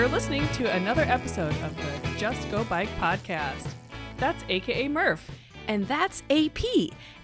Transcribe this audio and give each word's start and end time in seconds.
You're 0.00 0.08
listening 0.08 0.48
to 0.54 0.74
another 0.74 1.02
episode 1.02 1.54
of 1.56 1.76
the 1.76 2.16
Just 2.16 2.50
Go 2.50 2.64
Bike 2.64 2.88
podcast. 2.98 3.74
That's 4.16 4.42
AKA 4.48 4.88
Murph. 4.88 5.30
And 5.68 5.86
that's 5.86 6.22
AP. 6.30 6.58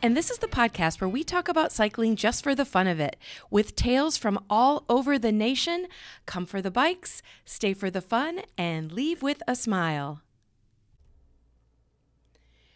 And 0.03 0.15
this 0.15 0.31
is 0.31 0.37
the 0.37 0.47
podcast 0.47 1.01
where 1.01 1.09
we 1.09 1.25
talk 1.25 1.49
about 1.49 1.73
cycling 1.73 2.17
just 2.17 2.45
for 2.45 2.55
the 2.55 2.67
fun 2.67 2.87
of 2.87 3.01
it, 3.01 3.17
with 3.51 3.77
tales 3.77 4.19
from 4.19 4.39
all 4.51 4.85
over 4.91 5.19
the 5.19 5.33
nation. 5.33 5.87
Come 6.27 6.45
for 6.45 6.61
the 6.61 6.71
bikes, 6.71 7.23
stay 7.47 7.73
for 7.73 7.91
the 7.91 8.03
fun, 8.03 8.43
and 8.59 8.93
leave 8.93 9.23
with 9.23 9.43
a 9.49 9.57
smile. 9.57 10.21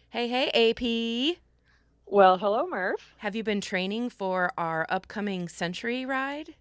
Hey, 0.09 0.27
hey, 0.27 0.49
AP. 0.71 1.37
Well, 2.07 2.39
hello, 2.39 2.65
Murph. 2.65 3.13
Have 3.17 3.35
you 3.35 3.43
been 3.43 3.61
training 3.61 4.09
for 4.09 4.51
our 4.57 4.87
upcoming 4.89 5.47
century 5.47 6.07
ride? 6.07 6.55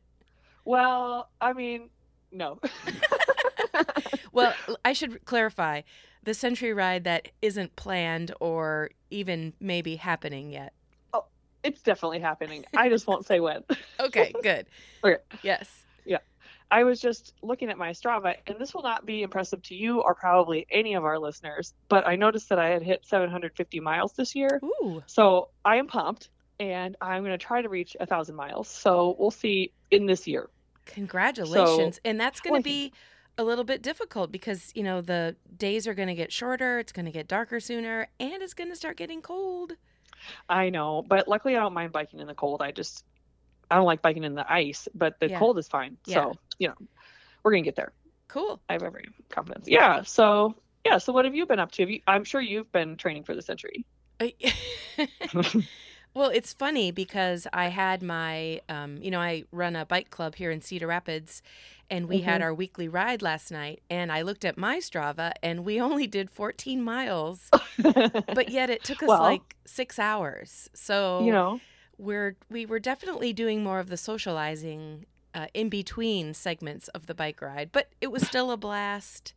Well, 0.66 1.30
I 1.40 1.54
mean, 1.54 1.88
no. 2.32 2.60
well, 4.32 4.54
I 4.84 4.92
should 4.92 5.24
clarify 5.24 5.82
the 6.22 6.34
century 6.34 6.72
ride 6.72 7.04
that 7.04 7.28
isn't 7.42 7.76
planned 7.76 8.32
or 8.40 8.90
even 9.10 9.52
maybe 9.60 9.96
happening 9.96 10.50
yet. 10.50 10.72
Oh, 11.12 11.24
it's 11.62 11.82
definitely 11.82 12.20
happening. 12.20 12.64
I 12.76 12.88
just 12.88 13.06
won't 13.06 13.26
say 13.26 13.40
when. 13.40 13.62
okay, 14.00 14.32
good. 14.42 14.66
Okay. 15.04 15.22
Yes. 15.42 15.84
Yeah. 16.04 16.18
I 16.70 16.84
was 16.84 17.00
just 17.00 17.34
looking 17.42 17.68
at 17.70 17.78
my 17.78 17.90
Strava, 17.90 18.36
and 18.46 18.58
this 18.58 18.74
will 18.74 18.82
not 18.82 19.04
be 19.04 19.22
impressive 19.22 19.62
to 19.64 19.74
you 19.74 20.00
or 20.00 20.14
probably 20.14 20.66
any 20.70 20.94
of 20.94 21.04
our 21.04 21.18
listeners, 21.18 21.74
but 21.88 22.06
I 22.06 22.16
noticed 22.16 22.48
that 22.50 22.58
I 22.58 22.68
had 22.68 22.82
hit 22.82 23.04
750 23.04 23.80
miles 23.80 24.12
this 24.12 24.36
year. 24.36 24.60
Ooh. 24.62 25.02
So 25.06 25.48
I 25.64 25.76
am 25.76 25.88
pumped, 25.88 26.28
and 26.60 26.96
I'm 27.00 27.24
going 27.24 27.36
to 27.36 27.44
try 27.44 27.62
to 27.62 27.68
reach 27.68 27.96
a 27.98 28.06
thousand 28.06 28.36
miles. 28.36 28.68
So 28.68 29.16
we'll 29.18 29.32
see 29.32 29.72
in 29.90 30.06
this 30.06 30.28
year. 30.28 30.48
Congratulations. 30.94 31.96
So, 31.96 32.00
and 32.04 32.20
that's 32.20 32.40
going 32.40 32.60
to 32.60 32.62
be 32.62 32.92
a 33.38 33.44
little 33.44 33.64
bit 33.64 33.82
difficult 33.82 34.30
because, 34.30 34.70
you 34.74 34.82
know, 34.82 35.00
the 35.00 35.36
days 35.56 35.86
are 35.86 35.94
going 35.94 36.08
to 36.08 36.14
get 36.14 36.32
shorter, 36.32 36.78
it's 36.78 36.92
going 36.92 37.06
to 37.06 37.12
get 37.12 37.28
darker 37.28 37.60
sooner, 37.60 38.08
and 38.18 38.42
it's 38.42 38.54
going 38.54 38.70
to 38.70 38.76
start 38.76 38.96
getting 38.96 39.22
cold. 39.22 39.72
I 40.48 40.70
know, 40.70 41.02
but 41.02 41.28
luckily 41.28 41.56
I 41.56 41.60
don't 41.60 41.72
mind 41.72 41.92
biking 41.92 42.20
in 42.20 42.26
the 42.26 42.34
cold. 42.34 42.60
I 42.60 42.72
just 42.72 43.04
I 43.70 43.76
don't 43.76 43.86
like 43.86 44.02
biking 44.02 44.24
in 44.24 44.34
the 44.34 44.50
ice, 44.52 44.88
but 44.94 45.18
the 45.20 45.30
Yeah. 45.30 45.38
cold 45.38 45.58
is 45.58 45.68
fine. 45.68 45.96
Yeah. 46.06 46.14
So, 46.14 46.34
you 46.58 46.68
know, 46.68 46.74
we're 47.42 47.52
going 47.52 47.62
to 47.64 47.68
get 47.68 47.76
there. 47.76 47.92
Cool. 48.28 48.60
I 48.68 48.74
have 48.74 48.82
every 48.82 49.08
confidence. 49.28 49.68
Yeah. 49.68 50.02
So, 50.02 50.54
yeah. 50.84 50.98
So, 50.98 51.12
what 51.12 51.24
have 51.24 51.34
you 51.34 51.46
been 51.46 51.58
up 51.58 51.72
to? 51.72 51.82
Have 51.82 51.90
you, 51.90 52.00
I'm 52.06 52.24
sure 52.24 52.40
you've 52.40 52.70
been 52.72 52.96
training 52.96 53.24
for 53.24 53.34
the 53.34 53.42
century. 53.42 53.84
Well, 56.12 56.30
it's 56.30 56.52
funny 56.52 56.90
because 56.90 57.46
I 57.52 57.68
had 57.68 58.02
my, 58.02 58.60
um, 58.68 58.98
you 59.00 59.10
know, 59.10 59.20
I 59.20 59.44
run 59.52 59.76
a 59.76 59.86
bike 59.86 60.10
club 60.10 60.34
here 60.34 60.50
in 60.50 60.60
Cedar 60.60 60.88
Rapids, 60.88 61.40
and 61.88 62.08
we 62.08 62.22
had 62.22 62.40
Mhm. 62.40 62.44
our 62.44 62.54
weekly 62.54 62.88
ride 62.88 63.22
last 63.22 63.50
night. 63.52 63.82
And 63.88 64.10
I 64.10 64.22
looked 64.22 64.44
at 64.44 64.58
my 64.58 64.78
Strava, 64.78 65.32
and 65.42 65.64
we 65.64 65.80
only 65.80 66.06
did 66.08 66.30
14 66.30 66.82
miles, 66.82 67.48
but 67.80 68.48
yet 68.50 68.70
it 68.70 68.82
took 68.82 69.02
us 69.02 69.08
Well- 69.08 69.20
like 69.22 69.54
six 69.66 69.98
hours. 69.98 70.68
So 70.74 71.24
you 71.24 71.32
know, 71.32 71.60
we're 71.96 72.36
we 72.48 72.66
were 72.66 72.80
definitely 72.80 73.32
doing 73.32 73.62
more 73.62 73.78
of 73.78 73.88
the 73.88 73.96
socializing 73.96 75.06
uh, 75.32 75.46
in 75.54 75.68
between 75.68 76.34
segments 76.34 76.88
of 76.88 77.06
the 77.06 77.14
bike 77.14 77.40
ride, 77.40 77.70
but 77.70 77.88
it 78.00 78.08
was 78.10 78.26
still 78.26 78.50
a 78.50 78.56
blast. 78.56 79.32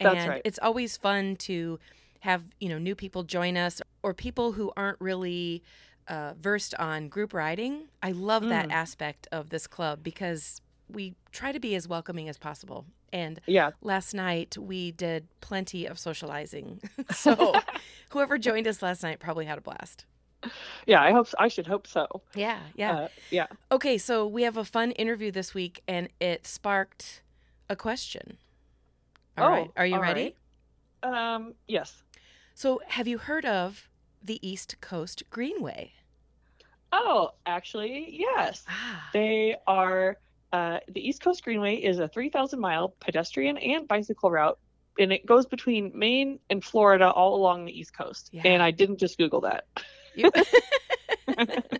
And 0.00 0.28
right. 0.28 0.42
it's 0.44 0.58
always 0.62 0.96
fun 0.96 1.36
to 1.36 1.78
have 2.20 2.44
you 2.60 2.70
know 2.70 2.78
new 2.78 2.94
people 2.94 3.24
join 3.24 3.56
us 3.58 3.82
or 4.02 4.14
people 4.14 4.52
who 4.52 4.72
aren't 4.76 4.98
really 5.00 5.62
uh, 6.08 6.34
versed 6.40 6.74
on 6.76 7.08
group 7.08 7.32
riding. 7.34 7.88
I 8.02 8.12
love 8.12 8.48
that 8.48 8.68
Mm. 8.68 8.72
aspect 8.72 9.26
of 9.32 9.50
this 9.50 9.66
club 9.66 10.02
because 10.02 10.60
we 10.88 11.14
try 11.32 11.50
to 11.52 11.58
be 11.60 11.74
as 11.74 11.88
welcoming 11.88 12.28
as 12.28 12.36
possible. 12.38 12.84
And 13.12 13.40
yeah. 13.46 13.70
last 13.80 14.12
night 14.14 14.58
we 14.58 14.90
did 14.92 15.26
plenty 15.40 15.86
of 15.86 15.98
socializing. 15.98 16.80
so 17.14 17.54
whoever 18.10 18.36
joined 18.38 18.66
us 18.66 18.82
last 18.82 19.02
night 19.02 19.18
probably 19.20 19.46
had 19.46 19.56
a 19.58 19.60
blast. 19.62 20.04
Yeah. 20.86 21.00
I 21.02 21.12
hope, 21.12 21.28
I 21.38 21.48
should 21.48 21.66
hope 21.66 21.86
so. 21.86 22.06
Yeah, 22.34 22.58
yeah. 22.76 22.92
Uh, 22.92 23.08
yeah. 23.30 23.46
Okay, 23.72 23.96
so 23.96 24.26
we 24.26 24.42
have 24.42 24.58
a 24.58 24.64
fun 24.64 24.90
interview 24.92 25.30
this 25.30 25.54
week, 25.54 25.80
and 25.88 26.10
it 26.20 26.46
sparked 26.46 27.22
a 27.70 27.76
question. 27.76 28.36
All 29.38 29.46
Oh, 29.46 29.50
right, 29.50 29.70
are 29.76 29.86
you 29.86 29.98
ready? 29.98 30.34
right. 31.02 31.34
Um, 31.36 31.54
yes. 31.66 32.02
So, 32.54 32.80
have 32.88 33.08
you 33.08 33.16
heard 33.18 33.44
of 33.46 33.88
the 34.24 34.46
East 34.46 34.76
Coast 34.80 35.22
Greenway? 35.30 35.92
Oh, 36.92 37.30
actually, 37.46 38.08
yes. 38.18 38.64
Ah, 38.68 39.10
They 39.12 39.56
are, 39.66 40.16
uh, 40.52 40.78
the 40.88 41.06
East 41.06 41.22
Coast 41.22 41.42
Greenway 41.44 41.76
is 41.76 41.98
a 41.98 42.08
3,000 42.08 42.58
mile 42.60 42.94
pedestrian 43.00 43.58
and 43.58 43.86
bicycle 43.88 44.30
route. 44.30 44.58
And 44.98 45.12
it 45.12 45.26
goes 45.26 45.44
between 45.46 45.90
Maine 45.94 46.38
and 46.50 46.62
Florida 46.64 47.10
all 47.10 47.34
along 47.34 47.64
the 47.64 47.76
East 47.78 47.96
Coast. 47.96 48.30
Yeah. 48.32 48.42
And 48.44 48.62
I 48.62 48.70
didn't 48.70 48.98
just 48.98 49.18
Google 49.18 49.40
that. 49.42 49.64
you- 50.14 50.30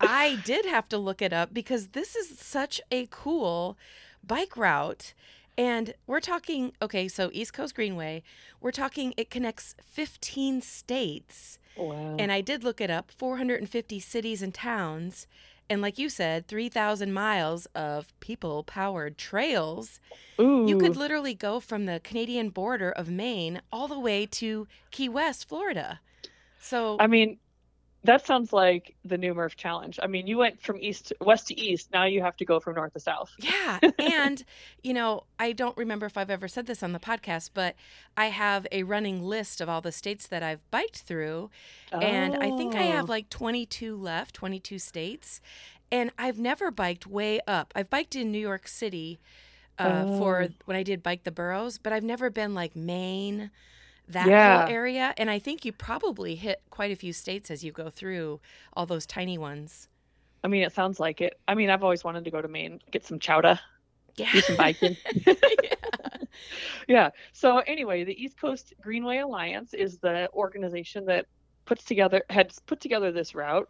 I 0.00 0.38
did 0.44 0.64
have 0.64 0.88
to 0.90 0.98
look 0.98 1.20
it 1.20 1.32
up 1.32 1.52
because 1.52 1.88
this 1.88 2.14
is 2.16 2.38
such 2.38 2.80
a 2.90 3.06
cool 3.10 3.76
bike 4.24 4.56
route. 4.56 5.12
And 5.60 5.92
we're 6.06 6.20
talking, 6.20 6.72
okay, 6.80 7.06
so 7.06 7.28
East 7.34 7.52
Coast 7.52 7.74
Greenway, 7.74 8.22
we're 8.62 8.70
talking 8.70 9.12
it 9.18 9.28
connects 9.28 9.74
15 9.84 10.62
states. 10.62 11.58
Wow. 11.76 12.16
And 12.18 12.32
I 12.32 12.40
did 12.40 12.64
look 12.64 12.80
it 12.80 12.88
up 12.88 13.10
450 13.10 14.00
cities 14.00 14.40
and 14.40 14.54
towns. 14.54 15.26
And 15.68 15.82
like 15.82 15.98
you 15.98 16.08
said, 16.08 16.46
3,000 16.46 17.12
miles 17.12 17.66
of 17.74 18.18
people 18.20 18.64
powered 18.64 19.18
trails. 19.18 20.00
Ooh. 20.40 20.66
You 20.66 20.78
could 20.78 20.96
literally 20.96 21.34
go 21.34 21.60
from 21.60 21.84
the 21.84 22.00
Canadian 22.02 22.48
border 22.48 22.90
of 22.90 23.10
Maine 23.10 23.60
all 23.70 23.86
the 23.86 24.00
way 24.00 24.24
to 24.24 24.66
Key 24.90 25.10
West, 25.10 25.46
Florida. 25.46 26.00
So, 26.58 26.96
I 26.98 27.06
mean, 27.06 27.36
that 28.04 28.24
sounds 28.26 28.52
like 28.52 28.94
the 29.04 29.18
new 29.18 29.34
Murph 29.34 29.56
challenge. 29.56 29.98
I 30.02 30.06
mean, 30.06 30.26
you 30.26 30.38
went 30.38 30.62
from 30.62 30.78
east 30.80 31.08
to, 31.08 31.16
west 31.20 31.48
to 31.48 31.60
east. 31.60 31.90
Now 31.92 32.04
you 32.04 32.22
have 32.22 32.36
to 32.38 32.44
go 32.46 32.58
from 32.58 32.74
north 32.76 32.94
to 32.94 33.00
south. 33.00 33.30
yeah. 33.38 33.78
And, 33.98 34.42
you 34.82 34.94
know, 34.94 35.24
I 35.38 35.52
don't 35.52 35.76
remember 35.76 36.06
if 36.06 36.16
I've 36.16 36.30
ever 36.30 36.48
said 36.48 36.66
this 36.66 36.82
on 36.82 36.92
the 36.92 36.98
podcast, 36.98 37.50
but 37.52 37.74
I 38.16 38.26
have 38.26 38.66
a 38.72 38.84
running 38.84 39.22
list 39.22 39.60
of 39.60 39.68
all 39.68 39.80
the 39.82 39.92
states 39.92 40.26
that 40.28 40.42
I've 40.42 40.68
biked 40.70 41.02
through. 41.02 41.50
And 41.92 42.36
I 42.36 42.56
think 42.56 42.74
I 42.74 42.82
have 42.82 43.04
Oh. 43.04 43.12
like 43.12 43.28
22 43.28 43.96
left, 43.96 44.34
22 44.34 44.78
states. 44.78 45.40
And 45.92 46.10
I've 46.18 46.38
never 46.38 46.70
biked 46.70 47.06
way 47.06 47.40
up. 47.46 47.72
I've 47.76 47.90
biked 47.90 48.14
in 48.16 48.30
New 48.32 48.38
York 48.38 48.66
City 48.68 49.20
uh, 49.78 50.04
for 50.18 50.42
Oh. 50.44 50.48
when 50.66 50.76
I 50.76 50.82
did 50.82 51.02
bike 51.02 51.24
the 51.24 51.30
boroughs, 51.32 51.78
but 51.78 51.92
I've 51.92 52.04
never 52.04 52.30
been 52.30 52.54
like 52.54 52.76
Maine, 52.76 53.50
that 54.12 54.28
Yeah. 54.28 54.62
whole 54.66 54.74
area. 54.74 55.14
And 55.16 55.30
I 55.30 55.38
think 55.38 55.64
you 55.64 55.72
probably 55.72 56.34
hit 56.36 56.62
quite 56.70 56.90
a 56.90 56.96
few 56.96 57.12
states 57.12 57.50
as 57.50 57.64
you 57.64 57.72
go 57.72 57.90
through 57.90 58.40
all 58.74 58.86
those 58.86 59.06
tiny 59.06 59.38
ones. 59.38 59.88
I 60.42 60.48
mean, 60.48 60.62
it 60.62 60.72
sounds 60.72 60.98
like 61.00 61.20
it. 61.20 61.38
I 61.48 61.54
mean, 61.54 61.70
I've 61.70 61.82
always 61.84 62.02
wanted 62.04 62.24
to 62.24 62.30
go 62.30 62.40
to 62.40 62.48
Maine, 62.48 62.80
get 62.90 63.04
some 63.04 63.18
chowder, 63.18 63.58
Yeah. 64.16 64.32
do 64.32 64.40
some 64.40 64.56
biking. 64.56 64.96
yeah. 65.26 65.74
yeah. 66.88 67.10
So 67.32 67.58
anyway, 67.58 68.04
the 68.04 68.22
East 68.22 68.40
Coast 68.40 68.72
Greenway 68.80 69.18
Alliance 69.18 69.74
is 69.74 69.98
the 69.98 70.28
organization 70.32 71.04
that 71.06 71.26
puts 71.66 71.84
together 71.84 72.22
had 72.30 72.52
put 72.66 72.80
together 72.80 73.12
this 73.12 73.34
route, 73.34 73.68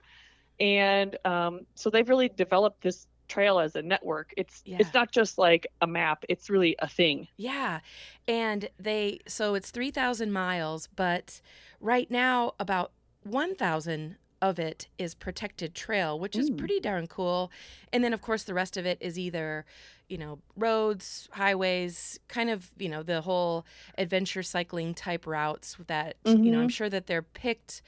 and 0.59 1.17
um, 1.25 1.61
so 1.75 1.91
they've 1.91 2.09
really 2.09 2.29
developed 2.29 2.83
this 2.83 3.07
trail 3.31 3.61
as 3.61 3.77
a 3.77 3.83
network. 3.83 4.35
It's 4.39 4.65
Yeah. 4.65 4.81
it's 4.81 4.95
not 4.95 5.13
just 5.13 5.39
like 5.39 5.67
a 5.83 5.89
map; 5.89 6.25
it's 6.31 6.51
really 6.51 6.77
a 6.81 6.89
thing. 6.89 7.29
Yeah. 7.39 7.81
And 8.29 8.69
they, 8.79 9.21
so 9.27 9.55
it's 9.55 9.71
3,000 9.71 10.33
miles, 10.33 10.87
but 10.89 11.41
right 11.81 12.11
now 12.11 12.53
about 12.59 12.93
1,000 13.23 14.17
of 14.43 14.59
it 14.59 14.89
is 14.99 15.15
protected 15.15 15.75
trail, 15.75 16.19
which 16.19 16.39
is 16.39 16.49
Mm. 16.49 16.51
pretty 16.51 16.81
darn 16.81 17.07
cool. 17.07 17.51
And 17.93 18.03
then, 18.03 18.15
of 18.15 18.23
course, 18.23 18.45
the 18.45 18.55
rest 18.55 18.77
of 18.79 18.87
it 18.87 18.97
is 19.01 19.19
either, 19.19 19.67
you 20.09 20.17
know, 20.17 20.41
roads, 20.57 21.29
highways, 21.33 22.19
kind 22.29 22.49
of, 22.49 22.71
you 22.79 22.89
know, 22.89 23.03
the 23.03 23.21
whole 23.21 23.67
adventure 23.99 24.43
cycling 24.43 24.95
type 24.95 25.27
routes 25.27 25.77
that, 25.89 26.17
you 26.43 26.51
know, 26.51 26.59
I'm 26.61 26.69
Mhm. 26.69 26.71
sure 26.71 26.89
that 26.89 27.07
they're 27.07 27.23
picked 27.23 27.83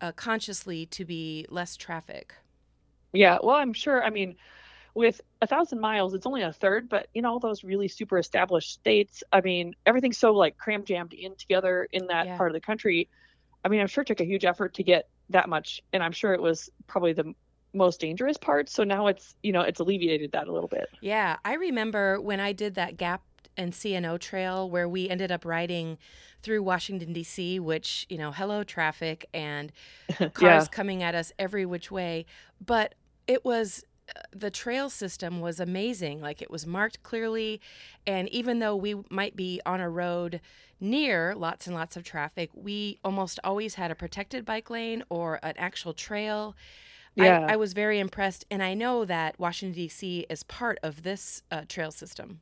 uh, 0.00 0.12
consciously 0.12 0.86
to 0.86 1.04
be 1.04 1.46
less 1.50 1.76
traffic. 1.76 2.34
Yeah, 3.12 3.38
well, 3.42 3.56
I'm 3.56 3.72
sure. 3.72 4.02
I 4.04 4.10
mean, 4.10 4.36
with 4.94 5.20
a 5.42 5.46
thousand 5.46 5.80
miles, 5.80 6.14
it's 6.14 6.26
only 6.26 6.42
a 6.42 6.52
third, 6.52 6.88
but 6.88 7.08
in 7.14 7.24
all 7.24 7.38
those 7.40 7.64
really 7.64 7.88
super 7.88 8.18
established 8.18 8.72
states, 8.72 9.22
I 9.32 9.40
mean, 9.40 9.74
everything's 9.86 10.18
so 10.18 10.32
like 10.32 10.56
cram 10.58 10.84
jammed 10.84 11.12
in 11.14 11.36
together 11.36 11.88
in 11.92 12.06
that 12.08 12.26
Yeah. 12.26 12.36
part 12.36 12.50
of 12.50 12.54
the 12.54 12.60
country. 12.60 13.08
I 13.64 13.68
mean, 13.68 13.80
I'm 13.80 13.86
sure 13.88 14.02
it 14.02 14.06
took 14.08 14.20
a 14.20 14.24
huge 14.24 14.44
effort 14.44 14.74
to 14.74 14.82
get 14.84 15.08
that 15.30 15.48
much, 15.48 15.82
and 15.92 16.02
I'm 16.02 16.12
sure 16.12 16.34
it 16.34 16.42
was 16.42 16.70
probably 16.86 17.12
the 17.12 17.34
most 17.74 18.00
dangerous 18.00 18.38
part. 18.38 18.68
So 18.68 18.84
now 18.84 19.06
it's, 19.08 19.36
you 19.42 19.52
know, 19.52 19.62
it's 19.62 19.80
alleviated 19.80 20.32
that 20.32 20.48
a 20.48 20.52
little 20.52 20.68
bit. 20.68 20.88
Yeah, 21.00 21.36
I 21.44 21.54
remember 21.54 22.20
when 22.20 22.40
I 22.40 22.52
did 22.52 22.74
that 22.74 22.96
Gap 22.96 23.22
and 23.56 23.74
C&O 23.74 24.16
trail 24.18 24.70
where 24.70 24.88
we 24.88 25.08
ended 25.08 25.32
up 25.32 25.44
riding 25.44 25.98
through 26.42 26.62
Washington 26.62 27.12
D.C., 27.12 27.58
which 27.60 28.06
you 28.08 28.18
know, 28.18 28.32
hello 28.32 28.64
traffic 28.64 29.26
and 29.34 29.72
cars 30.34 30.68
yeah. 30.68 30.68
coming 30.68 31.02
at 31.02 31.14
us 31.14 31.32
every 31.38 31.66
which 31.66 31.90
way. 31.90 32.26
But 32.64 32.94
it 33.26 33.44
was 33.44 33.84
the 34.34 34.50
trail 34.50 34.90
system 34.90 35.40
was 35.40 35.60
amazing. 35.60 36.20
Like 36.20 36.42
it 36.42 36.50
was 36.50 36.66
marked 36.66 37.02
clearly. 37.02 37.60
And 38.06 38.28
even 38.30 38.58
though 38.58 38.76
we 38.76 38.96
might 39.10 39.36
be 39.36 39.60
on 39.66 39.80
a 39.80 39.88
road 39.90 40.40
near 40.80 41.34
lots 41.34 41.66
and 41.66 41.74
lots 41.76 41.96
of 41.96 42.04
traffic, 42.04 42.50
we 42.54 42.98
almost 43.04 43.38
always 43.44 43.74
had 43.74 43.90
a 43.90 43.94
protected 43.94 44.44
bike 44.44 44.70
lane 44.70 45.02
or 45.10 45.38
an 45.42 45.54
actual 45.58 45.92
trail. 45.92 46.56
Yeah. 47.16 47.46
I, 47.48 47.54
I 47.54 47.56
was 47.56 47.72
very 47.72 47.98
impressed. 47.98 48.44
And 48.50 48.62
I 48.62 48.74
know 48.74 49.04
that 49.04 49.38
Washington, 49.38 49.74
D.C. 49.74 50.26
is 50.30 50.42
part 50.44 50.78
of 50.82 51.02
this 51.02 51.42
uh, 51.50 51.62
trail 51.68 51.90
system. 51.90 52.40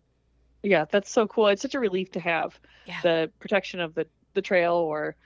Yeah, 0.63 0.85
that's 0.91 1.11
so 1.11 1.27
cool. 1.27 1.47
It's 1.49 1.63
such 1.63 1.75
a 1.75 1.81
relief 1.81 2.11
to 2.13 2.21
have 2.21 2.59
Yeah. 2.87 3.01
the 3.03 3.31
protection 3.39 3.81
of 3.81 3.95
the, 3.95 4.07
the 4.35 4.43
trail 4.43 4.75
or 4.75 5.17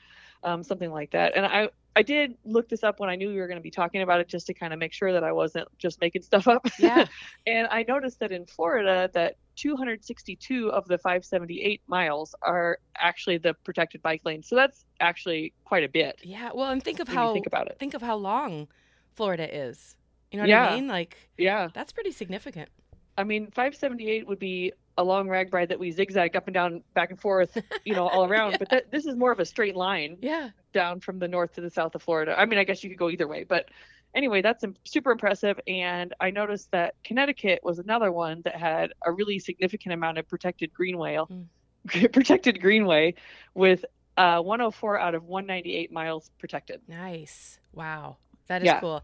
um, 0.45 0.63
something 0.63 0.91
like 0.91 1.11
that. 1.13 1.37
And 1.37 1.47
I, 1.47 1.69
I 1.95 2.03
did 2.03 2.35
look 2.45 2.69
this 2.69 2.83
up 2.83 3.01
when 3.01 3.11
I 3.11 3.17
knew 3.17 3.29
we 3.29 3.37
were 3.37 3.47
going 3.47 3.59
to 3.59 3.63
be 3.63 3.71
talking 3.71 4.01
about 4.03 4.21
it 4.21 4.29
just 4.29 4.47
to 4.47 4.55
kind 4.55 4.73
of 4.73 4.79
make 4.79 4.93
sure 4.95 5.13
that 5.13 5.23
I 5.25 5.33
wasn't 5.33 5.69
just 5.79 6.01
making 6.01 6.23
stuff 6.23 6.49
up. 6.49 6.67
Yeah. 6.79 7.05
and 7.47 7.69
I 7.71 7.85
noticed 7.87 8.19
that 8.21 8.33
in 8.33 8.47
Florida 8.47 9.11
that 9.13 9.37
262 9.57 10.71
of 10.73 10.87
the 10.89 10.97
578 10.99 11.83
miles 11.87 12.35
are 12.43 12.79
actually 12.97 13.39
the 13.39 13.55
protected 13.65 14.01
bike 14.03 14.23
lane. 14.25 14.43
So 14.43 14.57
that's 14.57 14.85
actually 15.01 15.53
quite 15.65 15.85
a 15.85 15.89
bit. 15.89 16.19
Yeah. 16.23 16.51
Well, 16.55 16.71
and 16.71 16.83
think 16.83 17.01
of 17.01 17.09
how 17.09 17.33
think 17.35 17.47
about 17.47 17.67
it. 17.69 17.77
think 17.79 17.95
of 17.95 18.01
how 18.03 18.17
long 18.17 18.69
Florida 19.15 19.55
is. 19.55 19.97
You 20.31 20.39
know 20.39 20.45
what 20.45 20.49
Yeah. 20.49 20.69
I 20.69 20.75
mean? 20.77 20.89
Like 20.89 21.17
Yeah. 21.37 21.69
that's 21.75 21.93
pretty 21.93 22.13
significant. 22.13 22.71
I 23.19 23.25
mean, 23.25 23.47
578 23.47 24.27
would 24.27 24.39
be 24.39 24.73
a 24.99 25.05
long 25.05 25.27
RAGBRAI 25.29 25.69
that 25.69 25.79
we 25.79 25.91
zigzag 25.91 26.37
up 26.37 26.47
and 26.49 26.55
down, 26.55 26.83
back 26.95 27.11
and 27.11 27.21
forth, 27.21 27.57
you 27.85 27.95
know, 27.95 28.09
all 28.09 28.25
around. 28.31 28.53
Yeah. 28.53 28.57
But 28.59 28.69
that, 28.71 28.91
this 28.91 29.07
is 29.07 29.17
more 29.17 29.33
of 29.33 29.41
a 29.41 29.45
straight 29.45 29.77
line 29.77 30.19
Yeah. 30.21 30.51
down 30.73 31.01
from 31.01 31.19
the 31.19 31.29
north 31.29 31.55
to 31.55 31.61
the 31.61 31.71
south 31.71 31.95
of 31.95 32.03
Florida. 32.03 32.35
I 32.39 32.45
mean, 32.47 32.59
I 32.59 32.65
guess 32.65 32.83
you 32.85 32.91
could 32.91 32.99
go 32.99 33.09
either 33.11 33.27
way, 33.29 33.45
but 33.45 33.69
anyway, 34.15 34.43
that's 34.43 34.65
super 34.85 35.11
impressive. 35.11 35.59
And 35.67 36.15
I 36.21 36.31
noticed 36.31 36.71
that 36.73 36.95
Connecticut 37.05 37.61
was 37.63 37.79
another 37.79 38.13
one 38.13 38.43
that 38.43 38.57
had 38.57 38.93
a 39.05 39.11
really 39.13 39.39
significant 39.39 39.95
amount 39.95 40.19
of 40.19 40.29
protected 40.29 40.73
greenway, 40.75 41.19
protected 42.13 42.61
greenway, 42.61 43.15
with 43.55 43.85
uh, 44.19 44.41
104 44.41 44.99
out 45.01 45.15
of 45.15 45.25
198 45.25 45.91
miles 45.91 46.31
protected. 46.39 46.81
Nice. 46.87 47.59
Wow. 47.73 48.19
That 48.49 48.63
is 48.63 48.67
Yeah. 48.67 48.81
cool. 48.81 49.03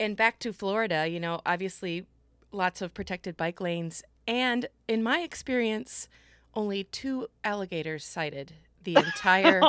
And 0.00 0.16
back 0.16 0.38
to 0.40 0.52
Florida, 0.52 1.06
you 1.08 1.20
know, 1.20 1.40
obviously 1.46 2.06
lots 2.52 2.82
of 2.82 2.94
protected 2.94 3.36
bike 3.36 3.60
lanes. 3.60 4.02
And 4.26 4.66
in 4.86 5.02
my 5.02 5.20
experience, 5.20 6.08
only 6.54 6.84
two 6.84 7.28
alligators 7.44 8.04
sighted 8.04 8.54
the 8.84 8.96
entire 8.96 9.60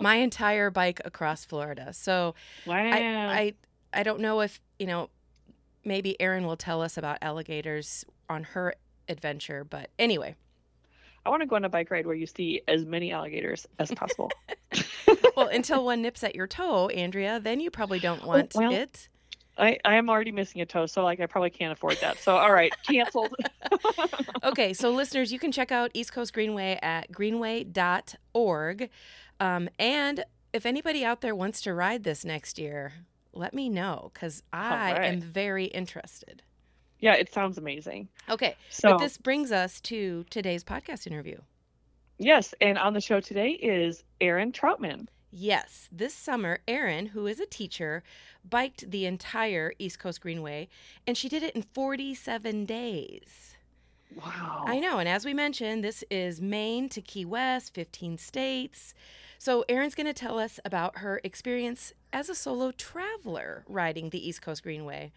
my 0.00 0.16
entire 0.16 0.70
bike 0.70 1.00
across 1.04 1.44
Florida. 1.44 1.92
So 1.92 2.34
wow. 2.66 2.76
I, 2.76 2.90
I 2.92 3.54
I 3.92 4.02
don't 4.02 4.20
know 4.20 4.40
if, 4.40 4.60
you 4.78 4.86
know, 4.86 5.10
maybe 5.84 6.20
Erin 6.20 6.46
will 6.46 6.56
tell 6.56 6.82
us 6.82 6.96
about 6.98 7.18
alligators 7.22 8.04
on 8.28 8.44
her 8.44 8.74
adventure, 9.08 9.64
but 9.64 9.90
anyway. 9.98 10.34
I 11.24 11.30
want 11.30 11.42
to 11.42 11.46
go 11.46 11.56
on 11.56 11.64
a 11.64 11.68
bike 11.68 11.90
ride 11.90 12.06
where 12.06 12.14
you 12.14 12.26
see 12.26 12.62
as 12.68 12.84
many 12.84 13.10
alligators 13.10 13.66
as 13.78 13.90
possible. 13.92 14.30
Well, 15.36 15.48
until 15.48 15.84
one 15.84 16.02
nips 16.02 16.24
at 16.24 16.34
your 16.34 16.46
toe, 16.46 16.88
Andrea, 16.88 17.38
then 17.38 17.60
you 17.60 17.70
probably 17.70 18.00
don't 18.00 18.24
want 18.24 18.54
well, 18.54 18.72
it. 18.72 19.08
I, 19.58 19.78
I 19.84 19.94
am 19.96 20.10
already 20.10 20.32
missing 20.32 20.60
a 20.60 20.66
toe, 20.66 20.86
so 20.86 21.02
like 21.02 21.20
I 21.20 21.26
probably 21.26 21.50
can't 21.50 21.72
afford 21.72 21.96
that. 22.00 22.18
So 22.18 22.36
all 22.36 22.52
right, 22.52 22.72
canceled. 22.86 23.34
okay, 24.44 24.72
so 24.74 24.90
listeners, 24.90 25.32
you 25.32 25.38
can 25.38 25.50
check 25.52 25.72
out 25.72 25.90
East 25.94 26.12
Coast 26.12 26.32
Greenway 26.34 26.78
at 26.82 27.10
greenway.org. 27.10 28.90
Um, 29.40 29.68
and 29.78 30.24
if 30.52 30.66
anybody 30.66 31.04
out 31.04 31.20
there 31.20 31.34
wants 31.34 31.60
to 31.62 31.74
ride 31.74 32.04
this 32.04 32.24
next 32.24 32.58
year, 32.58 32.92
let 33.32 33.54
me 33.54 33.68
know 33.68 34.10
because 34.12 34.42
I 34.52 34.92
right. 34.92 35.04
am 35.06 35.20
very 35.20 35.66
interested. 35.66 36.42
yeah, 37.00 37.14
it 37.14 37.32
sounds 37.32 37.58
amazing. 37.58 38.08
Okay, 38.30 38.56
So 38.70 38.90
but 38.90 38.98
this 38.98 39.18
brings 39.18 39.52
us 39.52 39.80
to 39.82 40.24
today's 40.30 40.64
podcast 40.64 41.06
interview. 41.06 41.38
yes, 42.18 42.54
and 42.60 42.78
on 42.78 42.94
the 42.94 43.00
show 43.00 43.20
today 43.20 43.50
is 43.50 44.04
Erin 44.20 44.52
Troutman. 44.52 45.06
Yes, 45.38 45.90
this 45.92 46.14
summer, 46.14 46.60
Erin, 46.66 47.08
who 47.08 47.26
is 47.26 47.40
a 47.40 47.44
teacher, 47.44 48.02
biked 48.42 48.90
the 48.90 49.04
entire 49.04 49.74
East 49.78 49.98
Coast 49.98 50.22
Greenway, 50.22 50.66
and 51.06 51.14
she 51.14 51.28
did 51.28 51.42
it 51.42 51.54
in 51.54 51.60
47 51.60 52.64
days. 52.64 53.54
Wow. 54.14 54.64
I 54.66 54.78
know. 54.78 54.98
And 54.98 55.06
as 55.06 55.26
we 55.26 55.34
mentioned, 55.34 55.84
this 55.84 56.02
is 56.10 56.40
Maine 56.40 56.88
to 56.88 57.02
Key 57.02 57.26
West, 57.26 57.74
15 57.74 58.16
states. 58.16 58.94
So 59.36 59.62
Erin's 59.68 59.94
going 59.94 60.06
to 60.06 60.14
tell 60.14 60.38
us 60.38 60.58
about 60.64 61.00
her 61.00 61.20
experience 61.22 61.92
as 62.14 62.30
a 62.30 62.34
solo 62.34 62.70
traveler 62.70 63.62
riding 63.68 64.08
the 64.08 64.26
East 64.26 64.40
Coast 64.40 64.62
Greenway. 64.62 65.12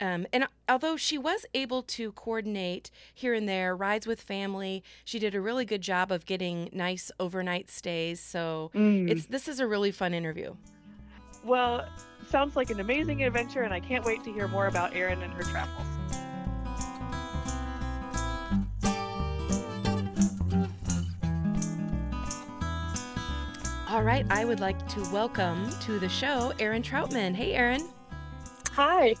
Um, 0.00 0.26
and 0.32 0.46
although 0.68 0.96
she 0.96 1.18
was 1.18 1.44
able 1.52 1.82
to 1.82 2.12
coordinate 2.12 2.90
here 3.14 3.34
and 3.34 3.48
there 3.48 3.76
rides 3.76 4.06
with 4.06 4.20
family, 4.20 4.82
she 5.04 5.18
did 5.18 5.34
a 5.34 5.40
really 5.40 5.64
good 5.66 5.82
job 5.82 6.10
of 6.10 6.24
getting 6.24 6.70
nice 6.72 7.10
overnight 7.20 7.70
stays. 7.70 8.18
So 8.20 8.70
Mm. 8.74 9.10
it's 9.10 9.26
this 9.26 9.46
is 9.46 9.60
a 9.60 9.66
really 9.66 9.92
fun 9.92 10.14
interview. 10.14 10.54
well, 11.44 11.86
sounds 12.28 12.54
like 12.56 12.70
an 12.70 12.80
amazing 12.80 13.24
adventure, 13.24 13.62
and 13.62 13.72
I 13.74 13.80
can't 13.80 14.04
wait 14.04 14.22
to 14.24 14.32
hear 14.32 14.46
more 14.48 14.66
about 14.68 14.94
Erin 14.94 15.22
and 15.22 15.32
her 15.32 15.42
travels. 15.42 15.86
All 23.88 24.02
right, 24.04 24.24
I 24.30 24.44
would 24.44 24.60
like 24.60 24.86
to 24.90 25.00
welcome 25.12 25.68
to 25.80 25.98
the 25.98 26.08
show 26.08 26.52
Erin 26.60 26.82
Troutman. 26.82 27.34
Hey, 27.34 27.54
Erin. 27.54 27.88
Hi. 28.72 29.14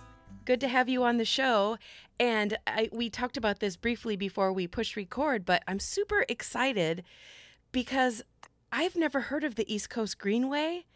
Good 0.50 0.60
to 0.60 0.66
have 0.66 0.88
you 0.88 1.04
on 1.04 1.16
the 1.16 1.24
show. 1.24 1.78
And 2.18 2.58
I, 2.66 2.88
we 2.90 3.08
talked 3.08 3.36
about 3.36 3.60
this 3.60 3.76
briefly 3.76 4.16
before 4.16 4.52
we 4.52 4.66
pushed 4.66 4.96
record, 4.96 5.44
but 5.46 5.62
I'm 5.68 5.78
super 5.78 6.24
excited 6.28 7.04
because 7.70 8.20
I've 8.72 8.96
never 8.96 9.20
heard 9.20 9.44
of 9.44 9.54
the 9.54 9.72
East 9.72 9.90
Coast 9.90 10.18
Greenway. 10.18 10.86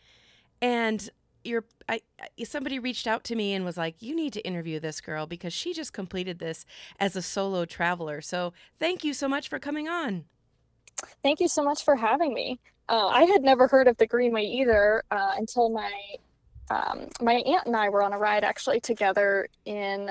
And 0.61 1.09
you're, 1.45 1.67
I, 1.89 2.01
I- 2.21 2.43
somebody 2.43 2.81
reached 2.81 3.07
out 3.07 3.23
to 3.25 3.37
me 3.37 3.55
and 3.55 3.65
was 3.65 3.77
like, 3.77 4.03
"You 4.03 4.17
need 4.17 4.33
to 4.33 4.41
interview 4.45 4.81
this 4.81 5.01
girl 5.01 5.25
because 5.25 5.53
she 5.53 5.73
just 5.73 5.93
completed 5.93 6.41
this 6.41 6.67
as 6.99 7.15
a 7.15 7.23
solo 7.23 7.65
traveler." 7.65 8.21
So 8.23 8.55
thank 8.81 9.05
you 9.05 9.15
so 9.15 9.29
much 9.29 9.49
for 9.49 9.61
coming 9.61 9.87
on. 9.87 10.25
Thank 11.23 11.39
you 11.39 11.47
so 11.47 11.63
much 11.63 11.85
for 11.85 11.95
having 11.95 12.35
me. 12.35 12.59
Uh, 12.89 13.07
I 13.07 13.23
had 13.23 13.43
never 13.43 13.69
heard 13.69 13.87
of 13.87 13.97
the 13.99 14.07
Greenway 14.09 14.47
either 14.47 15.05
uh, 15.13 15.35
until 15.37 15.69
my 15.69 15.93
um, 16.71 17.09
my 17.21 17.35
aunt 17.35 17.67
and 17.67 17.77
I 17.77 17.89
were 17.89 18.03
on 18.03 18.13
a 18.13 18.19
ride 18.19 18.45
actually 18.45 18.81
together 18.81 19.49
in 19.65 20.11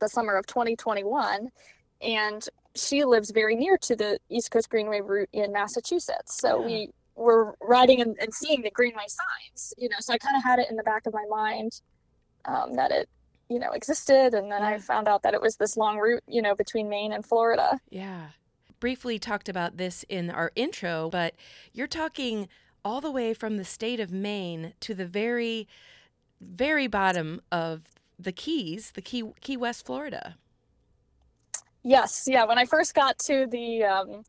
the 0.00 0.08
summer 0.08 0.36
of 0.36 0.46
2021, 0.46 1.48
and 2.00 2.48
she 2.74 3.04
lives 3.04 3.30
very 3.30 3.56
near 3.56 3.76
to 3.78 3.96
the 3.96 4.18
East 4.30 4.50
Coast 4.50 4.70
Greenway 4.70 5.00
route 5.00 5.28
in 5.32 5.52
Massachusetts. 5.52 6.38
So 6.40 6.60
Yeah. 6.60 6.66
we 6.66 6.90
were 7.16 7.56
riding 7.60 8.00
and, 8.00 8.16
and 8.20 8.32
seeing 8.32 8.62
the 8.62 8.70
Greenway 8.70 9.06
signs, 9.08 9.74
you 9.76 9.88
know. 9.88 9.96
So 9.98 10.12
I 10.12 10.18
kind 10.18 10.36
of 10.36 10.44
had 10.44 10.60
it 10.60 10.70
in 10.70 10.76
the 10.76 10.84
back 10.84 11.06
of 11.06 11.12
my 11.12 11.24
mind 11.28 11.80
um, 12.44 12.74
that 12.76 12.92
it, 12.92 13.08
you 13.48 13.58
know, 13.58 13.72
existed, 13.72 14.34
and 14.34 14.50
then 14.52 14.62
Yeah. 14.62 14.68
I 14.68 14.78
found 14.78 15.08
out 15.08 15.22
that 15.24 15.34
it 15.34 15.42
was 15.42 15.56
this 15.56 15.76
long 15.76 15.98
route, 15.98 16.22
you 16.28 16.42
know, 16.42 16.54
between 16.54 16.88
Maine 16.88 17.12
and 17.12 17.26
Florida. 17.26 17.80
Yeah. 17.90 18.28
Briefly 18.78 19.18
talked 19.18 19.48
about 19.48 19.76
this 19.76 20.04
in 20.08 20.30
our 20.30 20.52
intro, 20.54 21.10
but 21.10 21.34
you're 21.72 21.88
talking 21.88 22.48
all 22.84 23.00
the 23.00 23.10
way 23.10 23.34
from 23.34 23.56
the 23.56 23.64
state 23.64 24.00
of 24.00 24.10
Maine 24.10 24.72
to 24.80 24.94
the 24.94 25.06
very, 25.06 25.68
very 26.40 26.86
bottom 26.86 27.40
of 27.50 27.82
the 28.18 28.32
Keys, 28.32 28.92
the 28.92 29.02
Key 29.02 29.24
Key 29.40 29.56
West, 29.56 29.86
Florida. 29.86 30.36
Yes, 31.82 32.24
yeah. 32.26 32.44
When 32.44 32.58
I 32.58 32.64
first 32.64 32.94
got 32.94 33.18
to 33.20 33.46
the, 33.46 33.84
um, 33.84 34.24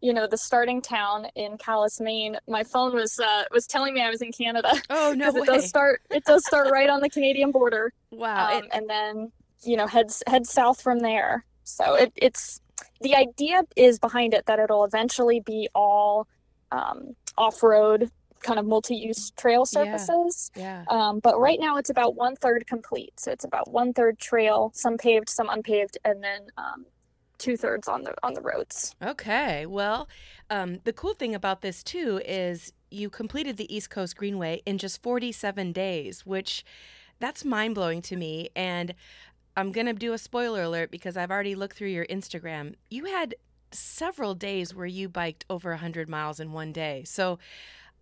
you 0.00 0.12
know, 0.12 0.26
the 0.26 0.38
starting 0.38 0.80
town 0.80 1.26
in 1.34 1.58
Calais, 1.58 1.98
Maine, 2.00 2.38
my 2.48 2.62
phone 2.62 2.94
was 2.94 3.18
uh, 3.18 3.44
was 3.50 3.66
telling 3.66 3.94
me 3.94 4.02
I 4.02 4.10
was 4.10 4.22
in 4.22 4.32
Canada 4.32 4.72
Oh 4.90 5.14
no 5.16 5.32
way! 5.32 5.40
it 5.40 5.46
does 5.46 5.68
start 5.68 6.02
it 6.10 6.24
does 6.24 6.44
start 6.46 6.70
right 6.70 6.88
on 6.88 7.00
the 7.00 7.10
Canadian 7.10 7.50
border, 7.50 7.92
wow. 8.10 8.56
um, 8.56 8.64
and 8.72 8.88
then 8.88 9.32
you 9.62 9.76
know 9.76 9.86
heads 9.86 10.22
head 10.26 10.46
south 10.46 10.80
from 10.80 11.00
there. 11.00 11.44
So 11.64 11.94
it, 11.94 12.12
it's 12.16 12.60
the 13.00 13.14
idea 13.14 13.62
is 13.76 13.98
behind 13.98 14.34
it 14.34 14.46
that 14.46 14.58
it'll 14.58 14.84
eventually 14.84 15.40
be 15.40 15.68
all 15.74 16.26
um, 16.70 17.14
off 17.38 17.62
road 17.62 18.10
kind 18.40 18.58
of 18.58 18.66
multi 18.66 18.96
use 18.96 19.30
trail 19.32 19.64
Yeah. 19.72 19.96
surfaces. 19.96 20.50
yeah. 20.56 20.84
Um, 20.88 21.20
but 21.20 21.38
right 21.38 21.60
now 21.60 21.76
it's 21.76 21.90
about 21.90 22.16
one 22.16 22.34
third 22.36 22.66
complete. 22.66 23.18
So 23.18 23.30
it's 23.30 23.44
about 23.44 23.70
one 23.70 23.92
third 23.92 24.18
trail, 24.18 24.72
some 24.74 24.98
paved, 24.98 25.28
some 25.28 25.48
unpaved, 25.48 25.96
and 26.04 26.22
then 26.22 26.40
um, 26.56 26.84
two 27.38 27.56
thirds 27.56 27.86
on 27.88 28.02
the 28.02 28.14
on 28.22 28.34
the 28.34 28.40
roads. 28.40 28.94
Okay. 29.02 29.64
Well, 29.66 30.08
um, 30.50 30.80
the 30.84 30.92
cool 30.92 31.14
thing 31.14 31.34
about 31.34 31.60
this 31.62 31.82
too 31.84 32.20
is 32.24 32.72
you 32.90 33.08
completed 33.10 33.56
the 33.56 33.72
East 33.74 33.90
Coast 33.90 34.16
Greenway 34.16 34.60
in 34.66 34.76
just 34.76 35.02
47 35.02 35.72
days, 35.72 36.26
which 36.26 36.64
that's 37.20 37.44
mind 37.44 37.74
blowing 37.76 38.02
to 38.02 38.16
me. 38.16 38.50
And 38.56 38.94
I'm 39.56 39.70
going 39.70 39.86
to 39.86 39.92
do 39.92 40.12
a 40.12 40.18
spoiler 40.18 40.62
alert 40.62 40.90
because 40.90 41.16
I've 41.16 41.30
already 41.30 41.54
looked 41.54 41.76
through 41.76 41.88
your 41.88 42.06
Instagram. 42.06 42.74
You 42.90 43.04
had 43.06 43.34
several 43.74 44.34
days 44.34 44.74
where 44.74 44.86
you 44.86 45.08
biked 45.08 45.44
over 45.48 45.70
100 45.70 46.08
miles 46.08 46.40
in 46.40 46.52
one 46.52 46.72
day. 46.72 47.02
So 47.04 47.38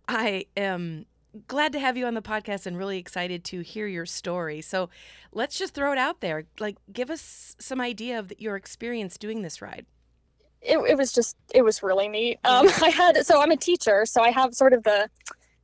I 0.07 0.45
am 0.57 1.05
glad 1.47 1.71
to 1.73 1.79
have 1.79 1.97
you 1.97 2.05
on 2.05 2.13
the 2.13 2.21
podcast 2.21 2.65
and 2.65 2.77
really 2.77 2.97
excited 2.97 3.43
to 3.45 3.61
hear 3.61 3.87
your 3.87 4.05
story. 4.05 4.61
So 4.61 4.89
let's 5.31 5.57
just 5.57 5.73
throw 5.73 5.91
it 5.91 5.97
out 5.97 6.19
there. 6.21 6.45
Like, 6.59 6.77
give 6.91 7.09
us 7.09 7.55
some 7.59 7.79
idea 7.79 8.19
of 8.19 8.33
your 8.37 8.55
experience 8.55 9.17
doing 9.17 9.41
this 9.41 9.61
ride. 9.61 9.85
It, 10.61 10.77
it 10.77 10.97
was 10.97 11.11
just, 11.11 11.37
it 11.55 11.63
was 11.63 11.81
really 11.81 12.07
neat. 12.07 12.39
Um, 12.43 12.67
I 12.81 12.89
had, 12.89 13.25
so 13.25 13.41
I'm 13.41 13.51
a 13.51 13.57
teacher, 13.57 14.05
so 14.05 14.21
I 14.21 14.31
have 14.31 14.53
sort 14.53 14.73
of 14.73 14.83
the, 14.83 15.09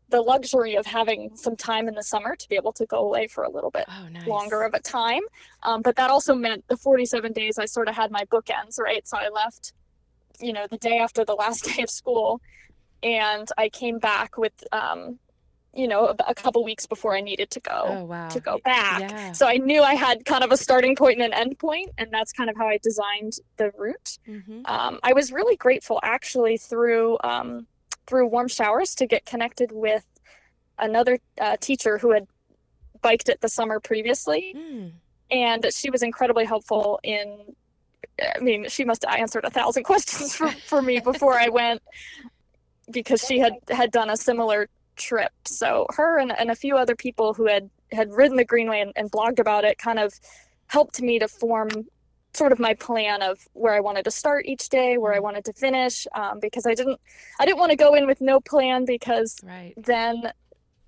the 0.10 0.22
luxury 0.22 0.76
of 0.76 0.86
having 0.86 1.36
some 1.36 1.56
time 1.56 1.88
in 1.88 1.96
the 1.96 2.04
summer 2.04 2.36
to 2.36 2.50
be 2.50 2.56
able 2.56 2.72
to 2.74 2.86
go 2.86 3.00
away 3.00 3.28
for 3.28 3.44
a 3.44 3.50
little 3.50 3.72
bit 3.72 3.86
oh, 3.90 4.08
nice. 4.08 4.26
longer 4.26 4.64
of 4.64 4.74
a 4.74 4.80
time. 4.80 5.22
Um, 5.64 5.82
but 5.82 5.96
that 5.98 6.10
also 6.10 6.34
meant 6.34 6.66
the 6.68 6.78
47 6.78 7.34
days 7.34 7.58
I 7.58 7.66
sort 7.66 7.90
of 7.90 7.96
had 7.96 8.12
my 8.12 8.24
bookends, 8.26 8.80
right? 8.80 9.06
So 9.08 9.18
I 9.18 9.30
left, 9.30 9.74
you 10.39 10.53
know, 10.53 10.67
the 10.70 10.77
day 10.77 11.00
after 11.00 11.25
the 11.25 11.36
last 11.36 11.63
day 11.75 11.84
of 11.84 11.89
school, 11.89 12.41
and 13.03 13.48
I 13.58 13.70
came 13.70 14.00
back 14.00 14.38
with, 14.38 14.53
um, 14.72 15.20
you 15.74 15.88
know, 15.88 16.15
a, 16.27 16.34
couple 16.34 16.63
weeks 16.63 16.88
before 16.88 17.15
I 17.15 17.22
needed 17.22 17.51
to 17.51 17.60
go 17.60 17.84
oh, 17.86 18.03
wow. 18.06 18.27
to 18.29 18.39
go 18.39 18.60
back. 18.65 19.01
Yeah. 19.01 19.32
So 19.34 19.48
I 19.48 19.58
knew 19.58 19.84
I 19.84 19.94
had 19.94 20.25
kind 20.25 20.44
of 20.44 20.51
a 20.51 20.58
starting 20.58 20.96
point 20.96 21.22
and 21.22 21.32
an 21.32 21.39
end 21.39 21.60
point, 21.60 21.91
and 22.00 22.12
that's 22.12 22.32
kind 22.32 22.50
of 22.50 22.58
how 22.58 22.67
I 22.67 22.79
designed 22.82 23.34
the 23.58 23.72
route. 23.77 24.17
Mm-hmm. 24.27 24.62
Um, 24.65 25.00
I 25.03 25.13
was 25.13 25.32
really 25.32 25.56
grateful 25.56 26.00
actually 26.03 26.58
through. 26.58 27.17
Um, 27.24 27.67
through 28.08 28.29
Warmshowers 28.29 28.96
to 28.96 29.06
get 29.06 29.25
connected 29.25 29.72
with 29.72 30.06
another 30.79 31.20
uh, 31.39 31.58
teacher 31.60 31.98
who 31.98 32.12
had 32.12 32.25
biked 33.01 33.29
it 33.29 33.41
the 33.41 33.50
summer 33.50 33.79
previously. 33.79 34.56
Mm. 34.56 34.91
And 35.29 35.67
she 35.74 35.89
was 35.89 36.03
incredibly 36.03 36.46
helpful 36.46 37.00
in, 37.03 37.38
I 38.20 38.39
mean, 38.39 38.68
she 38.70 38.84
must 38.84 39.06
have 39.06 39.20
answered 39.20 39.46
a 39.46 39.50
thousand 39.50 39.84
questions 39.92 40.36
for, 40.36 40.50
for 40.51 40.82
me 40.82 41.00
before 41.00 41.34
I 41.34 41.50
went 41.50 41.82
because 42.92 43.22
she 43.22 43.39
had, 43.39 43.54
had 43.70 43.92
done 43.92 44.10
a 44.10 44.18
similar 44.18 44.70
trip. 44.96 45.32
So 45.46 45.86
her 45.89 46.20
and, 46.20 46.38
and 46.38 46.50
a 46.50 46.56
few 46.56 46.77
other 46.77 46.96
people 46.96 47.34
who 47.34 47.48
had, 47.48 47.70
had 47.92 48.12
ridden 48.12 48.38
the 48.38 48.46
Greenway 48.46 48.82
and, 48.82 48.94
and 48.96 49.12
blogged 49.12 49.39
about 49.39 49.63
it 49.63 49.77
kind 49.77 50.00
of 50.00 50.13
helped 50.68 51.01
me 51.01 51.20
to 51.20 51.27
form 51.27 51.70
sort 52.34 52.51
of 52.51 52.60
my 52.60 52.74
plan 52.74 53.22
of 53.22 53.48
where 53.54 53.74
I 53.74 53.80
wanted 53.80 54.04
to 54.06 54.12
start 54.12 54.46
each 54.46 54.70
day, 54.70 54.98
where 54.98 55.13
I 55.13 55.20
wanted 55.20 55.44
to 55.46 55.54
finish, 55.54 56.06
um, 56.13 56.39
because 56.39 56.66
I 56.66 56.75
didn't, 56.75 57.00
I 57.39 57.46
didn't 57.46 57.58
want 57.58 57.72
to 57.72 57.77
go 57.77 57.96
in 57.96 58.06
with 58.06 58.22
no 58.22 58.39
plan 58.39 58.86
because 58.86 59.38
right. 59.44 59.74
then, 59.77 60.32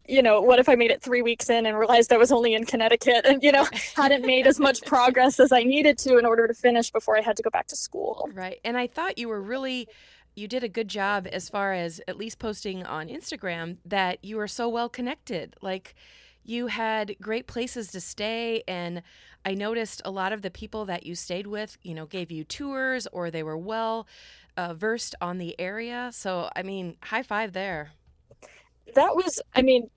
you 0.10 0.22
know, 0.22 0.42
what 0.42 0.60
if 0.60 0.68
I 0.68 0.76
made 0.76 0.92
it 0.92 1.02
three 1.02 1.22
weeks 1.22 1.50
in 1.50 1.66
and 1.66 1.78
realized 1.78 2.12
I 2.12 2.18
was 2.18 2.32
only 2.32 2.56
in 2.56 2.66
Connecticut 2.66 3.26
and 3.26 3.44
you 3.44 3.52
know 3.52 3.68
hadn't 3.96 4.26
made 4.26 4.48
as 4.48 4.60
much 4.60 4.82
progress 4.82 5.40
as 5.40 5.52
I 5.52 5.64
needed 5.64 5.98
to 6.00 6.18
in 6.18 6.26
order 6.26 6.48
to 6.48 6.54
finish 6.54 6.92
before 6.92 7.18
I 7.18 7.22
had 7.22 7.38
to 7.38 7.44
go 7.44 7.50
back 7.50 7.68
to 7.68 7.76
school. 7.76 8.30
Right, 8.34 8.60
and 8.64 8.78
I 8.78 8.88
thought 8.88 9.18
you 9.18 9.30
were 9.30 9.42
really. 9.42 9.88
You 10.36 10.48
did 10.48 10.64
a 10.64 10.70
good 10.70 10.88
job 10.88 11.28
as 11.30 11.50
far 11.50 11.74
as 11.74 12.00
at 12.08 12.16
least 12.16 12.40
posting 12.40 12.86
on 12.86 13.10
Instagram 13.10 13.78
that 13.84 14.24
you 14.24 14.38
were 14.38 14.48
so 14.48 14.70
well 14.70 14.88
connected. 14.88 15.56
Like, 15.62 15.96
you 16.46 16.68
had 16.68 17.16
great 17.20 17.46
places 17.46 17.92
to 17.92 18.00
stay 18.00 18.64
and 18.68 19.02
i 19.46 19.54
noticed 19.54 20.02
a 20.06 20.12
lot 20.12 20.32
of 20.32 20.42
the 20.42 20.50
people 20.50 20.86
that 20.86 21.06
you 21.06 21.14
stayed 21.14 21.46
with 21.46 21.78
you 21.84 21.94
know 21.94 22.06
gave 22.06 22.32
you 22.32 22.44
tours 22.44 23.06
or 23.12 23.30
they 23.30 23.44
were 23.44 23.58
well 23.58 24.08
uh, 24.56 24.74
versed 24.74 25.14
on 25.20 25.38
the 25.38 25.60
area 25.60 26.10
so 26.14 26.50
i 26.56 26.64
mean 26.64 26.96
high 27.04 27.24
five 27.24 27.52
there 27.52 27.92
that 28.96 29.16
was 29.16 29.42
i 29.56 29.62
mean 29.62 29.90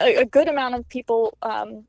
a, 0.00 0.16
a 0.16 0.24
good 0.24 0.48
amount 0.48 0.74
of 0.74 0.88
people 0.88 1.36
um, 1.42 1.84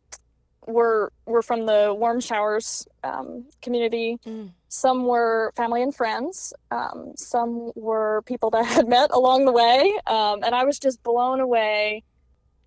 were 0.68 1.12
were 1.26 1.42
from 1.42 1.66
the 1.66 1.96
Warmshowers 1.98 2.88
um, 3.04 3.46
community 3.62 4.20
mm. 4.26 4.52
some 4.68 5.06
were 5.06 5.52
family 5.56 5.82
and 5.82 5.94
friends 5.94 6.54
um, 6.72 7.14
some 7.16 7.72
were 7.76 8.22
people 8.26 8.50
that 8.52 8.66
I 8.66 8.68
had 8.68 8.88
met 8.88 9.12
along 9.12 9.46
the 9.46 9.52
way 9.52 9.98
um, 10.06 10.44
and 10.44 10.54
i 10.54 10.64
was 10.64 10.78
just 10.78 11.02
blown 11.04 11.40
away 11.40 12.04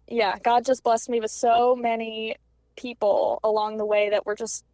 yeah, 0.08 0.38
God 0.38 0.64
just 0.64 0.82
blessed 0.82 1.08
me 1.08 1.20
with 1.20 1.30
so 1.30 1.74
many 1.74 2.36
people 2.76 3.40
along 3.42 3.76
the 3.76 3.86
way 3.86 4.10
that 4.10 4.26
were 4.26 4.34
just 4.34 4.64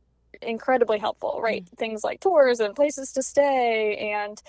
incredibly 0.43 0.99
helpful, 0.99 1.41
right? 1.43 1.65
Mm-hmm. 1.65 1.77
Things 1.77 2.05
like 2.05 2.21
tours 2.21 2.61
and 2.61 2.75
places 2.75 3.13
to 3.13 3.23
stay 3.23 4.13
and 4.13 4.41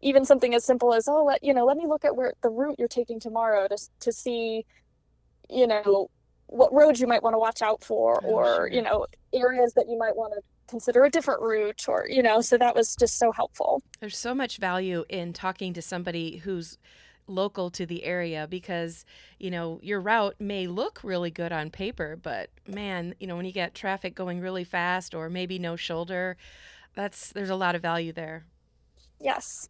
even 0.00 0.24
something 0.24 0.54
as 0.54 0.64
simple 0.64 0.94
as 0.94 1.08
oh 1.08 1.24
let 1.24 1.42
you 1.42 1.52
know 1.52 1.64
let 1.64 1.76
me 1.76 1.84
look 1.84 2.04
at 2.04 2.14
where 2.14 2.32
the 2.40 2.48
route 2.48 2.76
you're 2.78 2.86
taking 2.86 3.18
tomorrow 3.18 3.66
to 3.66 3.76
to 3.98 4.12
see 4.12 4.64
you 5.50 5.66
know 5.66 6.10
what 6.46 6.72
roads 6.72 7.00
you 7.00 7.06
might 7.06 7.22
want 7.22 7.34
to 7.34 7.38
watch 7.38 7.62
out 7.62 7.82
for 7.84 8.20
oh, 8.24 8.28
or 8.28 8.68
you 8.72 8.82
know 8.82 9.06
areas 9.32 9.72
that 9.74 9.86
you 9.88 9.98
might 9.98 10.16
want 10.16 10.32
to 10.34 10.40
consider 10.66 11.04
a 11.04 11.10
different 11.10 11.40
route 11.40 11.88
or 11.88 12.06
you 12.08 12.22
know 12.22 12.40
so 12.40 12.58
that 12.58 12.74
was 12.74 12.96
just 12.96 13.18
so 13.18 13.32
helpful. 13.32 13.82
There's 14.00 14.18
so 14.18 14.34
much 14.34 14.58
value 14.58 15.04
in 15.08 15.32
talking 15.32 15.72
to 15.74 15.82
somebody 15.82 16.38
who's 16.38 16.78
local 17.26 17.68
to 17.68 17.84
the 17.84 18.04
area 18.04 18.46
because 18.48 19.04
you 19.38 19.50
know 19.50 19.78
your 19.82 20.00
route 20.00 20.34
may 20.38 20.66
look 20.66 21.00
really 21.02 21.30
good 21.30 21.52
on 21.52 21.68
paper 21.68 22.18
but 22.22 22.48
man 22.66 23.14
you 23.20 23.26
know 23.26 23.36
when 23.36 23.44
you 23.44 23.52
get 23.52 23.74
traffic 23.74 24.14
going 24.14 24.40
really 24.40 24.64
fast 24.64 25.14
or 25.14 25.28
maybe 25.28 25.58
no 25.58 25.76
shoulder 25.76 26.38
that's 26.94 27.30
there's 27.32 27.50
a 27.50 27.54
lot 27.54 27.74
of 27.74 27.82
value 27.82 28.12
there. 28.12 28.44
Yes 29.20 29.68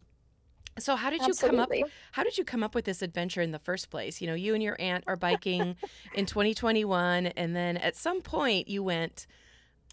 so 0.78 0.96
how 0.96 1.10
did 1.10 1.20
Absolutely. 1.20 1.78
you 1.78 1.84
come 1.84 1.84
up 1.84 1.90
how 2.12 2.22
did 2.22 2.38
you 2.38 2.44
come 2.44 2.62
up 2.62 2.74
with 2.74 2.84
this 2.84 3.02
adventure 3.02 3.40
in 3.42 3.52
the 3.52 3.58
first 3.58 3.90
place 3.90 4.20
you 4.20 4.26
know 4.26 4.34
you 4.34 4.54
and 4.54 4.62
your 4.62 4.76
aunt 4.80 5.04
are 5.06 5.16
biking 5.16 5.76
in 6.14 6.26
2021 6.26 7.26
and 7.26 7.54
then 7.54 7.76
at 7.76 7.96
some 7.96 8.20
point 8.20 8.68
you 8.68 8.82
went 8.82 9.26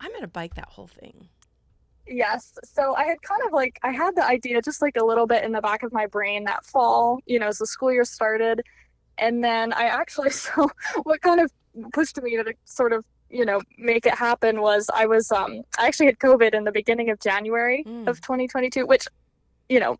i'm 0.01 0.10
going 0.10 0.22
to 0.22 0.27
bike 0.27 0.56
that 0.56 0.70
whole 0.70 0.88
thing 0.88 1.30
Yes. 2.08 2.58
So 2.63 2.96
I 2.96 3.06
had 3.06 3.20
kind 3.24 3.42
of 3.48 3.51
like 3.51 3.80
I 3.82 3.92
had 3.92 4.15
the 4.15 4.24
idea 4.24 4.62
just 4.62 4.80
like 4.82 4.96
a 4.96 5.04
little 5.04 5.25
bit 5.25 5.44
in 5.44 5.51
the 5.51 5.62
back 5.62 5.82
of 5.82 5.92
my 5.92 6.06
brain 6.06 6.44
that 6.44 6.63
fall, 6.63 7.20
you 7.25 7.39
know, 7.39 7.48
as 7.48 7.58
the 7.58 7.65
school 7.65 7.92
year 7.92 8.06
started. 8.06 8.62
And 9.18 9.44
then 9.44 9.74
I 9.74 9.86
actually 9.86 10.30
so 10.46 10.70
what 11.04 11.22
kind 11.22 11.39
of 11.42 11.51
pushed 11.94 12.22
me 12.22 12.38
to 12.38 12.54
sort 12.65 12.94
of, 12.94 13.04
you 13.30 13.44
know, 13.44 13.60
make 13.77 14.06
it 14.06 14.13
happen 14.13 14.62
was 14.62 14.88
I 14.94 15.08
was 15.08 15.32
um 15.32 15.63
I 15.80 15.88
actually 15.88 16.06
had 16.06 16.20
COVID 16.20 16.54
in 16.54 16.63
the 16.63 16.72
beginning 16.72 17.10
of 17.10 17.20
January 17.20 17.84
Mm. 17.88 18.08
of 18.08 18.22
2022, 18.22 18.86
which, 18.86 19.08
you 19.68 19.80
know, 19.80 19.98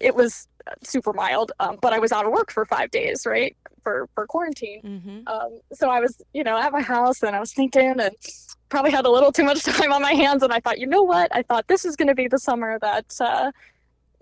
it 0.00 0.14
was 0.14 0.48
super 0.82 1.12
mild, 1.12 1.52
um, 1.60 1.78
but 1.80 1.92
I 1.92 1.98
was 1.98 2.12
out 2.12 2.24
of 2.26 2.32
work 2.32 2.50
for 2.50 2.64
five 2.64 2.90
days, 2.90 3.26
right? 3.26 3.56
For 3.82 4.08
for 4.14 4.26
quarantine. 4.26 4.82
mm-hmm. 4.82 5.28
Um, 5.28 5.60
so 5.72 5.88
I 5.90 6.00
was, 6.00 6.20
you 6.32 6.44
know, 6.44 6.56
at 6.58 6.72
my 6.72 6.82
house 6.82 7.22
and 7.22 7.34
I 7.36 7.40
was 7.40 7.52
thinking 7.52 8.00
and 8.00 8.14
probably 8.70 8.90
had 8.90 9.04
a 9.04 9.10
little 9.10 9.32
too 9.32 9.44
much 9.44 9.62
time 9.64 9.92
on 9.92 10.00
my 10.00 10.12
hands. 10.12 10.42
And 10.42 10.52
I 10.52 10.60
thought, 10.60 10.78
you 10.78 10.86
know 10.86 11.02
what? 11.02 11.34
I 11.34 11.42
thought 11.42 11.68
this 11.68 11.84
is 11.84 11.96
going 11.96 12.08
to 12.08 12.14
be 12.14 12.28
the 12.28 12.38
summer 12.38 12.78
that, 12.80 13.14
uh, 13.20 13.52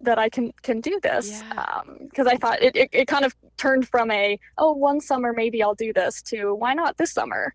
that 0.00 0.18
I 0.18 0.28
can, 0.28 0.52
can 0.62 0.80
do 0.80 0.98
this. 1.02 1.30
Yeah. 1.30 1.62
Um, 1.62 2.08
I 2.26 2.36
thought 2.36 2.62
it, 2.62 2.74
it, 2.74 2.88
it 2.92 3.06
kind 3.06 3.24
of 3.24 3.36
turned 3.56 3.88
from 3.88 4.10
a, 4.10 4.38
oh, 4.56 4.72
one 4.72 5.00
summer, 5.00 5.32
maybe 5.32 5.62
I'll 5.62 5.74
do 5.74 5.92
this 5.92 6.22
to 6.22 6.54
why 6.54 6.74
not 6.74 6.96
this 6.96 7.12
summer? 7.12 7.54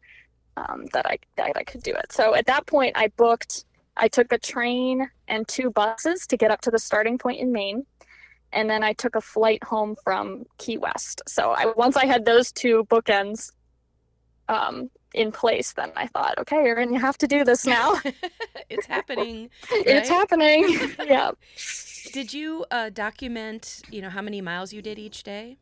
Um, 0.56 0.86
that 0.94 1.08
I, 1.08 1.18
that 1.36 1.58
I 1.58 1.64
could 1.64 1.82
do 1.82 1.94
it. 1.94 2.12
So 2.12 2.36
at 2.36 2.46
that 2.46 2.68
point 2.68 2.96
I 2.96 3.08
booked, 3.18 3.66
I 3.98 4.08
took 4.08 4.32
a 4.32 4.38
train 4.38 5.10
and 5.28 5.48
two 5.48 5.72
buses 5.72 6.28
to 6.28 6.38
get 6.38 6.52
up 6.52 6.62
to 6.62 6.72
the 6.72 6.78
starting 6.78 7.18
point 7.18 7.40
in 7.40 7.52
Maine. 7.52 7.88
And 8.54 8.70
then 8.70 8.84
I 8.84 8.94
took 8.94 9.16
a 9.16 9.22
flight 9.22 9.64
home 9.64 9.96
from 10.04 10.46
Key 10.58 10.78
West. 10.78 11.22
So 11.28 11.52
I, 11.52 11.74
once 11.76 11.98
I 11.98 12.06
had 12.06 12.26
those 12.26 12.52
two 12.52 12.86
bookends, 12.86 13.52
um, 14.50 14.90
in 15.14 15.32
place, 15.32 15.74
then 15.74 15.92
I 15.96 16.08
thought, 16.08 16.38
okay, 16.40 16.58
Erin, 16.58 16.94
you 16.94 17.00
have 17.00 17.18
to 17.20 17.28
do 17.28 17.44
this 17.44 17.66
now. 17.66 18.00
it's 18.70 18.88
happening 18.88 19.50
it's 19.72 20.10
happening. 20.10 20.90
yeah. 21.06 21.32
did 22.14 22.34
you 22.34 22.66
uh, 22.72 22.90
document 22.90 23.82
you 23.92 24.02
know 24.02 24.10
how 24.10 24.22
many 24.22 24.42
miles 24.42 24.74
you 24.74 24.82
did 24.82 24.98
each 24.98 25.24
day 25.24 25.58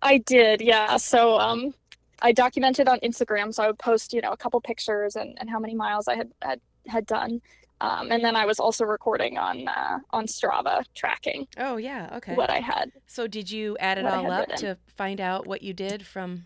I 0.00 0.18
did, 0.18 0.60
yeah. 0.60 0.96
So 0.96 1.38
um 1.38 1.74
I 2.20 2.32
documented 2.32 2.88
on 2.88 3.00
Instagram, 3.00 3.52
so 3.52 3.64
I 3.64 3.66
would 3.66 3.78
post, 3.78 4.12
you 4.12 4.20
know, 4.20 4.30
a 4.30 4.36
couple 4.36 4.60
pictures 4.60 5.16
and, 5.16 5.36
and 5.40 5.50
how 5.50 5.58
many 5.58 5.74
miles 5.74 6.06
I 6.06 6.16
had 6.16 6.30
had, 6.42 6.60
had 6.86 7.06
done. 7.06 7.40
Um, 7.82 8.12
and 8.12 8.24
then 8.24 8.36
I 8.36 8.46
was 8.46 8.60
also 8.60 8.84
recording 8.84 9.38
on 9.38 9.66
uh, 9.66 9.98
on 10.10 10.26
Strava 10.26 10.84
tracking 10.94 11.48
oh 11.58 11.76
yeah 11.76 12.10
okay 12.16 12.34
what 12.34 12.48
I 12.48 12.60
had. 12.60 12.92
So 13.06 13.26
did 13.26 13.50
you 13.50 13.76
add 13.80 13.98
it 13.98 14.06
all 14.06 14.30
up 14.30 14.48
written. 14.48 14.56
to 14.58 14.78
find 14.86 15.20
out 15.20 15.46
what 15.46 15.62
you 15.62 15.72
did 15.72 16.06
from 16.06 16.44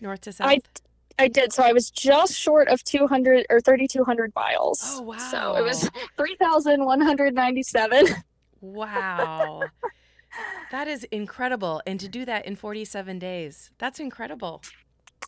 north 0.00 0.20
to 0.22 0.32
south? 0.32 0.48
I 0.48 0.60
I 1.18 1.28
did. 1.28 1.52
So 1.52 1.62
I 1.62 1.72
was 1.72 1.90
just 1.90 2.34
short 2.34 2.68
of 2.68 2.84
200 2.84 3.46
or 3.48 3.60
3,200 3.60 4.32
miles. 4.34 4.82
Oh, 4.84 5.02
wow! 5.02 5.16
So 5.16 5.56
it 5.56 5.62
was 5.62 5.84
wow. 5.94 6.02
3,197. 6.18 8.06
wow. 8.60 9.62
that 10.70 10.88
is 10.88 11.04
incredible. 11.04 11.80
And 11.86 11.98
to 12.00 12.08
do 12.08 12.24
that 12.26 12.46
in 12.46 12.56
47 12.56 13.18
days, 13.18 13.70
that's 13.78 14.00
incredible. 14.00 14.62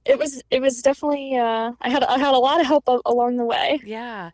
It 0.04 0.18
was 0.18 0.42
it 0.50 0.60
was 0.60 0.82
definitely 0.82 1.36
uh, 1.36 1.72
I 1.80 1.88
had 1.88 2.04
I 2.04 2.18
had 2.18 2.34
a 2.34 2.38
lot 2.38 2.60
of 2.60 2.66
help 2.66 2.84
along 3.06 3.36
the 3.36 3.44
way. 3.44 3.80
Yeah. 3.84 4.30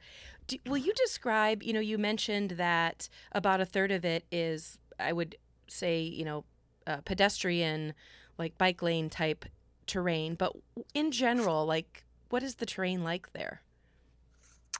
Do, 0.46 0.58
will 0.66 0.78
you 0.78 0.92
describe, 0.94 1.62
you 1.62 1.72
know, 1.72 1.80
you 1.80 1.98
mentioned 1.98 2.52
that 2.52 3.08
about 3.32 3.60
a 3.60 3.64
third 3.64 3.90
of 3.90 4.04
it 4.04 4.24
is, 4.30 4.78
I 4.98 5.12
would 5.12 5.36
say, 5.68 6.00
you 6.00 6.24
know, 6.24 6.44
uh, 6.86 6.98
pedestrian, 7.04 7.94
like 8.38 8.58
bike 8.58 8.82
lane 8.82 9.08
type 9.10 9.44
terrain, 9.86 10.34
but 10.34 10.52
in 10.94 11.10
general, 11.10 11.64
like, 11.66 12.04
what 12.28 12.42
is 12.42 12.56
the 12.56 12.66
terrain 12.66 13.02
like 13.04 13.32
there? 13.32 13.62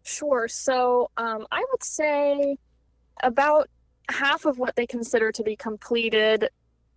Sure. 0.02 0.48
So 0.48 1.10
um, 1.16 1.46
I 1.50 1.64
would 1.70 1.82
say 1.82 2.56
about 3.22 3.68
half 4.10 4.44
of 4.44 4.58
what 4.58 4.76
they 4.76 4.86
consider 4.86 5.32
to 5.32 5.42
be 5.42 5.56
completed 5.56 6.48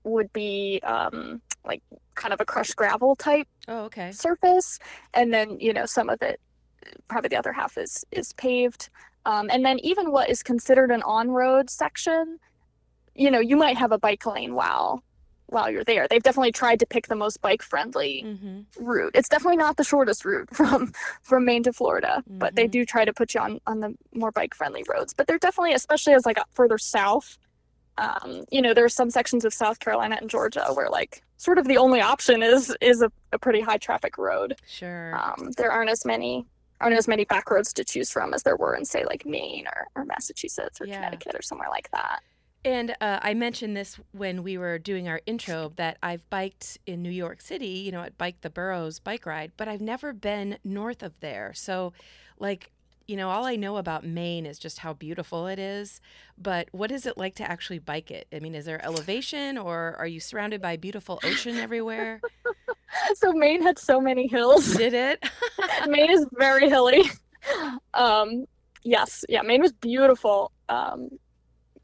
would 0.04 0.32
be 0.34 0.80
um, 0.84 1.42
like 1.66 1.82
kind 2.16 2.34
of 2.34 2.42
a 2.42 2.46
crushed 2.46 2.76
gravel 2.76 3.16
type 3.16 3.48
Oh, 3.68 3.86
okay. 3.86 4.12
surface, 4.12 4.80
and 5.14 5.34
then 5.34 5.60
you 5.60 5.74
know 5.74 5.86
some 5.86 6.10
of 6.10 6.22
it, 6.22 6.40
probably 7.08 7.29
the 7.29 7.38
other 7.38 7.53
half 7.53 7.77
is 7.77 8.03
is 8.12 8.34
paved, 8.34 8.89
um, 9.25 9.50
and 9.51 9.63
then 9.65 9.79
even 9.79 10.12
what 10.12 10.29
is 10.29 10.44
considered 10.44 10.91
an 10.91 11.03
on-road 11.03 11.70
section, 11.70 12.39
you 13.15 13.29
know, 13.32 13.39
you 13.39 13.56
might 13.56 13.77
have 13.77 13.91
a 13.91 13.98
bike 13.98 14.25
lane 14.25 14.53
while 14.56 15.03
while 15.50 15.72
you're 15.72 15.84
there. 15.86 16.08
They've 16.10 16.22
definitely 16.22 16.51
tried 16.51 16.77
to 16.82 16.86
pick 16.86 17.08
the 17.08 17.15
most 17.15 17.41
bike-friendly 17.41 18.24
Mm-hmm. 18.25 18.86
route. 18.86 19.12
It's 19.15 19.29
definitely 19.29 19.56
not 19.56 19.77
the 19.77 19.84
shortest 19.86 20.25
route 20.25 20.50
from 20.53 20.91
from 21.24 21.46
Maine 21.46 21.63
to 21.63 21.72
Florida, 21.74 22.22
but 22.27 22.56
they 22.56 22.67
Mhm. 22.67 22.72
do 22.72 22.86
try 22.86 23.06
to 23.06 23.13
put 23.13 23.34
you 23.34 23.39
on 23.41 23.60
on 23.65 23.79
the 23.79 23.96
more 24.13 24.32
bike-friendly 24.32 24.84
roads. 24.89 25.13
But 25.13 25.27
they're 25.27 25.38
definitely, 25.39 25.74
especially 25.74 26.13
as 26.13 26.25
like 26.25 26.38
up 26.38 26.50
further 26.53 26.77
south. 26.77 27.38
Um, 28.00 28.44
you 28.51 28.62
know, 28.62 28.74
there 28.75 28.86
are 28.86 28.89
some 28.89 29.10
sections 29.10 29.44
of 29.44 29.53
South 29.56 29.79
Carolina 29.79 30.17
and 30.22 30.29
Georgia 30.29 30.67
where 30.74 30.89
like 30.89 31.24
sort 31.38 31.58
of 31.58 31.65
the 31.67 31.77
only 31.77 32.00
option 32.01 32.44
is 32.44 32.75
is 32.82 33.01
a, 33.01 33.12
a 33.32 33.39
pretty 33.39 33.62
high 33.62 33.77
traffic 33.77 34.17
road. 34.20 34.56
Sure. 34.67 35.15
Um, 35.15 35.51
there 35.58 35.72
aren't 35.72 35.89
as 35.89 36.06
many 36.06 36.46
aren't 36.82 36.96
as 36.98 37.08
many 37.08 37.26
back 37.26 37.50
roads 37.50 37.74
to 37.74 37.84
choose 37.84 38.10
from 38.10 38.34
as 38.34 38.44
there 38.44 38.56
were 38.56 38.76
in 38.76 38.86
say 38.86 39.06
like 39.06 39.26
Maine 39.26 39.66
or, 39.68 39.88
or 39.96 40.06
Massachusetts 40.06 40.80
or 40.82 40.86
Yeah. 40.86 40.96
Connecticut 40.96 41.36
or 41.36 41.42
somewhere 41.42 41.70
like 41.70 41.90
that. 41.92 42.20
And 42.66 42.92
uh, 43.00 43.20
I 43.22 43.34
mentioned 43.34 43.78
this 43.78 43.98
when 44.12 44.44
we 44.44 44.58
were 44.58 44.78
doing 44.78 45.08
our 45.08 45.22
intro 45.26 45.72
that 45.78 45.98
I've 46.04 46.28
biked 46.30 46.78
in 46.86 47.02
New 47.02 47.12
York 47.12 47.40
City, 47.40 47.68
you 47.68 47.92
know, 47.92 48.02
at 48.02 48.18
Bike 48.18 48.42
the 48.42 48.50
Boroughs 48.50 49.00
bike 49.00 49.26
ride, 49.26 49.54
but 49.58 49.68
I've 49.68 49.80
never 49.82 50.12
been 50.12 50.58
north 50.66 51.02
of 51.02 51.14
there. 51.22 51.54
So, 51.54 51.94
like, 52.40 52.72
you 53.08 53.16
know, 53.16 53.30
all 53.30 53.46
I 53.46 53.56
know 53.56 53.78
about 53.78 54.06
Maine 54.06 54.46
is 54.46 54.60
just 54.60 54.80
how 54.80 54.92
beautiful 54.92 55.48
it 55.48 55.60
is. 55.60 56.02
But 56.38 56.68
what 56.74 56.92
is 56.92 57.06
it 57.06 57.18
like 57.18 57.36
to 57.36 57.50
actually 57.50 57.80
bike 57.80 58.12
it? 58.12 58.28
I 58.34 58.40
mean, 58.40 58.54
is 58.54 58.66
there 58.66 58.84
elevation 58.84 59.58
or 59.58 59.96
are 59.98 60.08
you 60.08 60.20
surrounded 60.20 60.62
by 60.62 60.76
beautiful 60.76 61.20
ocean 61.24 61.56
everywhere? 61.58 62.20
So 63.15 63.34
Maine 63.34 63.62
had 63.62 63.77
so 63.77 64.00
many 64.00 64.27
hills. 64.27 64.75
Did 64.75 64.94
it? 64.94 65.24
Maine 65.88 66.12
is 66.12 66.25
very 66.34 66.70
hilly. 66.70 67.03
Um, 67.94 68.46
yes, 68.84 69.24
yeah, 69.29 69.41
Maine 69.41 69.62
was 69.62 69.74
beautiful. 69.74 70.51
Um, 70.70 71.10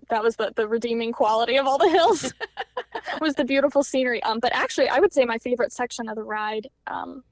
that 0.09 0.23
was 0.23 0.35
the, 0.35 0.53
the 0.55 0.67
redeeming 0.67 1.11
quality 1.11 1.57
of 1.57 1.65
all 1.65 1.77
the 1.77 1.89
hills 1.89 2.33
was 3.21 3.35
the 3.35 3.45
beautiful 3.45 3.83
scenery. 3.83 4.21
Um, 4.23 4.39
but 4.39 4.53
actually, 4.53 4.89
I 4.89 4.99
would 4.99 5.13
say 5.13 5.25
my 5.25 5.37
favorite 5.37 5.71
section 5.71 6.07
of 6.09 6.15
the 6.15 6.23
ride 6.23 6.67
um, 6.87 7.23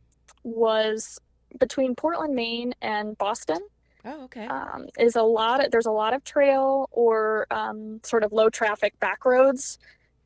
was 0.44 1.20
between 1.60 1.96
Portland, 1.96 2.34
Maine, 2.34 2.74
and 2.82 3.18
Boston. 3.18 3.60
oh, 4.06 4.24
okay. 4.24 4.46
Um, 4.48 4.88
is 4.98 5.16
a 5.16 5.24
lot. 5.24 5.66
Of, 5.66 5.72
there's 5.72 5.86
a 5.86 5.92
lot 5.92 6.14
of 6.14 6.24
trail 6.24 6.90
or 6.92 7.46
um, 7.52 8.00
sort 8.04 8.24
of 8.24 8.32
low 8.32 8.50
traffic 8.50 9.00
back 9.00 9.26
roads. 9.26 9.78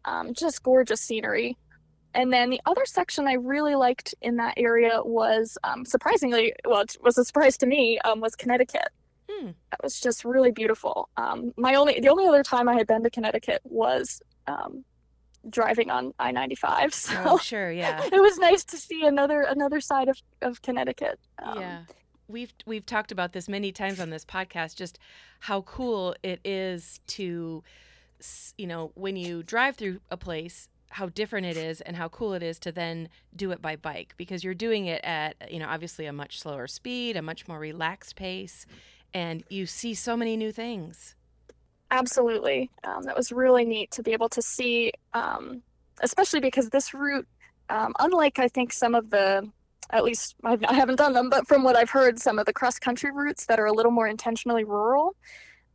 Um, 0.06 0.34
just 0.34 0.62
gorgeous 0.62 1.02
scenery. 1.02 1.58
And 2.16 2.32
then 2.34 2.50
the 2.50 2.62
other 2.66 2.86
section 2.86 3.28
I 3.28 3.34
really 3.34 3.76
liked 3.76 4.16
in 4.22 4.38
that 4.38 4.56
area 4.58 5.02
was 5.04 5.58
um, 5.64 5.86
surprisingly, 5.86 6.54
well, 6.66 6.82
it 6.82 6.98
was 7.04 7.18
a 7.18 7.26
surprise 7.26 7.58
to 7.58 7.66
me, 7.66 8.00
um, 8.00 8.22
was 8.22 8.36
Connecticut. 8.36 8.88
Hmm. 9.30 9.48
That 9.72 9.84
was 9.84 10.00
just 10.00 10.26
really 10.26 10.52
beautiful. 10.52 11.10
Um, 11.18 11.54
my 11.58 11.76
only, 11.76 12.00
the 12.00 12.10
only 12.10 12.28
other 12.28 12.44
time 12.44 12.68
I 12.70 12.76
had 12.76 12.88
been 12.88 13.04
to 13.04 13.10
Connecticut 13.10 13.62
was 13.64 14.22
um, 14.48 14.84
driving 15.50 15.92
on 15.92 16.14
I-95. 16.20 16.94
So 16.94 17.22
Oh, 17.26 17.38
sure. 17.38 17.72
Yeah. 17.72 18.02
it 18.04 18.22
was 18.22 18.38
nice 18.38 18.64
to 18.66 18.78
see 18.78 19.06
another 19.06 19.42
another 19.42 19.80
side 19.82 20.08
of, 20.10 20.18
of 20.42 20.62
Connecticut. 20.62 21.20
Um, 21.44 21.60
yeah 21.60 21.82
we've 22.28 22.54
we've 22.66 22.86
talked 22.86 23.12
about 23.12 23.34
this 23.34 23.48
many 23.48 23.72
times 23.72 24.00
on 24.00 24.10
this 24.10 24.26
podcast 24.26 24.76
just 24.76 24.98
how 25.42 25.62
cool 25.62 26.16
it 26.24 26.40
is 26.44 27.00
to 27.08 27.64
you 28.58 28.68
know 28.68 28.92
when 28.96 29.16
you 29.16 29.44
drive 29.44 29.76
through 29.76 30.00
a 30.10 30.18
place 30.18 30.68
how 30.96 31.10
different 31.10 31.46
it 31.46 31.58
is 31.58 31.82
and 31.82 31.96
how 31.96 32.08
cool 32.10 32.34
it 32.34 32.44
is 32.44 32.60
to 32.60 32.72
then 32.72 33.10
do 33.36 33.52
it 33.52 33.62
by 33.62 33.76
bike 33.76 34.14
because 34.18 34.44
you're 34.44 34.54
doing 34.54 34.86
it 34.86 35.02
at 35.04 35.36
you 35.52 35.60
know 35.60 35.68
obviously 35.68 36.06
a 36.06 36.14
much 36.14 36.40
slower 36.40 36.68
speed 36.68 37.16
a 37.16 37.22
much 37.22 37.48
more 37.48 37.60
relaxed 37.60 38.16
pace 38.16 38.66
and 39.14 39.44
you 39.50 39.66
see 39.66 39.94
so 39.94 40.18
many 40.18 40.36
new 40.36 40.52
things 40.52 41.16
Absolutely. 41.92 42.72
Um, 42.84 43.04
that 43.04 43.16
was 43.16 43.32
really 43.32 43.64
neat 43.64 43.92
to 43.92 44.04
be 44.04 44.12
able 44.14 44.30
to 44.30 44.42
see, 44.42 44.92
um, 45.14 45.62
especially 46.02 46.40
because 46.40 46.70
this 46.70 46.94
route, 46.94 47.28
um, 47.70 47.94
unlike 48.00 48.40
I 48.40 48.48
think 48.48 48.74
some 48.74 48.96
of 48.96 49.10
the, 49.10 49.50
at 49.92 50.04
least 50.04 50.36
I've, 50.44 50.64
I 50.66 50.74
haven't 50.74 50.96
done 50.96 51.14
them, 51.14 51.30
but 51.30 51.48
from 51.48 51.64
what 51.64 51.76
I've 51.76 51.90
heard, 51.90 52.20
some 52.20 52.40
of 52.40 52.46
the 52.46 52.54
cross 52.54 52.80
country 52.80 53.12
routes 53.12 53.46
that 53.46 53.60
are 53.60 53.68
a 53.68 53.72
little 53.72 53.92
more 53.92 54.08
intentionally 54.08 54.64
rural, 54.64 55.16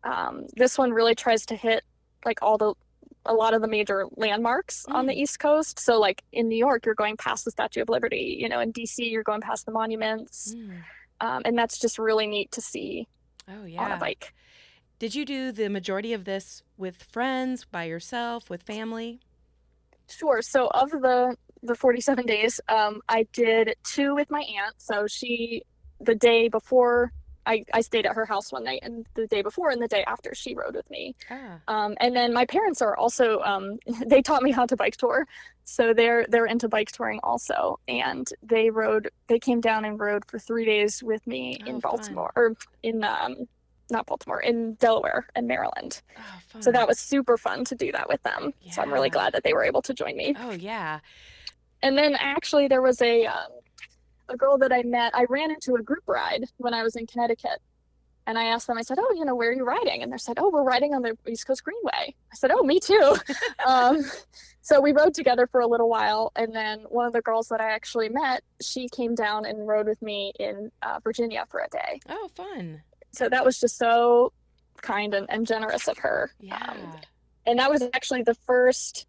um, 0.03 0.47
this 0.57 0.77
one 0.77 0.93
really 0.93 1.15
tries 1.15 1.47
to 1.47 1.57
hit 1.57 1.85
like 2.25 2.43
all 2.43 2.59
the, 2.59 2.75
a 3.27 3.35
lot 3.35 3.53
of 3.55 3.61
the 3.61 3.69
major 3.69 4.07
landmarks 4.17 4.85
on 4.87 5.07
the 5.07 5.13
East 5.15 5.39
Coast. 5.39 5.79
So, 5.79 5.99
like 6.01 6.23
in 6.33 6.49
New 6.49 6.57
York, 6.57 6.87
you're 6.87 6.95
going 6.95 7.17
past 7.17 7.45
the 7.45 7.51
Statue 7.51 7.83
of 7.83 7.89
Liberty. 7.89 8.37
You 8.41 8.49
know, 8.49 8.61
in 8.61 8.73
DC, 8.73 9.11
you're 9.11 9.23
going 9.23 9.41
past 9.43 9.67
the 9.67 9.73
monuments, 9.73 10.55
Mm. 10.55 10.79
um, 11.21 11.43
and 11.45 11.59
that's 11.59 11.79
just 11.79 11.99
really 11.99 12.27
neat 12.27 12.51
to 12.53 12.61
see 12.61 13.07
oh 13.49 13.65
yeah, 13.65 13.83
on 13.83 13.93
a 13.93 13.97
bike. 13.99 14.33
did 14.99 15.15
you 15.15 15.25
do 15.25 15.53
the 15.53 15.69
majority 15.69 16.13
of 16.13 16.25
this 16.25 16.63
with 16.79 17.03
friends 17.03 17.65
by 17.65 17.85
yourself 17.85 18.49
with 18.51 18.63
family 18.63 19.21
Sure. 20.09 20.43
So 20.43 20.67
of 20.75 20.91
the 20.91 21.37
the 21.63 21.75
47 21.77 22.27
days, 22.27 22.61
um, 22.69 23.01
I 23.09 23.27
did 23.33 23.75
two 23.85 24.15
with 24.15 24.29
my 24.31 24.41
aunt. 24.41 24.75
So 24.79 25.07
she, 25.07 25.63
the 26.01 26.15
day 26.15 26.49
before, 26.49 27.13
I, 27.53 27.65
I 27.79 27.81
stayed 27.81 28.07
at 28.07 28.15
her 28.21 28.27
house 28.35 28.49
one 28.57 28.65
night, 28.71 28.81
and 28.87 29.07
the 29.15 29.27
day 29.27 29.43
before 29.43 29.69
and 29.71 29.81
the 29.83 29.89
day 29.97 30.05
after, 30.15 30.31
she 30.35 30.55
rode 30.55 30.77
with 30.81 30.89
me. 30.97 31.15
ah 31.31 31.59
Um, 31.75 31.91
and 32.03 32.13
then 32.19 32.31
my 32.41 32.47
parents 32.57 32.81
are 32.87 32.97
also, 33.03 33.27
um, 33.53 33.65
they 34.13 34.23
taught 34.23 34.43
me 34.43 34.53
how 34.59 34.67
to 34.67 34.77
bike 34.83 34.97
tour, 34.97 35.27
so 35.65 35.83
they're 35.99 36.25
they're 36.33 36.47
into 36.55 36.69
bike 36.77 36.91
touring 36.97 37.21
also, 37.23 37.59
and 37.89 38.25
they 38.53 38.71
rode, 38.83 39.05
they 39.31 39.39
came 39.49 39.61
down 39.61 39.85
and 39.85 39.95
rode 40.07 40.25
for 40.31 40.39
three 40.39 40.65
days 40.75 41.03
with 41.11 41.27
me 41.27 41.45
Oh, 41.63 41.67
in 41.71 41.75
fun. 41.81 41.91
Baltimore 41.91 42.33
or 42.37 42.47
in 42.83 42.97
um, 43.05 43.33
not 43.91 44.07
Baltimore, 44.07 44.41
in 44.51 44.75
Delaware 44.75 45.23
and 45.35 45.45
Maryland. 45.49 45.93
oh 46.17 46.23
fun. 46.51 46.63
So 46.63 46.71
that 46.77 46.87
was 46.91 46.99
super 47.13 47.37
fun 47.47 47.65
to 47.71 47.75
do 47.75 47.89
that 47.97 48.09
with 48.09 48.23
them. 48.23 48.43
So 48.71 48.83
I'm 48.83 48.93
really 48.93 49.11
glad 49.19 49.33
that 49.35 49.43
they 49.43 49.53
were 49.57 49.65
able 49.71 49.83
to 49.83 49.93
join 50.03 50.15
me. 50.17 50.29
oh 50.45 50.53
yeah 50.71 51.01
And 51.83 51.97
then 51.99 52.15
actually, 52.37 52.69
there 52.69 52.83
was 52.83 53.01
a 53.03 53.27
um, 53.27 53.51
a 54.31 54.37
girl 54.37 54.57
that 54.59 54.73
I 54.73 54.83
met. 54.83 55.15
I 55.15 55.25
ran 55.29 55.51
into 55.51 55.75
a 55.77 55.83
group 55.83 56.05
ride 56.07 56.45
when 56.59 56.73
I 56.75 56.83
was 56.83 56.97
in 56.97 57.07
Connecticut, 57.07 57.61
and 58.27 58.39
I 58.39 58.45
asked 58.45 58.67
them. 58.67 58.79
I 58.79 58.83
said, 58.83 58.99
"Oh, 59.01 59.13
you 59.15 59.25
know, 59.25 59.35
where 59.35 59.51
are 59.51 59.53
you 59.53 59.65
riding?" 59.65 60.03
And 60.03 60.13
they 60.13 60.17
said, 60.19 60.39
"Oh, 60.39 60.51
we're 60.51 60.63
riding 60.63 60.95
on 60.95 61.03
the 61.03 61.17
East 61.29 61.47
Coast 61.47 61.65
Greenway." 61.65 62.15
I 62.33 62.35
said, 62.37 62.51
"Oh, 62.53 62.63
me 62.63 62.79
too." 62.81 63.17
um, 63.67 63.99
so 64.63 64.81
we 64.81 64.93
rode 64.93 65.15
together 65.15 65.47
for 65.47 65.61
a 65.61 65.67
little 65.67 65.89
while, 65.89 66.33
and 66.37 66.55
then 66.55 66.81
one 66.89 67.07
of 67.07 67.13
the 67.13 67.23
girls 67.23 67.49
that 67.49 67.61
I 67.61 67.71
actually 67.71 68.09
met, 68.09 68.43
she 68.63 68.89
came 68.89 69.15
down 69.15 69.45
and 69.47 69.67
rode 69.67 69.87
with 69.87 70.01
me 70.03 70.33
in 70.39 70.71
uh, 70.83 71.01
Virginia 71.03 71.45
for 71.51 71.61
a 71.61 71.69
day. 71.69 72.01
oh 72.09 72.29
fun 72.37 72.83
So 73.13 73.29
that 73.29 73.45
was 73.45 73.59
just 73.59 73.77
so 73.79 74.33
kind 74.83 75.13
and, 75.15 75.27
and 75.31 75.47
generous 75.47 75.89
of 75.89 75.99
her. 75.99 76.31
yeah 76.41 76.57
Um, 76.71 76.97
and 77.47 77.59
that 77.59 77.71
was 77.71 77.83
actually 77.95 78.23
the 78.23 78.35
first 78.35 79.07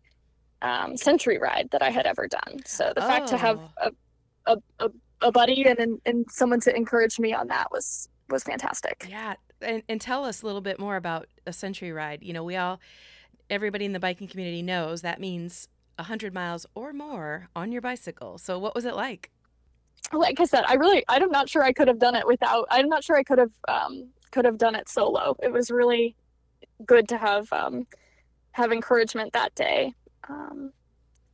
um, 0.61 0.95
century 0.97 1.37
ride 1.37 1.69
that 1.71 1.81
I 1.81 1.89
had 1.91 2.05
ever 2.05 2.27
done. 2.27 2.61
So 2.65 2.91
the 2.95 3.01
fact 3.01 3.27
to 3.29 3.37
have 3.37 3.59
Oh. 3.81 3.89
a, 4.47 4.53
a, 4.53 4.85
a, 4.85 4.89
a 5.21 5.31
buddy 5.31 5.63
and, 5.63 5.79
and 5.79 6.01
and 6.05 6.25
someone 6.29 6.59
to 6.61 6.75
encourage 6.75 7.19
me 7.19 7.33
on 7.33 7.47
that 7.47 7.71
was 7.71 8.09
was 8.29 8.43
fantastic. 8.43 9.05
Yeah, 9.09 9.35
and, 9.61 9.83
and 9.89 10.01
tell 10.01 10.25
us 10.25 10.41
a 10.41 10.45
little 10.45 10.61
bit 10.61 10.79
more 10.79 10.95
about 10.95 11.27
a 11.45 11.53
century 11.53 11.91
ride. 11.91 12.23
You 12.23 12.33
know, 12.33 12.43
we 12.43 12.55
all, 12.55 12.79
everybody 13.49 13.85
in 13.85 13.93
the 13.93 13.99
biking 13.99 14.27
community 14.27 14.61
knows 14.61 15.01
that 15.01 15.19
means 15.19 15.67
100 15.97 16.33
miles 16.33 16.65
or 16.73 16.93
more 16.93 17.49
on 17.55 17.71
your 17.71 17.81
bicycle. 17.81 18.37
So, 18.37 18.57
what 18.57 18.73
was 18.73 18.85
it 18.85 18.95
like? 18.95 19.29
Like 20.13 20.39
I 20.39 20.45
said, 20.45 20.63
I 20.67 20.73
really 20.73 21.03
I'm 21.07 21.29
not 21.29 21.47
sure 21.47 21.63
I 21.63 21.71
could 21.71 21.87
have 21.87 21.99
done 21.99 22.15
it 22.15 22.25
without. 22.25 22.67
I'm 22.71 22.89
not 22.89 23.03
sure 23.03 23.15
I 23.15 23.23
could 23.23 23.37
have 23.37 23.51
um, 23.67 24.09
could 24.31 24.45
have 24.45 24.57
done 24.57 24.75
it 24.75 24.89
solo. 24.89 25.35
It 25.41 25.51
was 25.51 25.69
really 25.69 26.15
good 26.85 27.07
to 27.09 27.17
have 27.17 27.51
um, 27.53 27.85
have 28.51 28.71
encouragement 28.71 29.33
that 29.33 29.53
day. 29.55 29.93
Um, 30.27 30.71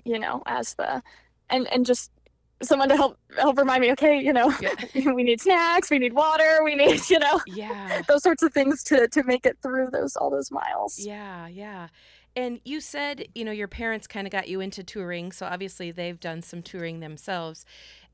you 0.04 0.20
know, 0.20 0.44
as 0.46 0.76
the 0.76 1.02
and 1.50 1.68
and 1.72 1.86
just 1.86 2.12
someone 2.62 2.90
to 2.90 2.96
help 2.96 3.18
help 3.38 3.58
remind 3.58 3.82
me. 3.82 3.92
Okay, 3.94 4.20
you 4.20 4.34
know, 4.34 4.54
Yeah. 4.58 4.76
we 4.96 5.24
need 5.24 5.42
snacks, 5.42 5.90
we 5.90 6.00
need 6.00 6.14
water, 6.14 6.60
we 6.64 6.76
need 6.76 7.10
you 7.10 7.20
know 7.20 7.42
Yeah, 7.46 8.02
those 8.08 8.24
sorts 8.24 8.44
of 8.44 8.54
things 8.54 8.84
to 8.86 9.08
to 9.10 9.24
make 9.24 9.46
it 9.46 9.58
through 9.62 9.90
those 9.92 10.16
all 10.16 10.30
those 10.30 10.52
miles. 10.52 11.10
yeah, 11.10 11.48
yeah. 11.48 11.88
And 12.36 12.60
you 12.66 12.82
said, 12.82 13.28
you 13.34 13.44
know, 13.46 13.52
your 13.52 13.68
parents 13.68 14.06
kind 14.08 14.28
of 14.28 14.32
got 14.32 14.48
you 14.48 14.60
into 14.62 14.84
touring. 14.84 15.32
So, 15.32 15.46
obviously, 15.48 15.92
they've 15.92 16.20
done 16.20 16.42
some 16.44 16.62
touring 16.62 17.00
themselves. 17.00 17.66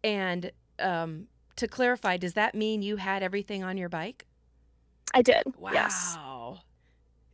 And 0.04 0.52
um, 0.80 1.28
to 1.58 1.68
clarify, 1.68 2.18
does 2.18 2.34
that 2.34 2.56
mean 2.56 2.82
you 2.82 2.98
had 2.98 3.24
everything 3.24 3.64
on 3.64 3.78
your 3.78 3.90
bike? 3.90 4.26
I 5.14 5.22
did. 5.22 5.44
Wow. 5.58 5.72
Yes. 5.72 6.20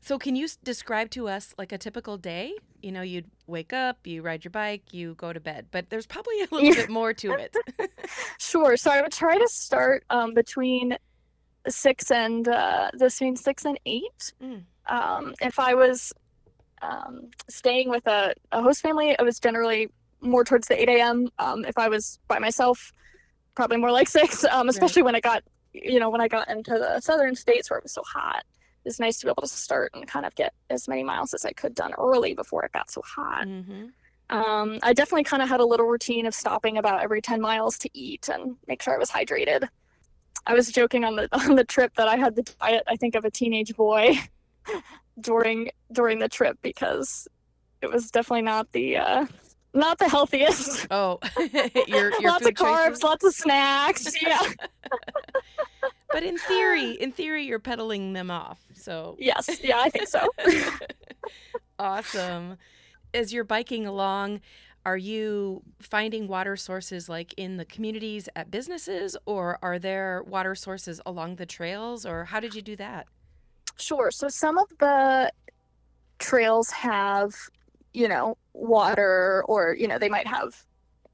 So 0.01 0.17
can 0.17 0.35
you 0.35 0.47
describe 0.63 1.09
to 1.11 1.27
us 1.27 1.53
like 1.57 1.71
a 1.71 1.77
typical 1.77 2.17
day? 2.17 2.53
You 2.81 2.91
know, 2.91 3.01
you'd 3.01 3.29
wake 3.47 3.73
up, 3.73 4.07
you 4.07 4.21
ride 4.21 4.43
your 4.43 4.51
bike, 4.51 4.93
you 4.93 5.15
go 5.15 5.33
to 5.33 5.39
bed, 5.39 5.67
but 5.71 5.89
there's 5.89 6.05
probably 6.05 6.41
a 6.41 6.47
little 6.51 6.73
bit 6.73 6.89
more 6.89 7.13
to 7.13 7.33
it. 7.33 7.55
Sure. 8.39 8.75
So 8.77 8.89
I 8.89 9.01
would 9.01 9.11
try 9.11 9.37
to 9.37 9.47
start 9.47 10.03
um, 10.09 10.33
between 10.33 10.97
six 11.67 12.09
and 12.09 12.47
uh, 12.47 12.89
between 12.97 13.35
six 13.35 13.65
and 13.65 13.79
eight. 13.85 14.33
Mm. 14.41 14.63
Um, 14.87 15.35
if 15.41 15.59
I 15.59 15.75
was 15.75 16.11
um, 16.81 17.29
staying 17.49 17.89
with 17.89 18.07
a, 18.07 18.33
a 18.51 18.61
host 18.61 18.81
family, 18.81 19.11
it 19.11 19.21
was 19.23 19.39
generally 19.39 19.89
more 20.21 20.43
towards 20.43 20.67
the 20.67 20.81
8 20.81 20.89
a.m. 20.89 21.29
Um, 21.37 21.65
if 21.65 21.77
I 21.77 21.87
was 21.89 22.19
by 22.27 22.39
myself, 22.39 22.91
probably 23.55 23.77
more 23.77 23.91
like 23.91 24.07
six. 24.19 24.43
Um, 24.45 24.69
especially 24.69 25.03
when 25.03 25.15
I 25.15 25.19
got, 25.19 25.43
you 25.73 25.99
know, 25.99 26.09
when 26.09 26.21
I 26.21 26.27
got 26.27 26.49
into 26.49 26.71
the 26.71 26.99
southern 27.01 27.35
states 27.35 27.69
where 27.69 27.77
it 27.77 27.83
was 27.83 27.93
so 27.93 28.03
hot. 28.05 28.43
It's 28.85 28.99
nice 28.99 29.17
to 29.19 29.25
be 29.25 29.29
able 29.29 29.41
to 29.43 29.47
start 29.47 29.91
and 29.93 30.07
kind 30.07 30.25
of 30.25 30.33
get 30.35 30.53
as 30.69 30.87
many 30.87 31.03
miles 31.03 31.33
as 31.33 31.45
I 31.45 31.51
could 31.51 31.75
done 31.75 31.93
early 31.97 32.33
before 32.33 32.63
it 32.63 32.71
got 32.71 32.89
so 32.89 33.01
hot. 33.05 33.47
Mm-hmm. 33.47 33.87
Um, 34.29 34.79
I 34.83 34.93
definitely 34.93 35.23
kind 35.23 35.41
of 35.41 35.49
had 35.49 35.59
a 35.59 35.65
little 35.65 35.87
routine 35.87 36.25
of 36.25 36.35
stopping 36.35 36.77
about 36.77 37.01
every 37.01 37.21
10 37.21 37.41
miles 37.41 37.77
to 37.79 37.89
eat 37.93 38.29
and 38.29 38.55
make 38.67 38.81
sure 38.81 38.93
I 38.93 38.99
was 38.99 39.09
hydrated. 39.09 39.67
I 40.45 40.53
was 40.53 40.71
joking 40.71 41.03
on 41.03 41.15
the 41.15 41.27
on 41.49 41.55
the 41.55 41.63
trip 41.63 41.93
that 41.95 42.07
I 42.07 42.15
had 42.15 42.35
the 42.35 42.43
diet 42.43 42.83
I 42.87 42.95
think 42.95 43.15
of 43.15 43.25
a 43.25 43.31
teenage 43.31 43.75
boy 43.75 44.17
during 45.21 45.69
during 45.91 46.19
the 46.19 46.29
trip 46.29 46.57
because 46.61 47.27
it 47.81 47.89
was 47.89 48.11
definitely 48.11 48.43
not 48.43 48.71
the 48.71 48.97
uh, 48.97 49.25
not 49.73 49.99
the 49.99 50.09
healthiest. 50.09 50.87
Oh, 50.91 51.19
your, 51.87 52.11
your 52.19 52.31
lots 52.31 52.45
of 52.45 52.53
carbs, 52.53 52.87
choices? 52.87 53.03
lots 53.03 53.23
of 53.23 53.33
snacks. 53.33 54.21
Yeah. 54.21 54.41
But 56.11 56.23
in 56.23 56.37
theory, 56.37 56.93
in 56.93 57.11
theory, 57.11 57.45
you're 57.45 57.59
pedaling 57.59 58.13
them 58.13 58.31
off. 58.31 58.59
So 58.73 59.15
yes. 59.19 59.59
Yeah, 59.63 59.79
I 59.79 59.89
think 59.89 60.07
so. 60.07 60.27
awesome. 61.77 62.57
As 63.13 63.31
you're 63.31 63.43
biking 63.43 63.85
along, 63.85 64.41
are 64.85 64.97
you 64.97 65.61
finding 65.79 66.27
water 66.27 66.55
sources 66.55 67.09
like 67.09 67.33
in 67.37 67.57
the 67.57 67.65
communities 67.65 68.29
at 68.35 68.49
businesses, 68.49 69.15
or 69.25 69.59
are 69.61 69.77
there 69.77 70.23
water 70.25 70.55
sources 70.55 70.99
along 71.05 71.35
the 71.35 71.45
trails, 71.45 72.05
or 72.05 72.25
how 72.25 72.39
did 72.39 72.55
you 72.55 72.61
do 72.61 72.75
that? 72.77 73.05
Sure. 73.77 74.09
So 74.09 74.27
some 74.29 74.57
of 74.57 74.67
the 74.79 75.31
trails 76.17 76.69
have, 76.71 77.35
you 77.93 78.07
know, 78.07 78.37
water, 78.53 79.43
or 79.47 79.75
you 79.75 79.87
know, 79.87 79.97
they 79.99 80.09
might 80.09 80.27
have, 80.27 80.55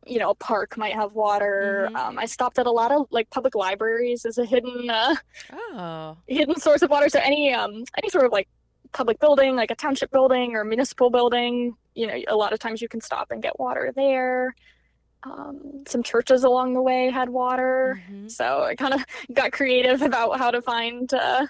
you 0.05 0.19
know, 0.19 0.29
a 0.31 0.35
park 0.35 0.77
might 0.77 0.93
have 0.93 1.13
water. 1.13 1.89
Mhm. 1.91 1.95
Um, 1.95 2.19
I 2.19 2.25
stopped 2.25 2.59
at 2.59 2.67
a 2.67 2.71
lot 2.71 2.91
of 2.91 3.07
like 3.11 3.29
public 3.29 3.55
libraries 3.55 4.25
as 4.25 4.37
a 4.37 4.45
hidden 4.45 4.89
uh, 4.89 5.15
Oh, 5.53 6.17
hidden 6.27 6.55
source 6.59 6.81
of 6.81 6.89
water. 6.91 7.09
So 7.09 7.19
any 7.23 7.53
um 7.53 7.83
any 7.97 8.09
sort 8.09 8.25
of 8.25 8.31
like 8.31 8.47
public 8.93 9.19
building, 9.19 9.55
like 9.55 9.71
a 9.71 9.75
township 9.75 10.11
building 10.11 10.55
or 10.55 10.63
municipal 10.63 11.09
building, 11.09 11.75
you 11.95 12.07
know, 12.07 12.15
a 12.27 12.35
lot 12.35 12.53
of 12.53 12.59
times 12.59 12.81
you 12.81 12.87
can 12.87 13.01
stop 13.01 13.31
and 13.31 13.41
get 13.41 13.59
water 13.59 13.91
there. 13.95 14.53
Um, 15.23 15.83
some 15.87 16.03
churches 16.03 16.43
along 16.43 16.75
the 16.75 16.81
way 16.83 17.09
had 17.09 17.29
water, 17.29 17.99
mhm. 18.09 18.29
so 18.29 18.61
I 18.63 18.75
kind 18.75 18.93
of 18.93 19.03
got 19.33 19.51
creative 19.51 20.03
about 20.03 20.37
how 20.37 20.51
to 20.51 20.61
find 20.61 21.11
uh, 21.13 21.47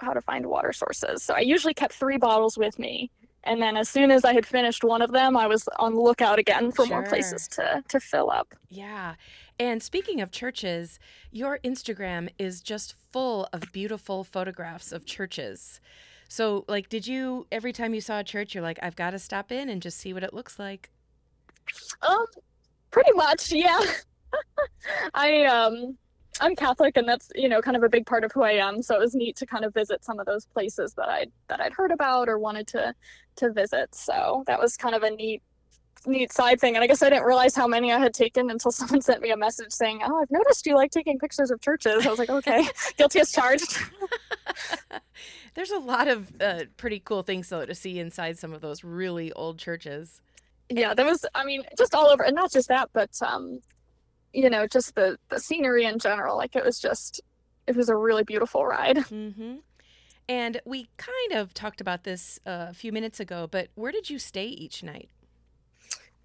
how 0.00 0.12
to 0.12 0.20
find 0.20 0.46
water 0.46 0.72
sources. 0.74 1.22
So 1.24 1.34
I 1.34 1.40
usually 1.40 1.74
kept 1.74 1.94
three 1.94 2.18
bottles 2.18 2.58
with 2.58 2.78
me, 2.78 3.10
and 3.48 3.60
then 3.62 3.76
as 3.76 3.88
soon 3.88 4.10
as 4.10 4.24
I 4.24 4.34
had 4.34 4.46
finished 4.46 4.84
one 4.84 5.02
of 5.02 5.10
them, 5.10 5.36
I 5.36 5.46
was 5.46 5.68
on 5.78 5.94
the 5.94 6.00
lookout 6.00 6.38
again 6.38 6.70
for 6.70 6.86
more 6.86 7.02
places 7.02 7.48
to 7.48 7.82
to 7.88 8.00
fill 8.00 8.30
up. 8.30 8.54
yeah. 8.68 9.14
And 9.60 9.82
speaking 9.82 10.20
of 10.20 10.30
churches, 10.30 11.00
your 11.32 11.58
Instagram 11.64 12.28
is 12.38 12.60
just 12.60 12.94
full 13.12 13.48
of 13.52 13.72
beautiful 13.72 14.22
photographs 14.22 14.92
of 14.92 15.04
churches. 15.04 15.80
So, 16.28 16.64
like, 16.68 16.88
did 16.88 17.06
you 17.06 17.46
every 17.50 17.72
time 17.72 17.94
you 17.94 18.00
saw 18.00 18.20
a 18.20 18.24
church, 18.24 18.54
you're 18.54 18.62
like, 18.62 18.78
I've 18.82 18.94
got 18.96 19.10
to 19.10 19.18
stop 19.18 19.50
in 19.50 19.68
and 19.68 19.82
just 19.82 19.98
see 19.98 20.12
what 20.12 20.22
it 20.22 20.32
looks 20.32 20.58
like? 20.58 20.90
Um, 22.02 22.26
pretty 22.90 23.12
much, 23.14 23.50
yeah. 23.50 23.80
I 25.14 25.44
um, 25.44 25.96
I'm 26.40 26.54
Catholic, 26.54 26.96
and 26.96 27.08
that's 27.08 27.30
you 27.34 27.48
know 27.48 27.60
kind 27.60 27.76
of 27.76 27.82
a 27.82 27.88
big 27.88 28.06
part 28.06 28.24
of 28.24 28.32
who 28.32 28.42
I 28.42 28.52
am. 28.52 28.82
So 28.82 28.94
it 28.94 29.00
was 29.00 29.14
neat 29.14 29.36
to 29.36 29.46
kind 29.46 29.64
of 29.64 29.74
visit 29.74 30.04
some 30.04 30.20
of 30.20 30.26
those 30.26 30.46
places 30.46 30.94
that 30.94 31.08
I 31.08 31.26
that 31.48 31.60
I'd 31.60 31.72
heard 31.72 31.90
about 31.90 32.28
or 32.28 32.38
wanted 32.38 32.66
to 32.68 32.94
to 33.38 33.52
visit. 33.52 33.94
So 33.94 34.44
that 34.46 34.60
was 34.60 34.76
kind 34.76 34.94
of 34.94 35.02
a 35.02 35.10
neat 35.10 35.42
neat 36.06 36.32
side 36.32 36.60
thing. 36.60 36.76
And 36.76 36.84
I 36.84 36.86
guess 36.86 37.02
I 37.02 37.10
didn't 37.10 37.24
realize 37.24 37.54
how 37.56 37.66
many 37.66 37.92
I 37.92 37.98
had 37.98 38.14
taken 38.14 38.50
until 38.50 38.70
someone 38.78 39.00
sent 39.00 39.20
me 39.20 39.30
a 39.30 39.36
message 39.36 39.72
saying, 39.72 40.00
"Oh, 40.04 40.20
I've 40.20 40.30
noticed 40.30 40.64
you 40.66 40.74
like 40.76 40.90
taking 40.90 41.18
pictures 41.18 41.50
of 41.50 41.60
churches." 41.60 42.06
I 42.06 42.10
was 42.10 42.18
like, 42.18 42.30
"Okay, 42.30 42.64
guilty 42.96 43.20
as 43.20 43.32
charged." 43.32 43.76
There's 45.54 45.70
a 45.70 45.78
lot 45.78 46.08
of 46.08 46.32
uh, 46.40 46.64
pretty 46.76 47.00
cool 47.00 47.22
things 47.22 47.48
though 47.48 47.66
to 47.66 47.74
see 47.74 47.98
inside 47.98 48.38
some 48.38 48.52
of 48.52 48.60
those 48.60 48.84
really 48.84 49.32
old 49.32 49.58
churches. 49.58 50.20
yeah 50.70 50.94
there 50.94 51.06
was 51.06 51.24
i 51.34 51.44
mean 51.44 51.62
just 51.76 51.94
all 51.94 52.08
over 52.08 52.22
and 52.22 52.34
not 52.36 52.52
just 52.52 52.68
that 52.68 52.88
but 52.92 53.10
um 53.22 53.60
you 54.32 54.50
know 54.50 54.66
just 54.66 54.94
the 54.94 55.16
the 55.30 55.38
scenery 55.40 55.84
in 55.86 55.98
general 55.98 56.36
like 56.36 56.54
it 56.54 56.64
was 56.64 56.78
just 56.78 57.20
it 57.66 57.74
was 57.74 57.88
a 57.88 57.96
really 57.96 58.22
beautiful 58.24 58.64
ride 58.66 58.98
hmm 58.98 59.56
And 60.28 60.60
we 60.66 60.88
kind 60.98 61.32
of 61.32 61.54
talked 61.54 61.80
about 61.80 62.04
this 62.04 62.38
uh, 62.46 62.66
a 62.68 62.74
few 62.74 62.92
minutes 62.92 63.18
ago, 63.18 63.48
but 63.50 63.68
where 63.74 63.90
did 63.92 64.10
you 64.10 64.18
stay 64.18 64.46
each 64.46 64.82
night? 64.82 65.08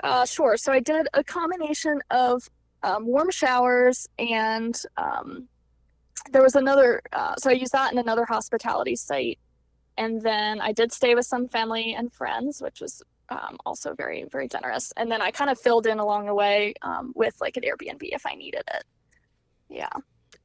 uh 0.04 0.26
sure. 0.26 0.58
So 0.58 0.72
i 0.74 0.80
did 0.80 1.08
a 1.14 1.24
combination 1.24 2.02
of 2.12 2.48
um, 2.84 3.08
Warmshowers 3.08 4.08
and 4.20 4.80
um 4.98 5.48
there 6.32 6.42
was 6.44 6.56
another 6.56 7.02
uh, 7.14 7.36
so 7.38 7.50
i 7.50 7.54
used 7.54 7.72
that 7.72 7.92
in 7.94 7.98
another 8.00 8.26
hospitality 8.26 8.96
site. 8.96 9.40
And 9.98 10.22
then 10.22 10.60
i 10.60 10.72
did 10.74 10.92
stay 10.92 11.16
with 11.16 11.26
some 11.26 11.48
family 11.48 11.94
and 11.94 12.12
friends 12.12 12.62
which 12.62 12.82
was 12.82 13.02
um, 13.30 13.58
also 13.66 13.94
very 13.94 14.26
very 14.32 14.48
generous. 14.50 14.92
And 14.98 15.10
then 15.10 15.22
i 15.22 15.32
kind 15.32 15.50
of 15.50 15.58
filled 15.60 15.88
in 15.88 16.00
along 16.00 16.26
the 16.26 16.36
way 16.36 16.74
um, 16.82 17.14
with 17.16 17.36
like 17.40 17.56
an 17.56 17.64
airbnb 17.64 18.02
if 18.02 18.26
i 18.26 18.36
needed 18.36 18.64
it. 18.74 18.84
Yeah 19.70 19.90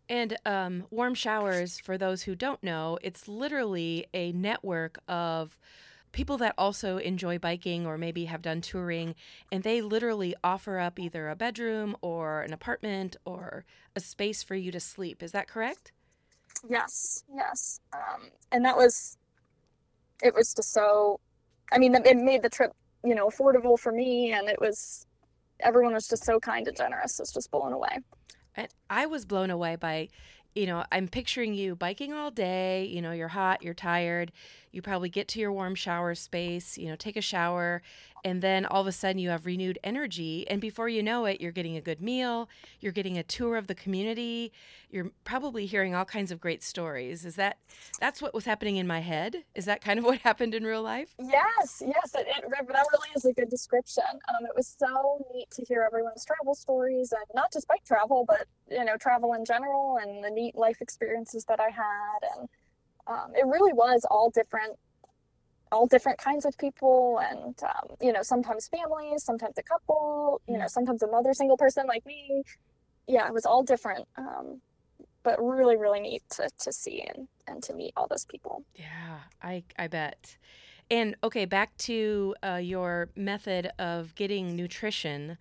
And 0.09 0.37
um, 0.47 0.85
Warmshowers, 0.93 1.81
for 1.83 1.99
those 1.99 2.23
who 2.23 2.35
don't 2.35 2.63
know, 2.63 2.99
it's 3.03 3.29
literally 3.29 4.07
a 4.15 4.33
network 4.33 4.99
of 5.07 5.59
people 6.13 6.39
that 6.39 6.55
also 6.57 6.97
enjoy 6.97 7.39
biking 7.39 7.87
or 7.87 7.99
maybe 7.99 8.25
have 8.25 8.41
done 8.41 8.63
touring, 8.63 9.15
and 9.53 9.63
they 9.63 9.83
literally 9.83 10.35
offer 10.43 10.79
up 10.79 10.99
either 10.99 11.29
a 11.29 11.37
bedroom 11.37 11.95
or 12.01 12.41
an 12.41 12.53
apartment 12.55 13.17
or 13.27 13.67
a 13.95 14.01
space 14.01 14.43
for 14.43 14.55
you 14.55 14.73
to 14.73 14.81
sleep. 14.81 15.23
Is 15.23 15.33
that 15.33 15.47
correct? 15.47 15.93
Yes, 16.69 17.25
yes. 17.35 17.81
Um, 17.93 18.31
and 18.51 18.65
that 18.65 18.77
was, 18.77 19.19
it 20.23 20.35
was 20.35 20.55
just 20.55 20.73
so, 20.73 21.21
I 21.71 21.79
mean, 21.79 21.95
it 21.95 22.17
made 22.17 22.43
the 22.43 22.49
trip, 22.49 22.73
you 23.05 23.15
know, 23.15 23.29
affordable 23.29 23.79
for 23.79 23.93
me. 23.93 24.33
And 24.33 24.49
it 24.49 24.59
was, 24.59 25.07
everyone 25.61 25.93
was 25.93 26.09
just 26.09 26.25
so 26.25 26.41
kind 26.41 26.67
and 26.67 26.77
generous. 26.77 27.21
It's 27.21 27.33
just 27.33 27.51
blown 27.51 27.75
away. 27.75 27.99
And 28.59 28.69
I 28.91 29.07
was 29.07 29.25
blown 29.25 29.51
away 29.51 29.77
by, 29.77 30.09
you 30.55 30.67
know, 30.67 30.85
I'm 30.91 31.07
picturing 31.07 31.55
you 31.55 31.77
biking 31.77 32.13
all 32.13 32.33
day. 32.33 32.85
You 32.87 33.01
know, 33.01 33.13
you're 33.13 33.29
hot, 33.29 33.63
you're 33.63 33.73
tired. 33.73 34.33
You 34.73 34.83
probably 34.83 35.09
get 35.09 35.29
to 35.29 35.41
your 35.41 35.53
warm 35.53 35.75
shower 35.75 36.15
space, 36.15 36.79
you 36.79 36.89
know, 36.89 36.97
take 36.97 37.17
a 37.17 37.23
shower, 37.23 37.83
and 38.25 38.43
then 38.43 38.67
all 38.67 38.81
of 38.81 38.87
a 38.87 38.93
sudden 38.93 39.19
you 39.19 39.31
have 39.31 39.47
renewed 39.47 39.79
energy. 39.85 40.47
And 40.49 40.61
before 40.61 40.89
you 40.89 41.03
know 41.03 41.25
it, 41.25 41.41
you're 41.41 41.53
getting 41.53 41.77
a 41.77 41.81
good 41.81 42.01
meal, 42.01 42.49
you're 42.81 42.93
getting 42.93 43.19
a 43.19 43.23
tour 43.23 43.57
of 43.57 43.67
the 43.67 43.75
community, 43.75 44.53
you're 44.91 45.11
probably 45.25 45.67
hearing 45.67 45.95
all 45.95 46.05
kinds 46.05 46.31
of 46.31 46.41
great 46.41 46.63
stories. 46.63 47.25
Is 47.25 47.37
that, 47.37 47.59
that's 48.01 48.23
what 48.23 48.35
was 48.35 48.45
happening 48.45 48.77
in 48.77 48.87
my 48.87 49.01
head? 49.01 49.45
Is 49.55 49.67
that 49.67 49.81
kind 49.81 49.99
of 49.99 50.05
what 50.07 50.19
happened 50.19 50.55
in 50.55 50.65
real 50.65 50.83
life? 50.83 51.15
Yes, 51.19 51.83
yes. 51.85 52.15
It, 52.15 52.27
it, 52.29 52.45
that 52.51 52.87
really 52.93 53.09
is 53.15 53.25
a 53.25 53.33
good 53.33 53.51
description. 53.51 54.05
Um, 54.11 54.47
it 54.47 54.57
was 54.57 54.75
so 54.79 55.25
neat 55.35 55.51
to 55.53 55.65
hear 55.65 55.83
everyone's 55.83 56.25
travel 56.25 56.55
stories 56.55 57.13
and 57.13 57.23
not 57.35 57.53
just 57.53 57.69
bike 57.69 57.85
travel, 57.85 58.25
but, 58.27 58.47
you 58.71 58.85
know, 58.85 58.97
travel 58.97 59.35
in 59.35 59.45
general 59.45 59.99
and 60.03 60.25
the 60.25 60.31
neat 60.31 60.57
life 60.57 60.81
experiences 60.81 61.45
that 61.45 61.61
I 61.61 61.71
had. 61.71 62.39
And 62.39 62.49
um, 63.09 63.33
it 63.35 63.47
really 63.47 63.73
was 63.73 64.07
all 64.11 64.31
different 64.31 64.77
all 65.71 65.87
different 65.87 66.19
kinds 66.19 66.47
of 66.47 66.57
people 66.57 67.21
and 67.31 67.55
um, 67.63 67.97
you 68.01 68.13
know 68.13 68.23
sometimes 68.23 68.69
families 68.69 69.23
sometimes 69.23 69.57
a 69.59 69.63
couple 69.63 70.41
you 70.49 70.57
know 70.57 70.67
sometimes 70.67 71.03
another 71.03 71.35
single 71.35 71.57
person 71.57 71.87
like 71.87 72.05
me 72.07 72.43
yeah 73.07 73.27
it 73.27 73.35
was 73.35 73.45
all 73.45 73.63
different 73.63 74.07
um, 74.17 74.61
but 75.23 75.39
really 75.43 75.77
really 75.77 76.01
neat 76.01 76.23
to, 76.31 76.49
to 76.59 76.73
see 76.73 77.05
and, 77.15 77.29
and 77.47 77.63
to 77.63 77.75
meet 77.75 77.93
all 77.97 78.07
those 78.09 78.25
people 78.25 78.65
Yeah, 78.75 79.19
I 79.43 79.65
I 79.79 79.89
bet. 79.89 80.37
And 80.91 81.17
okay, 81.23 81.45
back 81.45 81.77
to 81.79 82.35
uh, 82.43 82.57
your 82.57 83.11
method 83.15 83.71
of 83.79 84.15
getting 84.15 84.57
nutrition. 84.57 85.37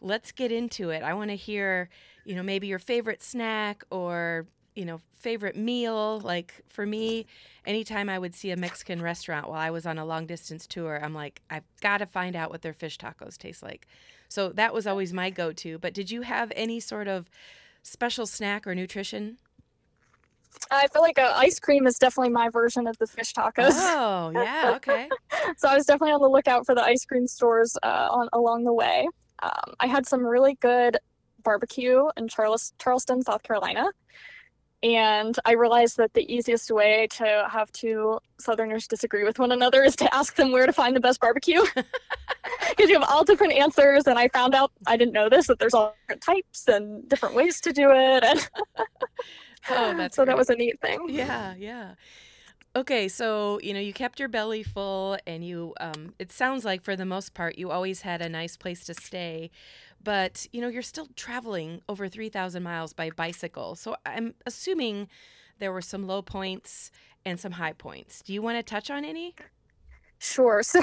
Let's 0.00 0.30
get 0.32 0.52
into 0.52 0.90
it. 0.90 1.02
I 1.02 1.14
want 1.14 1.30
to 1.30 1.36
hear, 1.36 1.88
you 2.24 2.36
know, 2.36 2.42
maybe 2.42 2.68
your 2.68 2.78
favorite 2.78 3.22
snack 3.22 3.84
or 3.90 4.46
you 4.74 4.84
know 4.84 5.00
favorite 5.12 5.56
meal. 5.56 6.20
Like 6.20 6.62
for 6.68 6.86
me, 6.86 7.26
anytime 7.66 8.08
I 8.08 8.18
would 8.18 8.34
see 8.34 8.50
a 8.50 8.56
Mexican 8.56 9.00
restaurant 9.02 9.48
while 9.48 9.60
I 9.60 9.70
was 9.70 9.86
on 9.86 9.98
a 9.98 10.04
long 10.04 10.26
distance 10.26 10.66
tour, 10.66 11.00
I'm 11.02 11.14
like, 11.14 11.42
I've 11.50 11.64
got 11.80 11.98
to 11.98 12.06
find 12.06 12.36
out 12.36 12.50
what 12.50 12.62
their 12.62 12.72
fish 12.72 12.98
tacos 12.98 13.36
taste 13.38 13.62
like. 13.62 13.86
So 14.28 14.48
that 14.50 14.72
was 14.72 14.86
always 14.86 15.12
my 15.12 15.28
go-to. 15.28 15.78
But 15.78 15.92
did 15.92 16.10
you 16.10 16.22
have 16.22 16.52
any 16.56 16.80
sort 16.80 17.06
of 17.06 17.28
special 17.82 18.26
snack 18.26 18.66
or 18.66 18.74
nutrition? 18.74 19.38
i 20.70 20.86
feel 20.88 21.02
like 21.02 21.18
uh, 21.18 21.32
ice 21.36 21.58
cream 21.58 21.86
is 21.86 21.98
definitely 21.98 22.30
my 22.30 22.48
version 22.50 22.86
of 22.86 22.96
the 22.98 23.06
fish 23.06 23.32
tacos 23.32 23.72
Oh, 23.74 24.30
yeah, 24.34 24.72
okay. 24.76 25.08
so 25.56 25.68
I 25.68 25.76
was 25.76 25.86
definitely 25.86 26.12
on 26.12 26.20
the 26.20 26.28
lookout 26.28 26.66
for 26.66 26.74
the 26.74 26.82
ice 26.82 27.04
cream 27.04 27.26
stores 27.26 27.76
uh, 27.82 28.08
on 28.10 28.28
along 28.32 28.64
the 28.64 28.72
way. 28.72 29.08
Um, 29.42 29.74
I 29.80 29.86
had 29.86 30.06
some 30.06 30.24
really 30.24 30.54
good 30.60 30.98
barbecue 31.42 32.04
in 32.16 32.28
Charles, 32.28 32.72
Charleston, 32.78 33.22
South 33.22 33.42
Carolina, 33.42 33.86
and 34.82 35.38
I 35.44 35.52
realized 35.52 35.96
that 35.98 36.14
the 36.14 36.32
easiest 36.32 36.70
way 36.70 37.06
to 37.12 37.48
have 37.50 37.70
two 37.72 38.18
Southerners 38.38 38.86
disagree 38.86 39.24
with 39.24 39.38
one 39.38 39.52
another 39.52 39.82
is 39.82 39.96
to 39.96 40.14
ask 40.14 40.36
them 40.36 40.52
where 40.52 40.66
to 40.66 40.72
find 40.72 40.96
the 40.96 41.00
best 41.00 41.20
barbecue. 41.20 41.62
Because 42.70 42.88
you 42.88 42.98
have 42.98 43.08
all 43.08 43.22
different 43.22 43.52
answers, 43.52 44.06
and 44.06 44.18
I 44.18 44.28
found 44.28 44.54
out 44.54 44.72
I 44.86 44.96
didn't 44.96 45.12
know 45.12 45.28
this 45.28 45.46
that 45.46 45.58
there's 45.58 45.74
all 45.74 45.94
different 46.02 46.22
types 46.22 46.66
and 46.68 47.06
different 47.08 47.34
ways 47.34 47.60
to 47.60 47.72
do 47.72 47.90
it, 47.90 48.24
and 48.24 48.48
Oh, 49.70 49.94
that's 49.96 50.16
so 50.16 50.24
that 50.24 50.36
was 50.36 50.50
a 50.50 50.54
neat 50.54 50.80
thing. 50.80 51.06
Yeah, 51.08 51.54
yeah. 51.56 51.94
Okay, 52.74 53.06
so 53.08 53.60
you 53.62 53.74
know 53.74 53.80
you 53.80 53.92
kept 53.92 54.18
your 54.18 54.28
belly 54.30 54.62
full, 54.62 55.18
and 55.26 55.44
you. 55.44 55.74
Um, 55.78 56.14
it 56.18 56.32
sounds 56.32 56.64
like 56.64 56.82
for 56.82 56.96
the 56.96 57.04
most 57.04 57.34
part 57.34 57.58
you 57.58 57.70
always 57.70 58.00
had 58.00 58.22
a 58.22 58.28
nice 58.30 58.56
place 58.56 58.84
to 58.86 58.94
stay, 58.94 59.50
but 60.02 60.46
you 60.52 60.60
know 60.62 60.68
you're 60.68 60.80
still 60.82 61.08
traveling 61.14 61.82
over 61.88 62.08
three 62.08 62.30
thousand 62.30 62.62
miles 62.62 62.94
by 62.94 63.10
bicycle. 63.10 63.74
So 63.74 63.96
I'm 64.06 64.34
assuming 64.46 65.08
there 65.58 65.70
were 65.72 65.82
some 65.82 66.06
low 66.06 66.22
points 66.22 66.90
and 67.26 67.38
some 67.38 67.52
high 67.52 67.74
points. 67.74 68.22
Do 68.22 68.32
you 68.32 68.40
want 68.40 68.56
to 68.58 68.62
touch 68.62 68.90
on 68.90 69.04
any? 69.04 69.34
Sure. 70.18 70.62
So 70.72 70.80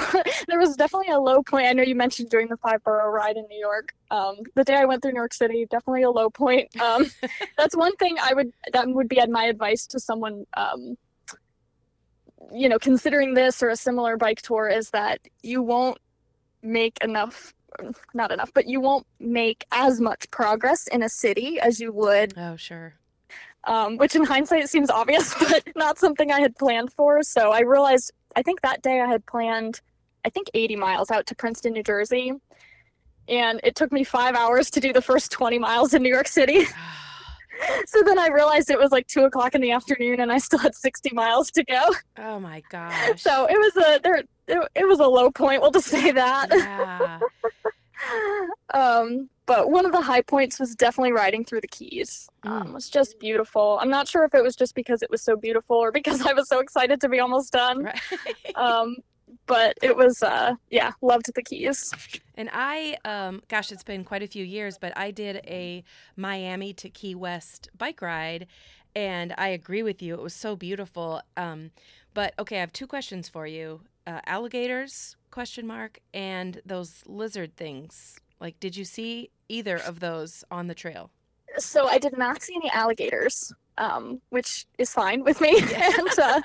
there 0.48 0.58
was 0.60 0.76
definitely 0.76 1.12
a 1.12 1.18
low 1.18 1.42
point. 1.42 1.66
I 1.66 1.72
know 1.72 1.82
you 1.82 1.94
mentioned 1.94 2.30
during 2.30 2.48
the 2.48 2.58
five 2.58 2.84
borough 2.84 3.10
ride 3.10 3.36
in 3.36 3.46
New 3.48 3.58
York. 3.58 3.94
Um, 4.10 4.36
the 4.54 4.64
day 4.64 4.74
I 4.76 4.84
went 4.84 5.02
through 5.02 5.12
New 5.12 5.18
York 5.20 5.32
City, 5.32 5.66
definitely 5.70 6.02
a 6.02 6.10
low 6.10 6.30
point. 6.30 6.68
Um, 6.80 7.06
that's 7.58 7.74
one 7.74 7.96
thing 7.96 8.16
I 8.22 8.34
would 8.34 8.52
that 8.72 8.86
would 8.88 9.08
be 9.08 9.20
my 9.28 9.44
advice 9.44 9.86
to 9.88 9.98
someone, 9.98 10.44
um, 10.56 10.96
you 12.52 12.68
know, 12.68 12.78
considering 12.78 13.34
this 13.34 13.62
or 13.62 13.68
a 13.68 13.76
similar 13.76 14.16
bike 14.16 14.42
tour 14.42 14.68
is 14.68 14.90
that 14.90 15.20
you 15.42 15.62
won't 15.62 15.98
make 16.62 16.98
enough, 17.02 17.54
not 18.14 18.32
enough, 18.32 18.50
but 18.54 18.66
you 18.66 18.80
won't 18.80 19.06
make 19.18 19.64
as 19.72 20.00
much 20.00 20.30
progress 20.30 20.86
in 20.88 21.02
a 21.02 21.08
city 21.08 21.58
as 21.60 21.80
you 21.80 21.92
would 21.92 22.34
Oh, 22.36 22.56
sure. 22.56 22.94
um, 23.64 23.96
which 23.96 24.14
in 24.16 24.24
hindsight 24.24 24.68
seems 24.68 24.90
obvious, 24.90 25.34
but 25.38 25.62
not 25.76 25.98
something 25.98 26.30
I 26.32 26.40
had 26.40 26.56
planned 26.56 26.92
for. 26.92 27.22
So 27.22 27.50
I 27.52 27.60
realized, 27.60 28.12
I 28.36 28.42
think 28.42 28.60
that 28.62 28.82
day 28.82 29.00
I 29.00 29.06
had 29.06 29.24
planned, 29.26 29.80
I 30.24 30.30
think 30.30 30.48
80 30.54 30.76
miles 30.76 31.10
out 31.10 31.26
to 31.26 31.34
Princeton, 31.34 31.72
New 31.72 31.82
Jersey. 31.82 32.32
And 33.28 33.60
it 33.62 33.76
took 33.76 33.92
me 33.92 34.02
five 34.02 34.34
hours 34.34 34.70
to 34.72 34.80
do 34.80 34.92
the 34.92 35.02
first 35.02 35.30
20 35.30 35.58
miles 35.58 35.94
in 35.94 36.02
New 36.02 36.08
York 36.12 36.28
City. 36.28 36.64
so 37.86 38.02
then 38.02 38.18
I 38.18 38.28
realized 38.28 38.70
it 38.70 38.78
was 38.78 38.90
like 38.92 39.06
two 39.06 39.24
o'clock 39.24 39.54
in 39.54 39.60
the 39.60 39.70
afternoon 39.72 40.20
and 40.20 40.30
I 40.32 40.38
still 40.38 40.58
had 40.58 40.74
60 40.74 41.10
miles 41.12 41.50
to 41.52 41.64
go. 41.64 41.94
oh 42.18 42.40
my 42.40 42.62
gosh. 42.70 43.22
So 43.22 43.46
it 43.46 43.58
was 43.58 43.76
a, 43.76 44.00
there, 44.02 44.14
it, 44.16 44.68
it 44.74 44.88
was 44.88 45.00
a 45.00 45.06
low 45.06 45.30
point. 45.30 45.62
We'll 45.62 45.70
just 45.70 45.88
say 45.88 46.10
that. 46.12 46.48
yeah. 46.52 47.18
um, 48.74 49.28
but 49.46 49.70
one 49.70 49.84
of 49.84 49.92
the 49.92 50.00
high 50.00 50.22
points 50.22 50.60
was 50.60 50.74
definitely 50.76 51.12
riding 51.12 51.44
through 51.44 51.60
the 51.60 51.68
Keys. 51.68 52.28
Um, 52.44 52.62
Mm. 52.62 52.66
it 52.68 52.72
was 52.74 52.88
just 52.88 53.18
beautiful. 53.20 53.78
I'm 53.82 53.90
not 53.90 54.08
sure 54.08 54.24
if 54.24 54.34
it 54.34 54.42
was 54.42 54.56
just 54.56 54.74
because 54.74 55.02
it 55.02 55.10
was 55.10 55.22
so 55.22 55.36
beautiful 55.36 55.76
or 55.76 55.92
because 55.92 56.24
I 56.24 56.32
was 56.32 56.48
so 56.48 56.60
excited 56.60 57.00
to 57.02 57.08
be 57.08 57.18
almost 57.20 57.52
done. 57.52 57.84
Right. 57.84 58.00
Um, 58.54 58.96
but 59.50 59.76
it 59.82 59.96
was, 59.96 60.22
uh, 60.22 60.54
yeah, 60.70 60.92
loved 61.02 61.34
the 61.34 61.42
Keys. 61.42 61.92
And 62.36 62.48
I, 62.52 62.96
um, 63.04 63.42
gosh, 63.48 63.72
it's 63.72 63.82
been 63.82 64.04
quite 64.04 64.22
a 64.22 64.28
few 64.28 64.44
years, 64.44 64.78
but 64.78 64.96
I 64.96 65.10
did 65.10 65.38
a 65.44 65.82
Miami 66.16 66.72
to 66.74 66.88
Key 66.88 67.16
West 67.16 67.68
bike 67.76 68.00
ride, 68.00 68.46
and 68.94 69.34
I 69.36 69.48
agree 69.48 69.82
with 69.82 70.00
you. 70.02 70.14
It 70.14 70.22
was 70.22 70.34
so 70.34 70.54
beautiful. 70.54 71.20
Um, 71.36 71.72
but 72.14 72.32
okay, 72.38 72.58
I 72.58 72.60
have 72.60 72.72
two 72.72 72.86
questions 72.86 73.28
for 73.28 73.44
you: 73.44 73.80
uh, 74.06 74.20
alligators? 74.24 75.16
Question 75.32 75.66
mark 75.66 75.98
and 76.14 76.60
those 76.64 77.02
lizard 77.06 77.56
things. 77.56 78.20
Like, 78.40 78.58
did 78.60 78.76
you 78.76 78.84
see 78.84 79.30
either 79.48 79.78
of 79.78 79.98
those 79.98 80.44
on 80.52 80.68
the 80.68 80.74
trail? 80.74 81.10
So 81.58 81.88
I 81.88 81.98
did 81.98 82.16
not 82.16 82.40
see 82.42 82.54
any 82.54 82.70
alligators, 82.70 83.52
um, 83.80 84.20
which 84.30 84.66
is 84.78 84.92
fine 84.92 85.24
with 85.24 85.40
me. 85.40 85.58
and, 85.74 86.18
uh, 86.18 86.40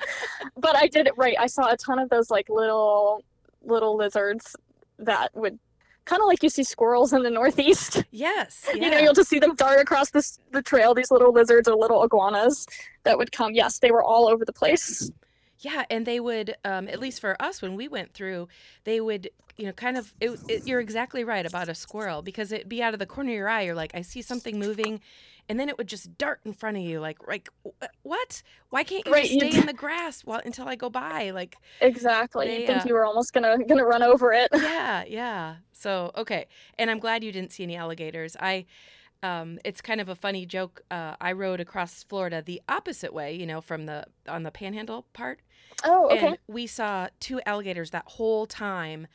but 0.56 0.74
I 0.76 0.88
did 0.88 1.06
it 1.06 1.14
right. 1.16 1.36
I 1.38 1.46
saw 1.46 1.70
a 1.70 1.76
ton 1.76 1.98
of 2.00 2.08
those 2.08 2.30
like 2.30 2.48
little, 2.48 3.22
little 3.62 3.96
lizards 3.96 4.56
that 4.98 5.30
would 5.36 5.58
kind 6.06 6.22
of 6.22 6.26
like 6.26 6.42
you 6.42 6.48
see 6.48 6.64
squirrels 6.64 7.12
in 7.12 7.22
the 7.22 7.30
Northeast. 7.30 8.04
Yes. 8.12 8.68
you 8.74 8.90
know 8.90 8.98
you'll 8.98 9.12
just 9.12 9.28
see 9.28 9.38
them 9.38 9.54
dart 9.54 9.80
across 9.80 10.10
this, 10.10 10.38
the 10.52 10.62
trail 10.62 10.94
these 10.94 11.10
little 11.10 11.32
lizards 11.32 11.68
or 11.68 11.76
little 11.76 12.02
iguanas 12.02 12.66
that 13.04 13.18
would 13.18 13.30
come 13.32 13.52
yes 13.54 13.78
they 13.80 13.90
were 13.90 14.02
all 14.02 14.26
over 14.28 14.44
the 14.44 14.52
place 14.52 15.10
Yeah, 15.60 15.84
and 15.90 16.06
they 16.06 16.20
would, 16.20 16.54
um, 16.64 16.88
at 16.88 17.00
least 17.00 17.20
for 17.20 17.40
us 17.42 17.62
when 17.62 17.76
we 17.76 17.88
went 17.88 18.12
through, 18.12 18.48
they 18.84 19.00
would, 19.00 19.30
you 19.56 19.66
know, 19.66 19.72
kind 19.72 19.96
of. 19.96 20.14
It, 20.20 20.38
it, 20.48 20.66
you're 20.66 20.80
exactly 20.80 21.24
right 21.24 21.46
about 21.46 21.68
a 21.68 21.74
squirrel 21.74 22.22
because 22.22 22.52
it'd 22.52 22.68
be 22.68 22.82
out 22.82 22.92
of 22.94 23.00
the 23.00 23.06
corner 23.06 23.30
of 23.30 23.36
your 23.36 23.48
eye. 23.48 23.62
You're 23.62 23.74
like, 23.74 23.92
I 23.94 24.02
see 24.02 24.22
something 24.22 24.58
moving, 24.58 25.00
and 25.48 25.58
then 25.60 25.68
it 25.68 25.78
would 25.78 25.88
just 25.88 26.16
dart 26.18 26.40
in 26.44 26.52
front 26.52 26.76
of 26.76 26.82
you, 26.82 27.00
like, 27.00 27.18
like 27.26 27.48
what? 28.02 28.42
Why 28.70 28.84
can't 28.84 29.06
you 29.06 29.14
Right, 29.14 29.24
stay 29.24 29.54
d- 29.54 29.58
in 29.58 29.66
the 29.66 29.72
grass 29.72 30.22
while 30.22 30.40
until 30.44 30.68
I 30.68 30.76
go 30.76 30.90
by? 30.90 31.30
Like, 31.30 31.58
exactly 31.80 32.46
They, 32.46 32.56
you 32.56 32.62
think 32.62 32.84
uh, 32.84 32.84
you 32.84 32.94
were 32.94 33.04
almost 33.04 33.32
gonna 33.32 33.58
gonna 33.64 33.84
run 33.84 34.02
over 34.02 34.32
it 34.32 34.50
yeah, 34.52 35.04
yeah. 35.06 35.56
So 35.72 36.10
okay, 36.16 36.46
and 36.78 36.90
I'm 36.90 36.98
glad 36.98 37.22
you 37.24 37.32
didn't 37.32 37.52
see 37.52 37.62
any 37.62 37.76
alligators. 37.76 38.36
I. 38.40 38.66
Um, 39.22 39.58
it's 39.64 39.80
kind 39.80 40.00
of 40.00 40.08
a 40.08 40.16
funny 40.16 40.46
joke. 40.46 40.82
Uh, 40.90 41.16
I 41.20 41.32
rode 41.32 41.60
across 41.60 42.04
Florida 42.04 42.42
the 42.42 42.62
opposite 42.68 43.12
way, 43.14 43.34
you 43.34 43.46
know, 43.46 43.60
from 43.60 43.86
the 43.86 44.04
on 44.28 44.44
the 44.44 44.50
Panhandle 44.52 45.06
part, 45.12 45.40
oh 45.84 46.10
okay 46.12 46.32
and 46.32 46.38
we 46.48 46.66
saw 46.66 47.08
two 47.20 47.40
alligators 47.46 47.90
that 47.92 48.04
whole 48.06 48.46
time 48.46 49.06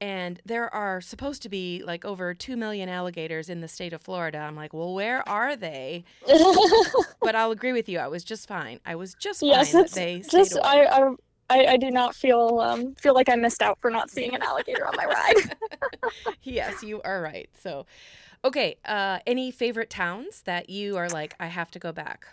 and 0.00 0.40
there 0.44 0.72
are 0.74 1.00
supposed 1.00 1.42
to 1.42 1.48
be 1.48 1.82
like 1.84 2.04
over 2.04 2.32
2 2.34 2.56
million 2.56 2.88
alligators 2.88 3.48
in 3.48 3.60
the 3.60 3.68
state 3.68 3.92
of 3.92 4.00
Florida. 4.00 4.38
I'm 4.38 4.56
like, 4.56 4.72
"Well, 4.72 4.94
where 4.94 5.28
are 5.28 5.56
they?" 5.56 6.04
But 7.20 7.34
I'll 7.34 7.50
agree 7.50 7.72
with 7.72 7.88
you. 7.88 7.98
I 7.98 8.08
was 8.08 8.24
just 8.24 8.48
fine. 8.48 8.80
I 8.86 8.94
was 8.94 9.14
just 9.14 9.42
yes 9.42 9.72
fine 9.72 9.82
that 9.82 9.92
they 9.92 10.22
just. 10.28 10.58
I, 10.64 10.84
I 10.86 11.10
I, 11.50 11.66
I 11.72 11.76
do 11.76 11.90
not 11.90 12.14
feel 12.14 12.60
um, 12.60 12.94
feel 12.94 13.14
like 13.14 13.28
I 13.28 13.34
missed 13.34 13.60
out 13.60 13.78
for 13.80 13.90
not 13.90 14.10
seeing 14.10 14.34
an 14.34 14.42
alligator 14.42 14.86
on 14.86 14.94
my 14.96 15.04
ride. 15.04 15.56
yes, 16.42 16.82
you 16.82 17.02
are 17.02 17.20
right. 17.20 17.50
So, 17.60 17.86
okay, 18.44 18.76
uh 18.86 19.18
any 19.26 19.50
favorite 19.50 19.90
towns 19.90 20.42
that 20.42 20.70
you 20.70 20.96
are 20.96 21.10
like, 21.10 21.34
"I 21.38 21.46
have 21.48 21.70
to 21.72 21.78
go 21.78 21.92
back?" 21.92 22.26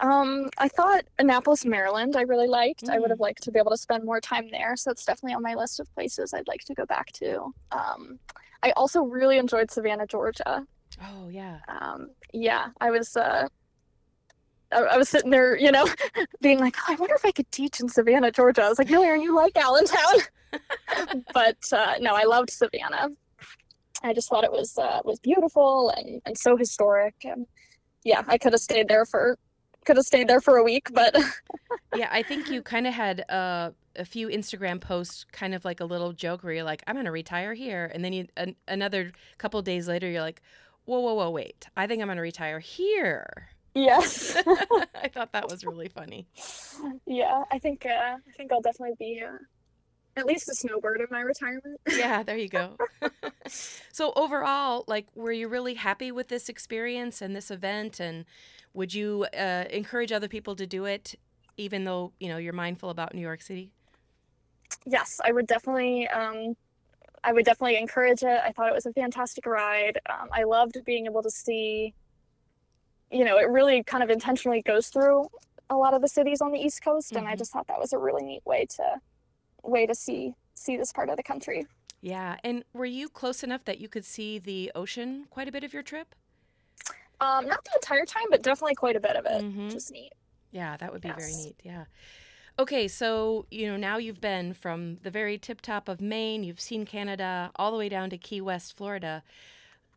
Um, 0.00 0.50
I 0.58 0.68
thought 0.68 1.04
Annapolis, 1.18 1.64
Maryland, 1.64 2.16
I 2.16 2.22
really 2.22 2.48
liked. 2.48 2.88
I 2.88 2.98
would 2.98 3.10
have 3.10 3.18
Mm. 3.18 3.22
liked 3.22 3.42
to 3.44 3.50
be 3.50 3.58
able 3.58 3.70
to 3.70 3.76
spend 3.78 4.04
more 4.04 4.20
time 4.20 4.50
there, 4.50 4.76
so 4.76 4.90
it's 4.90 5.04
definitely 5.04 5.34
on 5.34 5.42
my 5.42 5.54
list 5.54 5.80
of 5.80 5.92
places 5.94 6.34
I'd 6.34 6.48
like 6.48 6.64
to 6.64 6.74
go 6.74 6.84
back 6.84 7.12
to. 7.12 7.52
Um, 7.72 8.18
I 8.62 8.72
also 8.72 9.02
really 9.02 9.38
enjoyed 9.38 9.70
Savannah, 9.70 10.06
Georgia. 10.06 10.66
Oh, 11.02 11.28
yeah. 11.28 11.60
Um, 11.68 12.08
yeah, 12.32 12.68
I 12.80 12.90
was. 12.90 13.16
Uh, 13.16 13.48
I, 14.72 14.80
I 14.80 14.96
was 14.98 15.08
sitting 15.08 15.30
there, 15.30 15.56
you 15.56 15.70
know, 15.70 15.86
being 16.42 16.58
like, 16.58 16.76
oh, 16.80 16.92
I 16.92 16.96
wonder 16.96 17.14
if 17.14 17.24
I 17.24 17.30
could 17.32 17.50
teach 17.52 17.80
in 17.80 17.88
Savannah, 17.88 18.32
Georgia. 18.32 18.62
I 18.64 18.68
was 18.68 18.78
like, 18.78 18.90
no, 18.90 19.02
Erin, 19.02 19.22
you 19.22 19.34
like 19.34 19.56
Allentown, 19.56 20.20
but 21.32 21.56
uh, 21.72 21.94
no, 22.00 22.14
I 22.14 22.24
loved 22.24 22.50
Savannah. 22.50 23.08
I 24.02 24.12
just 24.12 24.28
thought 24.28 24.44
it 24.44 24.52
was 24.52 24.76
uh, 24.76 25.00
was 25.04 25.18
beautiful 25.20 25.90
and, 25.96 26.20
and 26.26 26.36
so 26.36 26.56
historic. 26.56 27.14
And 27.24 27.46
yeah, 28.04 28.22
I 28.28 28.36
could 28.38 28.52
have 28.52 28.60
stayed 28.60 28.88
there 28.88 29.06
for 29.06 29.38
could 29.86 29.96
have 29.96 30.04
stayed 30.04 30.28
there 30.28 30.40
for 30.40 30.56
a 30.56 30.62
week, 30.64 30.88
but 30.92 31.16
Yeah, 31.94 32.08
I 32.10 32.22
think 32.22 32.50
you 32.50 32.62
kind 32.62 32.86
of 32.86 32.94
had 32.94 33.28
uh, 33.30 33.70
a 33.96 34.04
few 34.04 34.28
Instagram 34.28 34.80
posts, 34.80 35.24
kind 35.32 35.54
of 35.54 35.64
like 35.64 35.80
a 35.80 35.84
little 35.84 36.12
joke 36.12 36.42
where 36.42 36.52
you're 36.52 36.64
like, 36.64 36.82
"I'm 36.86 36.96
gonna 36.96 37.12
retire 37.12 37.54
here," 37.54 37.90
and 37.94 38.04
then 38.04 38.12
you 38.12 38.26
an, 38.36 38.56
another 38.68 39.12
couple 39.38 39.60
days 39.62 39.88
later, 39.88 40.08
you're 40.08 40.20
like, 40.20 40.42
"Whoa, 40.84 41.00
whoa, 41.00 41.14
whoa, 41.14 41.30
wait! 41.30 41.66
I 41.76 41.86
think 41.86 42.02
I'm 42.02 42.08
gonna 42.08 42.20
retire 42.20 42.60
here." 42.60 43.48
yes, 43.74 44.36
I 44.94 45.08
thought 45.08 45.32
that 45.32 45.48
was 45.48 45.64
really 45.64 45.88
funny. 45.88 46.26
yeah, 47.06 47.44
I 47.50 47.58
think 47.58 47.86
uh, 47.86 48.16
I 48.16 48.32
think 48.36 48.52
I'll 48.52 48.60
definitely 48.60 48.96
be 48.98 49.22
uh, 49.24 49.38
at 50.16 50.26
least 50.26 50.48
a 50.48 50.54
snowbird 50.54 51.00
in 51.00 51.06
my 51.10 51.20
retirement. 51.20 51.80
Yeah, 51.88 52.22
there 52.22 52.36
you 52.38 52.48
go. 52.48 52.78
so 53.92 54.12
overall, 54.16 54.84
like, 54.86 55.06
were 55.14 55.32
you 55.32 55.48
really 55.48 55.74
happy 55.74 56.10
with 56.12 56.28
this 56.28 56.48
experience 56.48 57.22
and 57.22 57.34
this 57.34 57.50
event? 57.50 58.00
And 58.00 58.24
would 58.74 58.94
you 58.94 59.26
uh, 59.36 59.64
encourage 59.70 60.12
other 60.12 60.28
people 60.28 60.56
to 60.56 60.66
do 60.66 60.84
it, 60.84 61.14
even 61.56 61.84
though 61.84 62.12
you 62.20 62.28
know 62.28 62.38
you're 62.38 62.52
mindful 62.52 62.90
about 62.90 63.14
New 63.14 63.20
York 63.20 63.42
City? 63.42 63.72
yes, 64.86 65.20
I 65.24 65.32
would 65.32 65.46
definitely. 65.46 66.08
Um, 66.08 66.54
I 67.24 67.32
would 67.32 67.44
definitely 67.44 67.78
encourage 67.78 68.22
it. 68.22 68.40
I 68.44 68.52
thought 68.52 68.68
it 68.68 68.74
was 68.74 68.86
a 68.86 68.92
fantastic 68.92 69.46
ride. 69.46 69.98
Um, 70.08 70.28
I 70.32 70.44
loved 70.44 70.78
being 70.86 71.06
able 71.06 71.22
to 71.22 71.30
see. 71.30 71.94
You 73.10 73.24
know, 73.24 73.38
it 73.38 73.48
really 73.48 73.82
kind 73.84 74.02
of 74.02 74.10
intentionally 74.10 74.62
goes 74.62 74.88
through 74.88 75.28
a 75.70 75.76
lot 75.76 75.94
of 75.94 76.02
the 76.02 76.08
cities 76.08 76.40
on 76.40 76.52
the 76.52 76.58
East 76.58 76.82
Coast, 76.82 77.16
and 77.16 77.26
I 77.28 77.34
Mhm. 77.34 77.38
just 77.38 77.52
thought 77.52 77.66
that 77.68 77.78
was 77.78 77.92
a 77.92 77.98
really 77.98 78.22
neat 78.24 78.42
way 78.44 78.66
to 78.76 79.00
way 79.68 79.86
to 79.86 79.94
see 79.94 80.34
see 80.54 80.76
this 80.76 80.92
part 80.92 81.10
of 81.10 81.16
the 81.16 81.22
country. 81.22 81.66
Yeah. 82.00 82.36
And 82.44 82.64
were 82.72 82.86
you 82.86 83.08
close 83.08 83.42
enough 83.42 83.64
that 83.64 83.78
you 83.78 83.88
could 83.88 84.04
see 84.04 84.38
the 84.38 84.72
ocean 84.74 85.26
quite 85.30 85.48
a 85.48 85.52
bit 85.52 85.64
of 85.64 85.72
your 85.74 85.82
trip? 85.82 86.14
Um, 87.20 87.46
not 87.46 87.64
the 87.64 87.70
entire 87.74 88.04
time, 88.04 88.26
but 88.30 88.42
definitely 88.42 88.74
quite 88.74 88.96
a 88.96 89.00
bit 89.00 89.16
of 89.16 89.24
it, 89.26 89.42
Mhm. 89.42 89.66
which 89.66 89.74
is 89.74 89.90
neat. 89.90 90.12
Yeah, 90.50 90.76
that 90.76 90.92
would 90.92 91.02
be 91.02 91.10
very 91.10 91.34
neat. 91.34 91.56
Yeah. 91.62 91.84
Okay, 92.58 92.88
so 92.88 93.46
you 93.50 93.66
know 93.66 93.76
now 93.76 93.98
you've 93.98 94.20
been 94.20 94.54
from 94.54 94.96
the 94.96 95.10
very 95.10 95.36
tip 95.38 95.60
top 95.60 95.88
of 95.88 96.00
Maine, 96.00 96.42
you've 96.42 96.60
seen 96.60 96.86
Canada, 96.86 97.50
all 97.56 97.70
the 97.70 97.76
way 97.76 97.88
down 97.88 98.08
to 98.10 98.18
Key 98.18 98.40
West, 98.40 98.76
Florida. 98.76 99.22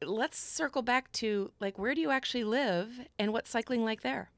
Let's 0.01 0.37
circle 0.37 0.81
back 0.81 1.11
to 1.13 1.51
like 1.59 1.77
where 1.77 1.93
do 1.95 2.01
you 2.01 2.09
actually 2.11 2.43
live 2.43 3.07
and 3.17 3.31
what's 3.33 3.49
cycling 3.49 3.83
like 3.85 4.01
there? 4.01 4.31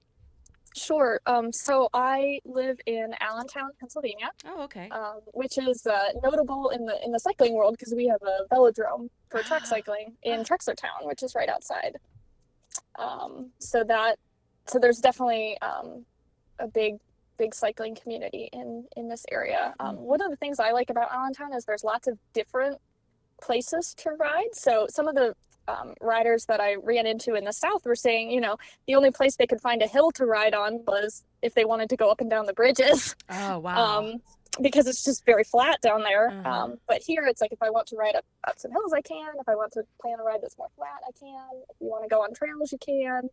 Sure. 0.76 1.20
Um, 1.26 1.52
so 1.52 1.90
I 1.94 2.40
live 2.46 2.78
in 2.86 3.14
Allentown, 3.20 3.72
Pennsylvania, 3.80 4.32
Oh, 4.46 4.64
okay. 4.64 4.90
um, 4.90 5.20
which 5.34 5.58
is 5.58 5.86
uh, 5.86 6.10
notable 6.24 6.70
in 6.70 6.86
the 6.86 6.98
in 7.04 7.12
the 7.12 7.20
cycling 7.20 7.54
world 7.54 7.76
because 7.78 7.94
we 7.96 8.08
have 8.08 8.22
a 8.22 8.54
velodrome 8.54 9.10
for 9.30 9.42
track 9.44 9.66
cycling 9.66 10.16
in 10.24 10.40
Ah. 10.40 10.44
Trexlertown, 10.44 11.06
which 11.06 11.24
is 11.24 11.36
right 11.36 11.50
outside. 11.50 11.98
Um, 12.98 13.52
so 13.60 13.84
that 13.84 14.18
so 14.68 14.80
there's 14.80 15.00
definitely 15.00 15.58
um, 15.62 16.06
a 16.60 16.68
big 16.68 16.96
big 17.38 17.54
cycling 17.56 17.96
community 17.96 18.50
in 18.54 18.86
in 18.96 19.10
this 19.10 19.26
area. 19.32 19.74
Um, 19.80 19.98
Mm. 19.98 20.00
one 20.02 20.22
of 20.22 20.30
the 20.30 20.38
things 20.38 20.60
I 20.60 20.72
like 20.72 20.90
about 20.90 21.12
Allentown 21.12 21.54
is 21.54 21.66
there's 21.66 21.84
lots 21.84 22.08
of 22.08 22.18
different 22.34 22.78
places 23.42 23.94
to 23.98 24.12
ride. 24.12 24.54
So 24.54 24.86
some 24.90 25.08
of 25.08 25.16
the 25.16 25.34
um, 25.68 25.94
riders 26.02 26.46
that 26.46 26.60
I 26.60 26.76
ran 26.76 27.06
into 27.06 27.36
in 27.36 27.44
the 27.44 27.54
south 27.54 27.86
were 27.86 27.96
saying, 27.96 28.32
you 28.32 28.42
know, 28.42 28.58
the 28.88 28.96
only 28.96 29.12
place 29.12 29.36
they 29.36 29.48
could 29.48 29.62
find 29.62 29.82
a 29.82 29.88
hill 29.88 30.12
to 30.12 30.26
ride 30.26 30.54
on 30.54 30.84
was 30.88 31.24
if 31.42 31.54
they 31.54 31.66
wanted 31.66 31.90
to 31.90 31.98
go 31.98 32.10
up 32.10 32.22
and 32.22 32.30
down 32.30 32.46
the 32.46 32.54
bridges, 32.54 33.16
oh, 33.30 33.60
wow. 33.60 34.00
um, 34.00 34.22
because 34.62 34.88
it's 34.88 35.04
just 35.04 35.26
very 35.26 35.44
flat 35.44 35.82
down 35.82 36.04
there. 36.04 36.30
Uh-huh. 36.30 36.50
Um, 36.50 36.78
but 36.88 37.02
here, 37.02 37.26
it's 37.26 37.42
like 37.42 37.54
if 37.54 37.62
I 37.62 37.70
want 37.70 37.88
to 37.88 37.96
ride 37.96 38.16
up, 38.16 38.26
up 38.48 38.60
some 38.60 38.72
hills, 38.72 38.92
I 38.94 39.02
can. 39.02 39.34
If 39.40 39.48
I 39.48 39.56
want 39.56 39.72
to 39.74 39.84
plan 40.02 40.20
a 40.20 40.24
ride 40.24 40.40
that's 40.42 40.58
more 40.58 40.70
flat, 40.76 41.02
I 41.08 41.12
can. 41.18 41.62
If 41.70 41.78
you 41.80 41.88
want 41.88 42.04
to 42.04 42.10
go 42.10 42.22
on 42.22 42.34
trails, 42.34 42.72
you 42.72 42.78
can. 42.78 43.30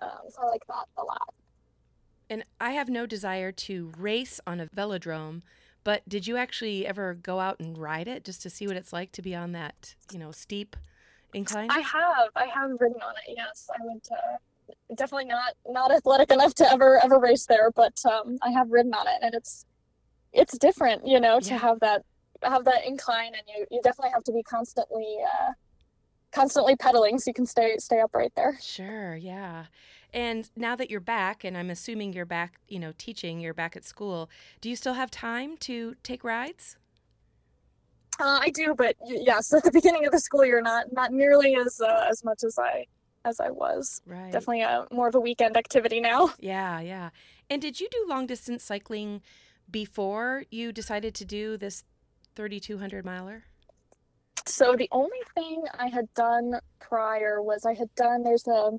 Um, 0.00 0.10
so 0.28 0.42
I 0.42 0.46
like 0.46 0.66
that 0.68 0.86
a 0.96 1.02
lot. 1.04 1.34
and 2.30 2.44
I 2.60 2.72
have 2.72 2.88
no 2.88 3.06
desire 3.06 3.52
to 3.52 3.92
race 3.98 4.40
on 4.46 4.60
a 4.60 4.66
velodrome, 4.66 5.42
but 5.84 6.08
did 6.08 6.26
you 6.26 6.36
actually 6.36 6.86
ever 6.86 7.14
go 7.14 7.40
out 7.40 7.60
and 7.60 7.76
ride 7.76 8.08
it 8.08 8.24
just 8.24 8.42
to 8.42 8.50
see 8.50 8.66
what 8.66 8.76
it's 8.76 8.92
like 8.92 9.12
to 9.12 9.22
be 9.22 9.34
on 9.34 9.52
that, 9.52 9.94
you 10.12 10.18
know, 10.18 10.32
steep 10.32 10.76
incline? 11.34 11.70
I 11.70 11.80
have, 11.80 12.30
I 12.36 12.46
have 12.46 12.70
ridden 12.80 13.00
on 13.02 13.14
it. 13.26 13.34
Yes, 13.36 13.68
I 13.74 13.78
would. 13.82 14.02
Uh, 14.10 14.36
definitely 14.94 15.26
not 15.26 15.52
not 15.66 15.92
athletic 15.92 16.30
enough 16.32 16.54
to 16.54 16.70
ever 16.72 17.02
ever 17.04 17.18
race 17.18 17.46
there, 17.46 17.70
but 17.72 17.94
um, 18.10 18.38
I 18.42 18.50
have 18.50 18.70
ridden 18.70 18.94
on 18.94 19.06
it, 19.06 19.18
and 19.22 19.34
it's 19.34 19.66
it's 20.32 20.58
different, 20.58 21.06
you 21.06 21.20
know, 21.20 21.40
to 21.40 21.54
Yeah. 21.54 21.58
have 21.58 21.80
that 21.80 22.02
have 22.42 22.64
that 22.64 22.86
incline, 22.86 23.34
and 23.34 23.42
you 23.48 23.66
you 23.70 23.80
definitely 23.82 24.12
have 24.12 24.24
to 24.24 24.32
be 24.32 24.42
constantly 24.42 25.18
uh, 25.22 25.52
constantly 26.32 26.76
pedaling 26.76 27.18
so 27.18 27.28
you 27.30 27.34
can 27.34 27.46
stay 27.46 27.76
stay 27.78 28.00
upright 28.00 28.32
there. 28.36 28.58
Sure, 28.60 29.16
yeah. 29.16 29.66
And 30.12 30.48
now 30.56 30.76
that 30.76 30.90
you're 30.90 31.00
back, 31.00 31.44
and 31.44 31.56
I'm 31.58 31.70
assuming 31.70 32.12
you're 32.12 32.24
back, 32.24 32.60
you 32.68 32.78
know, 32.78 32.92
teaching, 32.96 33.40
you're 33.40 33.54
back 33.54 33.76
at 33.76 33.84
school, 33.84 34.30
do 34.60 34.70
you 34.70 34.76
still 34.76 34.94
have 34.94 35.10
time 35.10 35.56
to 35.58 35.96
take 36.02 36.22
rides? 36.24 36.76
Uh, 38.20 38.38
I 38.42 38.50
do, 38.50 38.74
but 38.76 38.96
yes, 39.04 39.52
at 39.54 39.64
the 39.64 39.72
beginning 39.72 40.06
of 40.06 40.12
the 40.12 40.20
school 40.20 40.44
year, 40.44 40.60
not 40.60 40.92
not 40.92 41.12
nearly 41.12 41.56
as 41.56 41.80
uh, 41.80 42.06
as 42.10 42.24
much 42.24 42.44
as 42.44 42.58
I 42.58 42.86
as 43.24 43.40
I 43.40 43.50
was. 43.50 44.02
Right. 44.06 44.30
Definitely 44.32 44.62
a, 44.62 44.86
more 44.92 45.08
of 45.08 45.14
a 45.14 45.20
weekend 45.20 45.56
activity 45.56 46.00
now. 46.00 46.32
Yeah, 46.40 46.80
yeah. 46.80 47.10
And 47.48 47.60
did 47.60 47.80
you 47.80 47.88
do 47.90 48.04
long 48.08 48.26
distance 48.26 48.62
cycling 48.62 49.22
before 49.70 50.44
you 50.50 50.72
decided 50.72 51.14
to 51.14 51.24
do 51.24 51.56
this 51.56 51.84
3,200 52.36 53.04
miler? 53.04 53.44
So 54.46 54.76
the 54.76 54.88
only 54.92 55.22
thing 55.34 55.64
I 55.78 55.88
had 55.88 56.12
done 56.14 56.60
prior 56.80 57.42
was 57.42 57.64
I 57.64 57.74
had 57.74 57.94
done 57.94 58.22
there's 58.22 58.46
a 58.46 58.72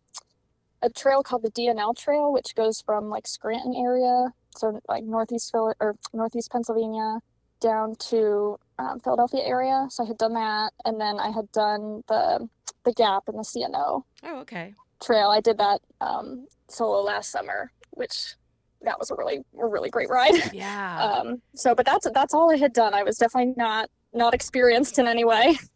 a 0.82 0.90
trail 0.90 1.24
called 1.24 1.42
the 1.42 1.50
D&L 1.50 1.94
Trail, 1.96 2.32
which 2.32 2.54
goes 2.54 2.82
from 2.82 3.10
like 3.10 3.26
Scranton 3.26 3.74
area, 3.76 4.28
so 4.56 4.80
like 4.88 5.04
northeast 5.04 5.52
Phil 5.52 5.74
or 5.80 5.96
northeast 6.14 6.52
Pennsylvania, 6.52 7.20
down 7.60 7.96
to 8.10 8.60
um, 8.80 9.00
Philadelphia 9.00 9.42
area. 9.44 9.88
So 9.90 10.04
I 10.04 10.08
had 10.08 10.18
done 10.18 10.34
that, 10.34 10.72
and 10.86 11.00
then 11.00 11.20
I 11.20 11.30
had 11.30 11.52
done 11.52 12.04
the 12.08 12.48
the 12.84 12.94
Gap 12.94 13.24
and 13.28 13.40
the 13.40 13.44
C&O 13.44 14.06
Oh, 14.24 14.40
okay. 14.42 14.74
Trail. 15.04 15.30
I 15.30 15.42
did 15.42 15.58
that 15.58 15.82
um, 16.02 16.46
solo 16.70 17.02
last 17.02 17.32
summer, 17.32 17.72
which 17.92 18.36
that 18.82 19.00
was 19.00 19.10
a 19.10 19.16
really 19.16 19.40
a 19.60 19.66
really 19.66 19.90
great 19.90 20.10
ride. 20.10 20.34
Yeah. 20.54 21.04
Um, 21.04 21.42
so, 21.56 21.74
but 21.74 21.86
that's 21.86 22.08
that's 22.14 22.34
all 22.34 22.52
I 22.52 22.58
had 22.58 22.74
done. 22.74 22.94
I 22.94 23.04
was 23.04 23.18
definitely 23.18 23.54
not 23.58 23.90
not 24.14 24.34
experienced 24.34 25.00
in 25.00 25.08
any 25.08 25.26
way. 25.26 25.58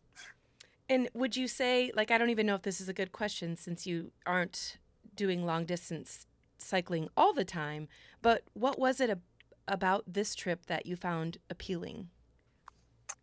And 0.91 1.07
would 1.13 1.37
you 1.37 1.47
say, 1.47 1.91
like, 1.95 2.09
I 2.09 2.17
don't 2.17 2.31
even 2.31 2.47
know 2.47 2.55
if 2.55 2.63
this 2.63 2.81
is 2.81 2.89
a 2.89 2.93
good 2.93 3.11
question 3.11 3.55
since 3.55 3.85
you 3.85 4.11
aren't 4.25 4.77
doing 5.13 5.45
long 5.45 5.65
distance 5.65 6.25
cycling 6.57 7.09
all 7.15 7.31
the 7.31 7.45
time, 7.45 7.87
but 8.23 8.41
what 8.53 8.79
was 8.79 8.99
it 8.99 9.11
ab- 9.11 9.21
about 9.67 10.03
this 10.07 10.33
trip 10.33 10.65
that 10.65 10.87
you 10.87 10.95
found 10.95 11.37
appealing? 11.47 12.09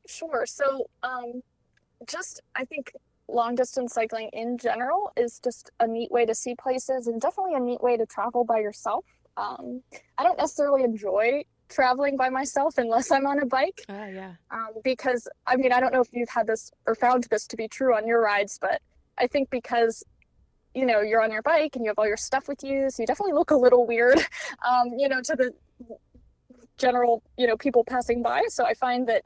Sure. 0.08 0.44
So, 0.46 0.88
um, 1.02 1.42
just 2.08 2.40
I 2.54 2.64
think 2.64 2.92
long 3.28 3.54
distance 3.54 3.92
cycling 3.94 4.30
in 4.32 4.56
general 4.58 5.12
is 5.16 5.40
just 5.42 5.70
a 5.80 5.86
neat 5.86 6.10
way 6.12 6.24
to 6.26 6.34
see 6.34 6.54
places 6.54 7.06
and 7.08 7.20
definitely 7.20 7.54
a 7.54 7.60
neat 7.60 7.82
way 7.82 7.96
to 7.96 8.06
travel 8.06 8.44
by 8.44 8.58
yourself. 8.58 9.04
Um, 9.36 9.82
I 10.16 10.22
don't 10.22 10.38
necessarily 10.38 10.84
enjoy 10.84 11.44
traveling 11.68 12.16
by 12.16 12.28
myself 12.28 12.78
unless 12.78 13.10
I'm 13.10 13.26
on 13.26 13.40
a 13.40 13.46
bike 13.46 13.82
Ah, 13.88 14.06
yeah. 14.06 14.34
um, 14.52 14.68
because 14.84 15.26
I 15.46 15.56
mean, 15.56 15.72
I 15.72 15.80
don't 15.80 15.92
know 15.92 16.00
if 16.00 16.08
you've 16.12 16.28
had 16.28 16.46
this 16.46 16.70
or 16.86 16.94
found 16.94 17.24
this 17.24 17.46
to 17.48 17.56
be 17.56 17.66
true 17.66 17.94
on 17.96 18.06
your 18.06 18.20
rides, 18.22 18.58
but 18.60 18.80
I 19.18 19.26
think 19.26 19.50
because 19.50 20.04
you 20.74 20.86
know 20.86 21.00
you're 21.00 21.22
on 21.22 21.32
your 21.32 21.42
bike 21.42 21.74
and 21.74 21.84
you 21.84 21.90
have 21.90 21.98
all 21.98 22.06
your 22.06 22.16
stuff 22.16 22.46
with 22.48 22.62
you, 22.62 22.88
so 22.90 23.02
you 23.02 23.06
definitely 23.06 23.32
look 23.32 23.50
a 23.50 23.56
little 23.56 23.86
weird, 23.86 24.18
um, 24.68 24.92
you 24.96 25.08
know, 25.08 25.20
to 25.22 25.34
the 25.34 25.52
general 26.78 27.22
you 27.36 27.46
know 27.46 27.56
people 27.56 27.84
passing 27.84 28.22
by. 28.22 28.42
So 28.48 28.64
I 28.64 28.74
find 28.74 29.08
that 29.08 29.24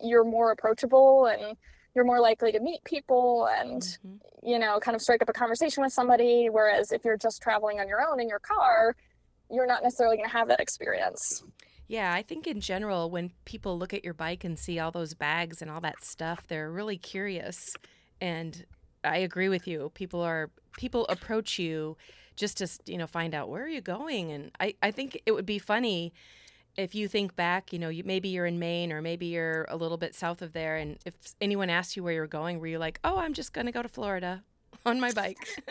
you're 0.00 0.24
more 0.24 0.52
approachable 0.52 1.26
and 1.26 1.56
you're 1.94 2.04
more 2.04 2.20
likely 2.20 2.52
to 2.52 2.60
meet 2.60 2.82
people 2.84 3.46
and 3.46 3.82
Mhm. 4.04 4.20
you 4.42 4.58
know 4.58 4.78
kind 4.80 4.94
of 4.94 5.02
strike 5.02 5.22
up 5.22 5.28
a 5.28 5.32
conversation 5.32 5.82
with 5.82 5.92
somebody. 5.92 6.48
Whereas 6.50 6.92
if 6.92 7.04
you're 7.04 7.16
just 7.16 7.40
traveling 7.42 7.80
on 7.80 7.88
your 7.88 8.06
own 8.06 8.20
in 8.20 8.28
your 8.28 8.38
car, 8.40 8.94
you're 9.50 9.66
not 9.66 9.82
necessarily 9.82 10.16
going 10.16 10.28
to 10.28 10.32
have 10.36 10.48
that 10.48 10.60
experience. 10.60 11.42
Yeah, 11.88 12.12
I 12.12 12.22
think 12.22 12.46
in 12.48 12.60
general, 12.60 13.10
when 13.10 13.30
people 13.44 13.78
look 13.78 13.94
at 13.94 14.04
your 14.04 14.14
bike 14.14 14.42
and 14.42 14.58
see 14.58 14.78
all 14.80 14.90
those 14.90 15.14
bags 15.14 15.62
and 15.62 15.70
all 15.70 15.80
that 15.82 16.02
stuff, 16.04 16.44
they're 16.48 16.70
really 16.70 16.98
curious. 16.98 17.76
And 18.20 18.66
I 19.04 19.18
agree 19.18 19.48
with 19.48 19.68
you. 19.68 19.90
People 19.94 20.20
are 20.20 20.50
people 20.76 21.06
approach 21.08 21.58
you 21.58 21.96
just 22.34 22.58
to 22.58 22.68
you 22.86 22.98
know 22.98 23.06
find 23.06 23.34
out 23.34 23.48
where 23.48 23.62
are 23.64 23.68
you 23.68 23.80
going. 23.80 24.32
And 24.32 24.50
I 24.58 24.74
I 24.82 24.90
think 24.90 25.22
it 25.26 25.32
would 25.32 25.46
be 25.46 25.58
funny 25.60 26.12
if 26.76 26.94
you 26.94 27.08
think 27.08 27.36
back. 27.36 27.72
You 27.72 27.78
know, 27.78 27.88
you, 27.88 28.04
maybe 28.04 28.28
you're 28.28 28.46
in 28.46 28.58
Maine 28.58 28.92
or 28.92 29.02
maybe 29.02 29.26
you're 29.26 29.64
a 29.68 29.76
little 29.76 29.96
bit 29.96 30.14
south 30.14 30.42
of 30.42 30.52
there, 30.52 30.76
and 30.76 30.98
if 31.04 31.14
anyone 31.40 31.70
asked 31.70 31.96
you 31.96 32.02
where 32.02 32.12
you're 32.12 32.26
going, 32.26 32.60
were 32.60 32.66
you 32.66 32.78
like, 32.78 32.98
oh, 33.04 33.18
I'm 33.18 33.34
just 33.34 33.52
gonna 33.52 33.72
go 33.72 33.82
to 33.82 33.88
Florida 33.88 34.42
on 34.86 35.00
my 35.00 35.12
bike? 35.12 35.38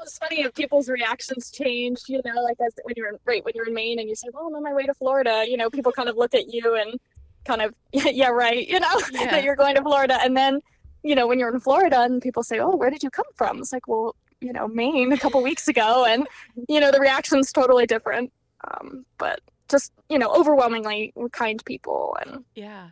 it's 0.00 0.18
funny 0.18 0.42
if 0.42 0.54
people's 0.54 0.88
reactions 0.88 1.50
changed, 1.50 2.08
you 2.08 2.20
know, 2.24 2.42
like 2.42 2.56
as 2.64 2.74
when 2.84 2.94
you're 2.96 3.08
in, 3.08 3.18
right 3.24 3.44
when 3.44 3.52
you're 3.54 3.68
in 3.68 3.74
Maine 3.74 3.98
and 3.98 4.08
you 4.08 4.14
say, 4.14 4.28
"Well, 4.32 4.46
I'm 4.46 4.54
on 4.54 4.62
my 4.62 4.74
way 4.74 4.84
to 4.84 4.94
Florida," 4.94 5.44
you 5.48 5.56
know, 5.56 5.70
people 5.70 5.92
kind 5.92 6.08
of 6.08 6.16
look 6.16 6.34
at 6.34 6.52
you 6.52 6.74
and 6.74 6.98
kind 7.44 7.62
of, 7.62 7.74
yeah, 7.92 8.08
yeah 8.08 8.28
right, 8.28 8.66
you 8.66 8.80
know, 8.80 9.00
Yeah. 9.12 9.30
that 9.30 9.44
you're 9.44 9.56
going 9.56 9.76
to 9.76 9.82
Florida, 9.82 10.18
and 10.22 10.36
then, 10.36 10.60
you 11.02 11.14
know, 11.14 11.26
when 11.26 11.38
you're 11.38 11.52
in 11.52 11.60
Florida 11.60 12.02
and 12.02 12.20
people 12.20 12.42
say, 12.42 12.58
"Oh, 12.58 12.74
where 12.76 12.90
did 12.90 13.02
you 13.02 13.10
come 13.10 13.26
from?" 13.34 13.58
It's 13.60 13.72
like, 13.72 13.86
well, 13.86 14.14
you 14.40 14.52
know, 14.52 14.68
Maine 14.68 15.12
a 15.12 15.18
couple 15.18 15.42
weeks 15.42 15.68
ago, 15.68 16.04
and 16.04 16.26
you 16.68 16.80
know, 16.80 16.90
the 16.90 17.00
reaction's 17.00 17.52
totally 17.52 17.86
different. 17.86 18.32
Um, 18.68 19.04
but 19.18 19.40
just 19.68 19.92
you 20.08 20.18
know, 20.18 20.32
overwhelmingly 20.34 21.12
kind 21.32 21.62
people, 21.64 22.16
and 22.24 22.44
yeah. 22.54 22.90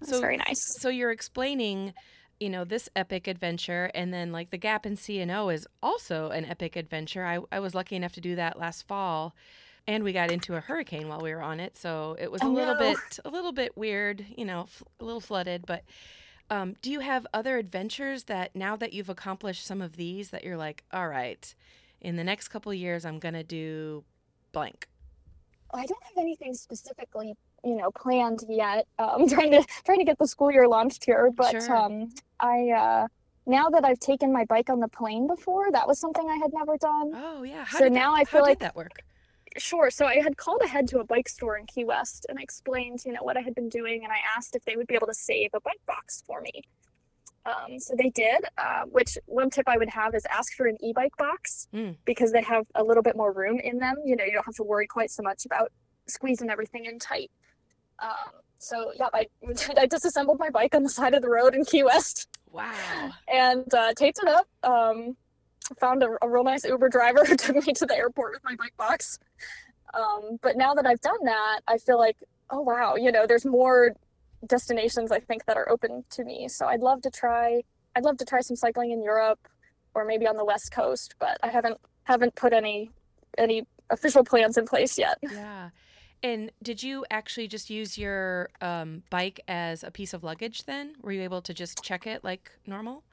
it's 0.00 0.10
So- 0.10 0.20
very 0.20 0.36
nice. 0.36 0.60
So 0.80 0.88
you're 0.88 1.10
explaining, 1.10 1.94
you 2.38 2.50
know, 2.50 2.64
this 2.64 2.88
epic 2.94 3.26
adventure, 3.26 3.90
and 3.94 4.12
then 4.12 4.30
like 4.30 4.50
the 4.50 4.58
Gap 4.58 4.84
in 4.86 4.96
C&O 4.96 5.48
is 5.48 5.66
also 5.82 6.28
an 6.30 6.44
epic 6.44 6.76
adventure. 6.76 7.24
I, 7.24 7.38
I 7.50 7.60
was 7.60 7.74
lucky 7.74 7.96
enough 7.96 8.12
to 8.12 8.20
do 8.20 8.36
that 8.36 8.58
last 8.58 8.86
fall, 8.86 9.34
and 9.86 10.04
we 10.04 10.12
got 10.12 10.30
into 10.30 10.54
a 10.54 10.60
hurricane 10.60 11.08
while 11.08 11.20
we 11.20 11.32
were 11.34 11.40
on 11.42 11.60
it, 11.60 11.76
so 11.76 12.14
it 12.18 12.30
was 12.30 12.42
a 12.42 12.48
little 12.48 12.74
bit 12.76 12.98
a 13.24 13.30
little 13.30 13.52
bit 13.52 13.76
weird, 13.76 14.24
you 14.36 14.44
know, 14.44 14.62
f- 14.62 14.82
a 15.00 15.04
little 15.04 15.20
flooded. 15.20 15.64
But 15.66 15.82
um, 16.50 16.74
do 16.82 16.90
you 16.92 17.00
have 17.00 17.26
other 17.34 17.56
adventures 17.56 18.24
that 18.24 18.54
now 18.54 18.76
that 18.76 18.92
you've 18.92 19.08
accomplished 19.08 19.66
some 19.66 19.80
of 19.82 19.96
these 19.96 20.28
that 20.30 20.44
you're 20.44 20.56
like, 20.58 20.84
all 20.92 21.08
right, 21.08 21.54
in 22.02 22.16
the 22.16 22.24
next 22.24 22.48
couple 22.48 22.70
of 22.70 22.76
years, 22.78 23.04
I'm 23.06 23.18
gonna 23.18 23.42
do 23.44 24.04
blank. 24.52 24.86
I 25.76 25.86
don't 25.86 26.02
have 26.02 26.16
anything 26.18 26.54
specifically, 26.54 27.34
you 27.64 27.76
know, 27.76 27.90
planned 27.90 28.40
yet. 28.48 28.86
Uh, 28.98 29.16
I'm 29.18 29.28
trying 29.36 29.50
to 29.52 29.64
trying 29.84 29.98
to 29.98 30.04
get 30.04 30.18
the 30.18 30.26
school 30.28 30.50
year 30.50 30.66
launched 30.68 31.04
here, 31.04 31.30
but 31.34 31.50
Sure. 31.62 31.76
um, 31.76 32.10
I 32.40 32.70
uh, 32.70 33.06
now 33.46 33.68
that 33.70 33.84
I've 33.84 34.00
taken 34.00 34.32
my 34.32 34.44
bike 34.46 34.70
on 34.70 34.80
the 34.80 34.88
plane 34.88 35.26
before, 35.26 35.70
that 35.72 35.86
was 35.86 35.98
something 35.98 36.28
I 36.28 36.36
had 36.36 36.52
never 36.52 36.76
done. 36.78 37.12
Oh 37.14 37.42
yeah. 37.42 37.64
How 37.64 37.78
So 37.78 37.84
did 37.84 37.92
now 37.92 38.14
that, 38.14 38.20
I 38.20 38.24
feel 38.24 38.42
like- 38.42 38.58
that 38.60 38.74
work? 38.76 39.02
Sure. 39.58 39.88
So 39.90 40.04
I 40.04 40.16
had 40.16 40.36
called 40.36 40.60
ahead 40.62 40.86
to 40.88 40.98
a 40.98 41.04
bike 41.04 41.28
store 41.30 41.56
in 41.56 41.64
Key 41.64 41.84
West 41.86 42.26
and 42.28 42.38
I 42.38 42.42
explained, 42.42 43.02
you 43.06 43.12
know, 43.12 43.22
what 43.22 43.38
I 43.38 43.40
had 43.40 43.54
been 43.54 43.70
doing, 43.70 44.04
and 44.04 44.12
I 44.12 44.18
asked 44.36 44.54
if 44.54 44.62
they 44.66 44.76
would 44.76 44.86
be 44.86 44.94
able 44.94 45.06
to 45.06 45.14
save 45.14 45.48
a 45.54 45.60
bike 45.60 45.80
box 45.86 46.22
for 46.26 46.42
me. 46.42 46.62
Um, 47.46 47.78
so 47.78 47.94
they 47.96 48.10
did. 48.10 48.44
Uh, 48.58 48.82
which 48.90 49.16
one 49.26 49.50
tip 49.50 49.68
I 49.68 49.78
would 49.78 49.88
have 49.90 50.14
is 50.14 50.26
ask 50.30 50.54
for 50.56 50.66
an 50.66 50.76
e-bike 50.82 51.16
box 51.16 51.68
Mm. 51.72 51.96
because 52.04 52.32
they 52.32 52.42
have 52.42 52.64
a 52.74 52.82
little 52.82 53.02
bit 53.02 53.16
more 53.16 53.32
room 53.32 53.60
in 53.60 53.78
them. 53.78 53.94
You 54.04 54.16
know, 54.16 54.24
you 54.24 54.32
don't 54.32 54.44
have 54.44 54.54
to 54.56 54.64
worry 54.64 54.86
quite 54.86 55.10
so 55.10 55.22
much 55.22 55.46
about 55.46 55.70
squeezing 56.08 56.50
everything 56.50 56.84
in 56.86 56.98
tight. 56.98 57.30
Um, 58.00 58.32
so 58.58 58.92
yeah, 58.98 59.08
I, 59.14 59.26
I 59.78 59.86
disassembled 59.86 60.38
my 60.38 60.50
bike 60.50 60.74
on 60.74 60.82
the 60.82 60.88
side 60.88 61.14
of 61.14 61.22
the 61.22 61.28
road 61.28 61.54
in 61.54 61.64
Key 61.64 61.84
West 61.84 62.28
Wow. 62.50 62.72
and 63.32 63.72
uh, 63.74 63.92
taped 63.94 64.18
it 64.22 64.28
up. 64.28 64.46
Um, 64.62 65.16
found 65.80 66.02
a, 66.02 66.08
a 66.22 66.28
real 66.28 66.44
nice 66.44 66.64
Uber 66.64 66.88
driver 66.88 67.24
who 67.28 67.36
took 67.36 67.56
me 67.66 67.72
to 67.74 67.86
the 67.86 67.94
airport 67.96 68.32
with 68.34 68.44
my 68.44 68.56
bike 68.56 68.76
box. 68.76 69.18
Um, 69.94 70.38
but 70.42 70.56
now 70.56 70.74
that 70.74 70.86
I've 70.86 71.00
done 71.00 71.24
that, 71.24 71.60
I 71.68 71.78
feel 71.78 71.98
like, 71.98 72.16
oh 72.50 72.60
wow, 72.60 72.96
you 72.96 73.10
know, 73.12 73.26
there's 73.26 73.44
more 73.46 73.92
destinations 74.46 75.12
I 75.12 75.20
think 75.20 75.44
that 75.46 75.56
are 75.56 75.68
open 75.68 76.04
to 76.10 76.24
me. 76.24 76.48
So 76.48 76.66
I'd 76.66 76.80
love 76.80 77.02
to 77.02 77.10
try. 77.10 77.62
I'd 77.94 78.04
love 78.04 78.16
to 78.18 78.24
try 78.24 78.40
some 78.40 78.56
cycling 78.56 78.90
in 78.90 79.02
Europe 79.02 79.48
or 79.94 80.04
maybe 80.04 80.26
on 80.26 80.36
the 80.36 80.44
West 80.44 80.70
Coast, 80.72 81.14
but 81.18 81.38
I 81.42 81.48
haven't 81.48 81.78
haven't 82.04 82.34
put 82.34 82.52
any 82.52 82.90
any 83.38 83.66
official 83.90 84.24
plans 84.24 84.56
in 84.58 84.66
place 84.66 84.98
yet. 84.98 85.18
Yeah. 85.22 85.70
And 86.22 86.50
did 86.62 86.82
you 86.82 87.04
actually 87.10 87.46
just 87.46 87.68
use 87.70 87.98
your 87.98 88.48
um, 88.60 89.02
bike 89.10 89.40
as 89.48 89.84
a 89.84 89.90
piece 89.90 90.14
of 90.14 90.24
luggage 90.24 90.64
then? 90.64 90.94
Were 91.02 91.12
you 91.12 91.22
able 91.22 91.42
to 91.42 91.54
just 91.54 91.82
check 91.82 92.06
it 92.06 92.24
like 92.24 92.50
normal? 92.66 93.04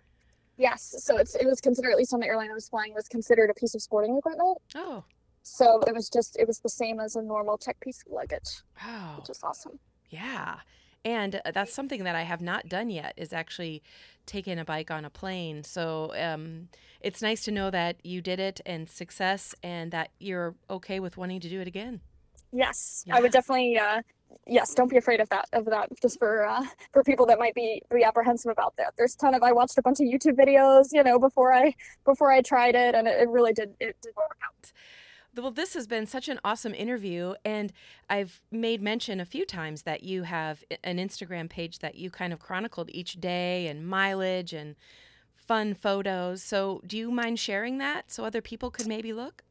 Yes. 0.57 0.95
So 0.99 1.17
it's 1.17 1.35
it 1.35 1.45
was 1.45 1.59
considered 1.61 1.91
at 1.91 1.97
least 1.97 2.13
on 2.13 2.19
the 2.19 2.27
airline 2.27 2.49
I 2.49 2.53
was 2.53 2.69
flying 2.69 2.93
was 2.93 3.07
considered 3.07 3.49
a 3.49 3.53
piece 3.53 3.75
of 3.75 3.81
sporting 3.81 4.17
equipment. 4.17 4.57
Oh, 4.75 5.03
So 5.41 5.81
it 5.87 5.93
was 5.93 6.09
just 6.09 6.37
it 6.37 6.47
was 6.47 6.59
the 6.59 6.69
same 6.69 6.99
as 6.99 7.15
a 7.15 7.21
normal 7.21 7.57
check 7.57 7.79
piece 7.79 8.03
of 8.05 8.11
luggage, 8.11 8.61
wow. 8.83 9.15
which 9.19 9.29
is 9.29 9.39
awesome. 9.43 9.79
Yeah. 10.09 10.55
And 11.05 11.41
uh, 11.43 11.51
that's 11.51 11.73
something 11.73 12.03
that 12.03 12.15
I 12.15 12.23
have 12.23 12.41
not 12.41 12.69
done 12.69 12.89
yet 12.89 13.13
is 13.17 13.33
actually 13.33 13.83
taken 14.25 14.57
a 14.57 14.65
bike 14.65 14.89
on 14.89 15.05
a 15.05 15.09
plane. 15.09 15.63
So 15.63 16.13
um, 16.17 16.69
it's 17.01 17.21
nice 17.21 17.43
to 17.45 17.51
know 17.51 17.69
that 17.71 17.97
you 18.05 18.21
did 18.21 18.39
it 18.39 18.61
and 18.65 18.89
success 18.89 19.53
and 19.63 19.91
that 19.91 20.11
you're 20.19 20.55
okay 20.69 20.99
with 20.99 21.17
wanting 21.17 21.41
to 21.41 21.49
do 21.49 21.59
it 21.59 21.67
again. 21.67 21.99
Yes, 22.51 23.03
Yeah. 23.07 23.17
I 23.17 23.21
would 23.21 23.31
definitely. 23.31 23.77
Uh, 23.77 24.01
yes, 24.45 24.73
don't 24.75 24.89
be 24.89 24.97
afraid 24.97 25.19
of 25.19 25.27
that. 25.29 25.49
Of 25.53 25.65
that, 25.65 25.89
just 26.01 26.19
for 26.19 26.45
uh, 26.45 26.63
for 26.91 27.03
people 27.03 27.25
that 27.25 27.39
might 27.39 27.55
be 27.55 27.81
be 27.91 28.03
apprehensive 28.03 28.51
about 28.51 28.75
that. 28.77 28.93
There's 28.95 29.15
a 29.15 29.17
ton 29.17 29.33
of. 29.33 29.41
I 29.41 29.51
watched 29.51 29.77
a 29.79 29.81
bunch 29.81 29.99
of 29.99 30.05
YouTube 30.05 30.37
videos, 30.37 30.89
you 30.91 31.03
know, 31.03 31.17
before 31.17 31.51
I 31.51 31.73
before 32.05 32.31
I 32.31 32.41
tried 32.41 32.75
it, 32.75 32.93
and 32.93 33.07
it, 33.07 33.21
it 33.21 33.29
really 33.29 33.53
did 33.53 33.73
it 33.79 33.97
did 34.01 34.15
work 34.15 34.37
out. 34.45 34.71
Well, 35.35 35.51
this 35.51 35.73
has 35.73 35.87
been 35.87 36.05
such 36.05 36.29
an 36.29 36.39
awesome 36.43 36.73
interview. 36.73 37.33
And 37.43 37.73
I've 38.09 38.41
made 38.51 38.81
mention 38.81 39.19
a 39.19 39.25
few 39.25 39.45
times 39.45 39.83
that 39.83 40.03
you 40.03 40.23
have 40.23 40.63
an 40.83 40.97
Instagram 40.97 41.49
page 41.49 41.79
that 41.79 41.95
you 41.95 42.09
kind 42.09 42.33
of 42.33 42.39
chronicled 42.39 42.89
each 42.91 43.19
day 43.19 43.67
and 43.67 43.87
mileage 43.87 44.53
and 44.53 44.75
fun 45.35 45.73
photos. 45.73 46.43
So 46.43 46.81
do 46.85 46.97
you 46.97 47.11
mind 47.11 47.39
sharing 47.39 47.77
that 47.79 48.11
so 48.11 48.25
other 48.25 48.41
people 48.41 48.71
could 48.71 48.87
maybe 48.87 49.13
look? 49.13 49.43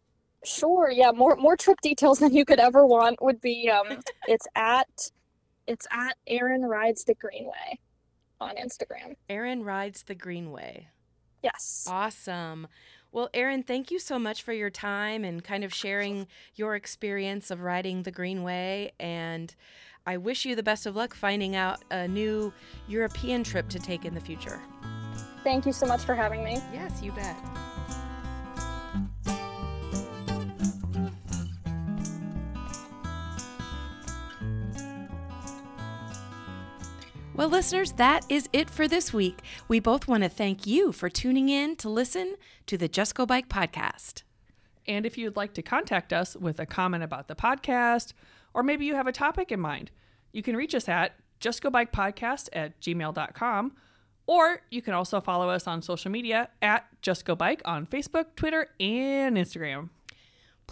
Sure, 0.45 0.91
yeah, 0.91 1.13
more 1.13 1.37
more 1.37 1.57
trip 1.57 1.81
details 1.83 2.19
than 2.19 2.35
you 2.35 2.45
could 2.45 2.59
ever 2.59 2.85
want 2.85 3.23
would 3.23 3.41
be. 3.41 3.71
Um, 3.71 4.01
it's 4.27 4.47
at 4.57 5.11
it's 5.69 5.87
at 5.93 6.17
Erin 6.27 6.63
rides 6.63 7.05
the 7.05 7.15
Greenway 7.15 7.79
on 8.41 8.57
Instagram. 8.57 9.15
Erin 9.29 9.63
rides 9.63 10.03
the 10.03 10.17
Greenway. 10.17 10.89
Yes. 11.43 11.87
Awesome. 11.89 12.67
Well, 13.13 13.29
Erin, 13.35 13.63
thank 13.63 13.91
you 13.91 13.99
so 13.99 14.19
much 14.19 14.43
for 14.43 14.55
your 14.55 14.71
time 14.71 15.23
and 15.23 15.45
kind 15.45 15.65
of 15.65 15.75
sharing 15.75 16.27
your 16.55 16.75
experience 16.75 17.51
of 17.51 17.61
riding 17.61 18.05
the 18.05 18.11
Greenway. 18.11 18.93
And 18.99 19.55
I 20.07 20.17
wish 20.17 20.47
you 20.47 20.57
the 20.57 20.63
best 20.63 20.87
of 20.87 20.97
luck 20.97 21.15
finding 21.15 21.55
out 21.55 21.85
a 21.91 22.09
new 22.09 22.55
European 22.89 23.45
trip 23.45 23.69
to 23.69 23.79
take 23.79 24.07
in 24.07 24.15
the 24.15 24.21
future. 24.21 24.61
Thank 25.45 25.67
you 25.67 25.73
so 25.73 25.87
much 25.87 26.03
for 26.03 26.15
having 26.15 26.43
me. 26.43 26.59
Yes, 26.73 27.03
you 27.03 27.13
bet. 27.13 27.37
Well, 37.35 37.49
listeners, 37.49 37.93
that 37.93 38.27
is 38.29 38.49
it 38.53 38.69
for 38.69 38.87
this 38.87 39.15
week. 39.15 39.39
We 39.67 39.81
both 39.81 40.07
want 40.07 40.23
to 40.23 40.29
thank 40.29 40.67
you 40.67 40.93
for 40.93 41.09
tuning 41.09 41.49
in 41.49 41.77
to 41.77 41.89
listen 41.89 42.35
to 42.67 42.77
the 42.77 42.89
Just 42.89 43.15
Go 43.15 43.25
Bike 43.25 43.49
podcast. 43.49 44.23
And 44.87 45.07
if 45.07 45.17
you'd 45.17 45.35
like 45.35 45.55
to 45.55 45.63
contact 45.63 46.13
us 46.13 46.37
with 46.37 46.61
a 46.61 46.67
comment 46.67 47.03
about 47.03 47.29
the 47.29 47.35
podcast, 47.35 48.13
or 48.53 48.63
maybe 48.63 48.85
you 48.85 48.95
have 48.97 49.07
a 49.07 49.13
topic 49.13 49.51
in 49.51 49.61
mind, 49.61 49.91
you 50.33 50.43
can 50.43 50.55
reach 50.55 50.75
us 50.75 50.91
at 50.91 51.15
justgobikepodcast 51.41 52.51
at 52.53 52.79
gmail.com, 52.83 53.73
or 54.27 54.61
you 54.71 54.83
can 54.83 54.93
also 54.93 55.21
follow 55.21 55.49
us 55.49 55.67
on 55.67 55.81
social 55.81 56.11
media 56.11 56.51
at 56.61 56.85
Just 57.01 57.25
Go 57.25 57.35
Bike 57.35 57.63
on 57.65 57.87
Facebook, 57.87 58.27
Twitter, 58.37 58.69
and 58.79 59.39
Instagram. 59.39 59.89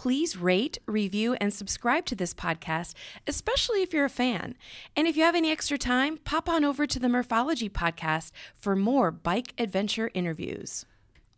Please 0.01 0.35
rate, 0.35 0.79
review, 0.87 1.35
and 1.35 1.53
subscribe 1.53 2.05
to 2.07 2.15
this 2.15 2.33
podcast, 2.33 2.95
especially 3.27 3.83
if 3.83 3.93
you're 3.93 4.05
a 4.05 4.09
fan. 4.09 4.55
And 4.95 5.07
if 5.07 5.15
you 5.15 5.21
have 5.21 5.35
any 5.35 5.51
extra 5.51 5.77
time, 5.77 6.17
pop 6.17 6.49
on 6.49 6.65
over 6.65 6.87
to 6.87 6.97
the 6.97 7.07
Morphology 7.07 7.69
podcast 7.69 8.31
for 8.59 8.75
more 8.75 9.11
bike 9.11 9.53
adventure 9.59 10.09
interviews. 10.15 10.87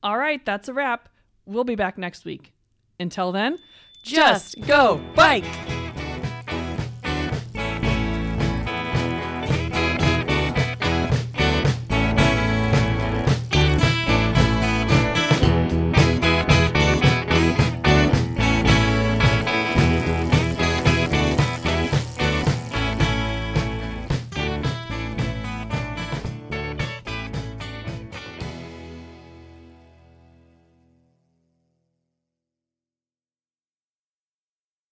All 0.02 0.18
right, 0.18 0.46
that's 0.46 0.70
a 0.70 0.74
wrap. 0.74 1.10
We'll 1.46 1.66
be 1.66 1.76
back 1.76 1.98
next 1.98 2.24
week. 2.24 2.54
Until 3.02 3.34
then, 3.34 3.60
Just 4.02 4.62
go 4.62 5.02
bike! 5.14 5.44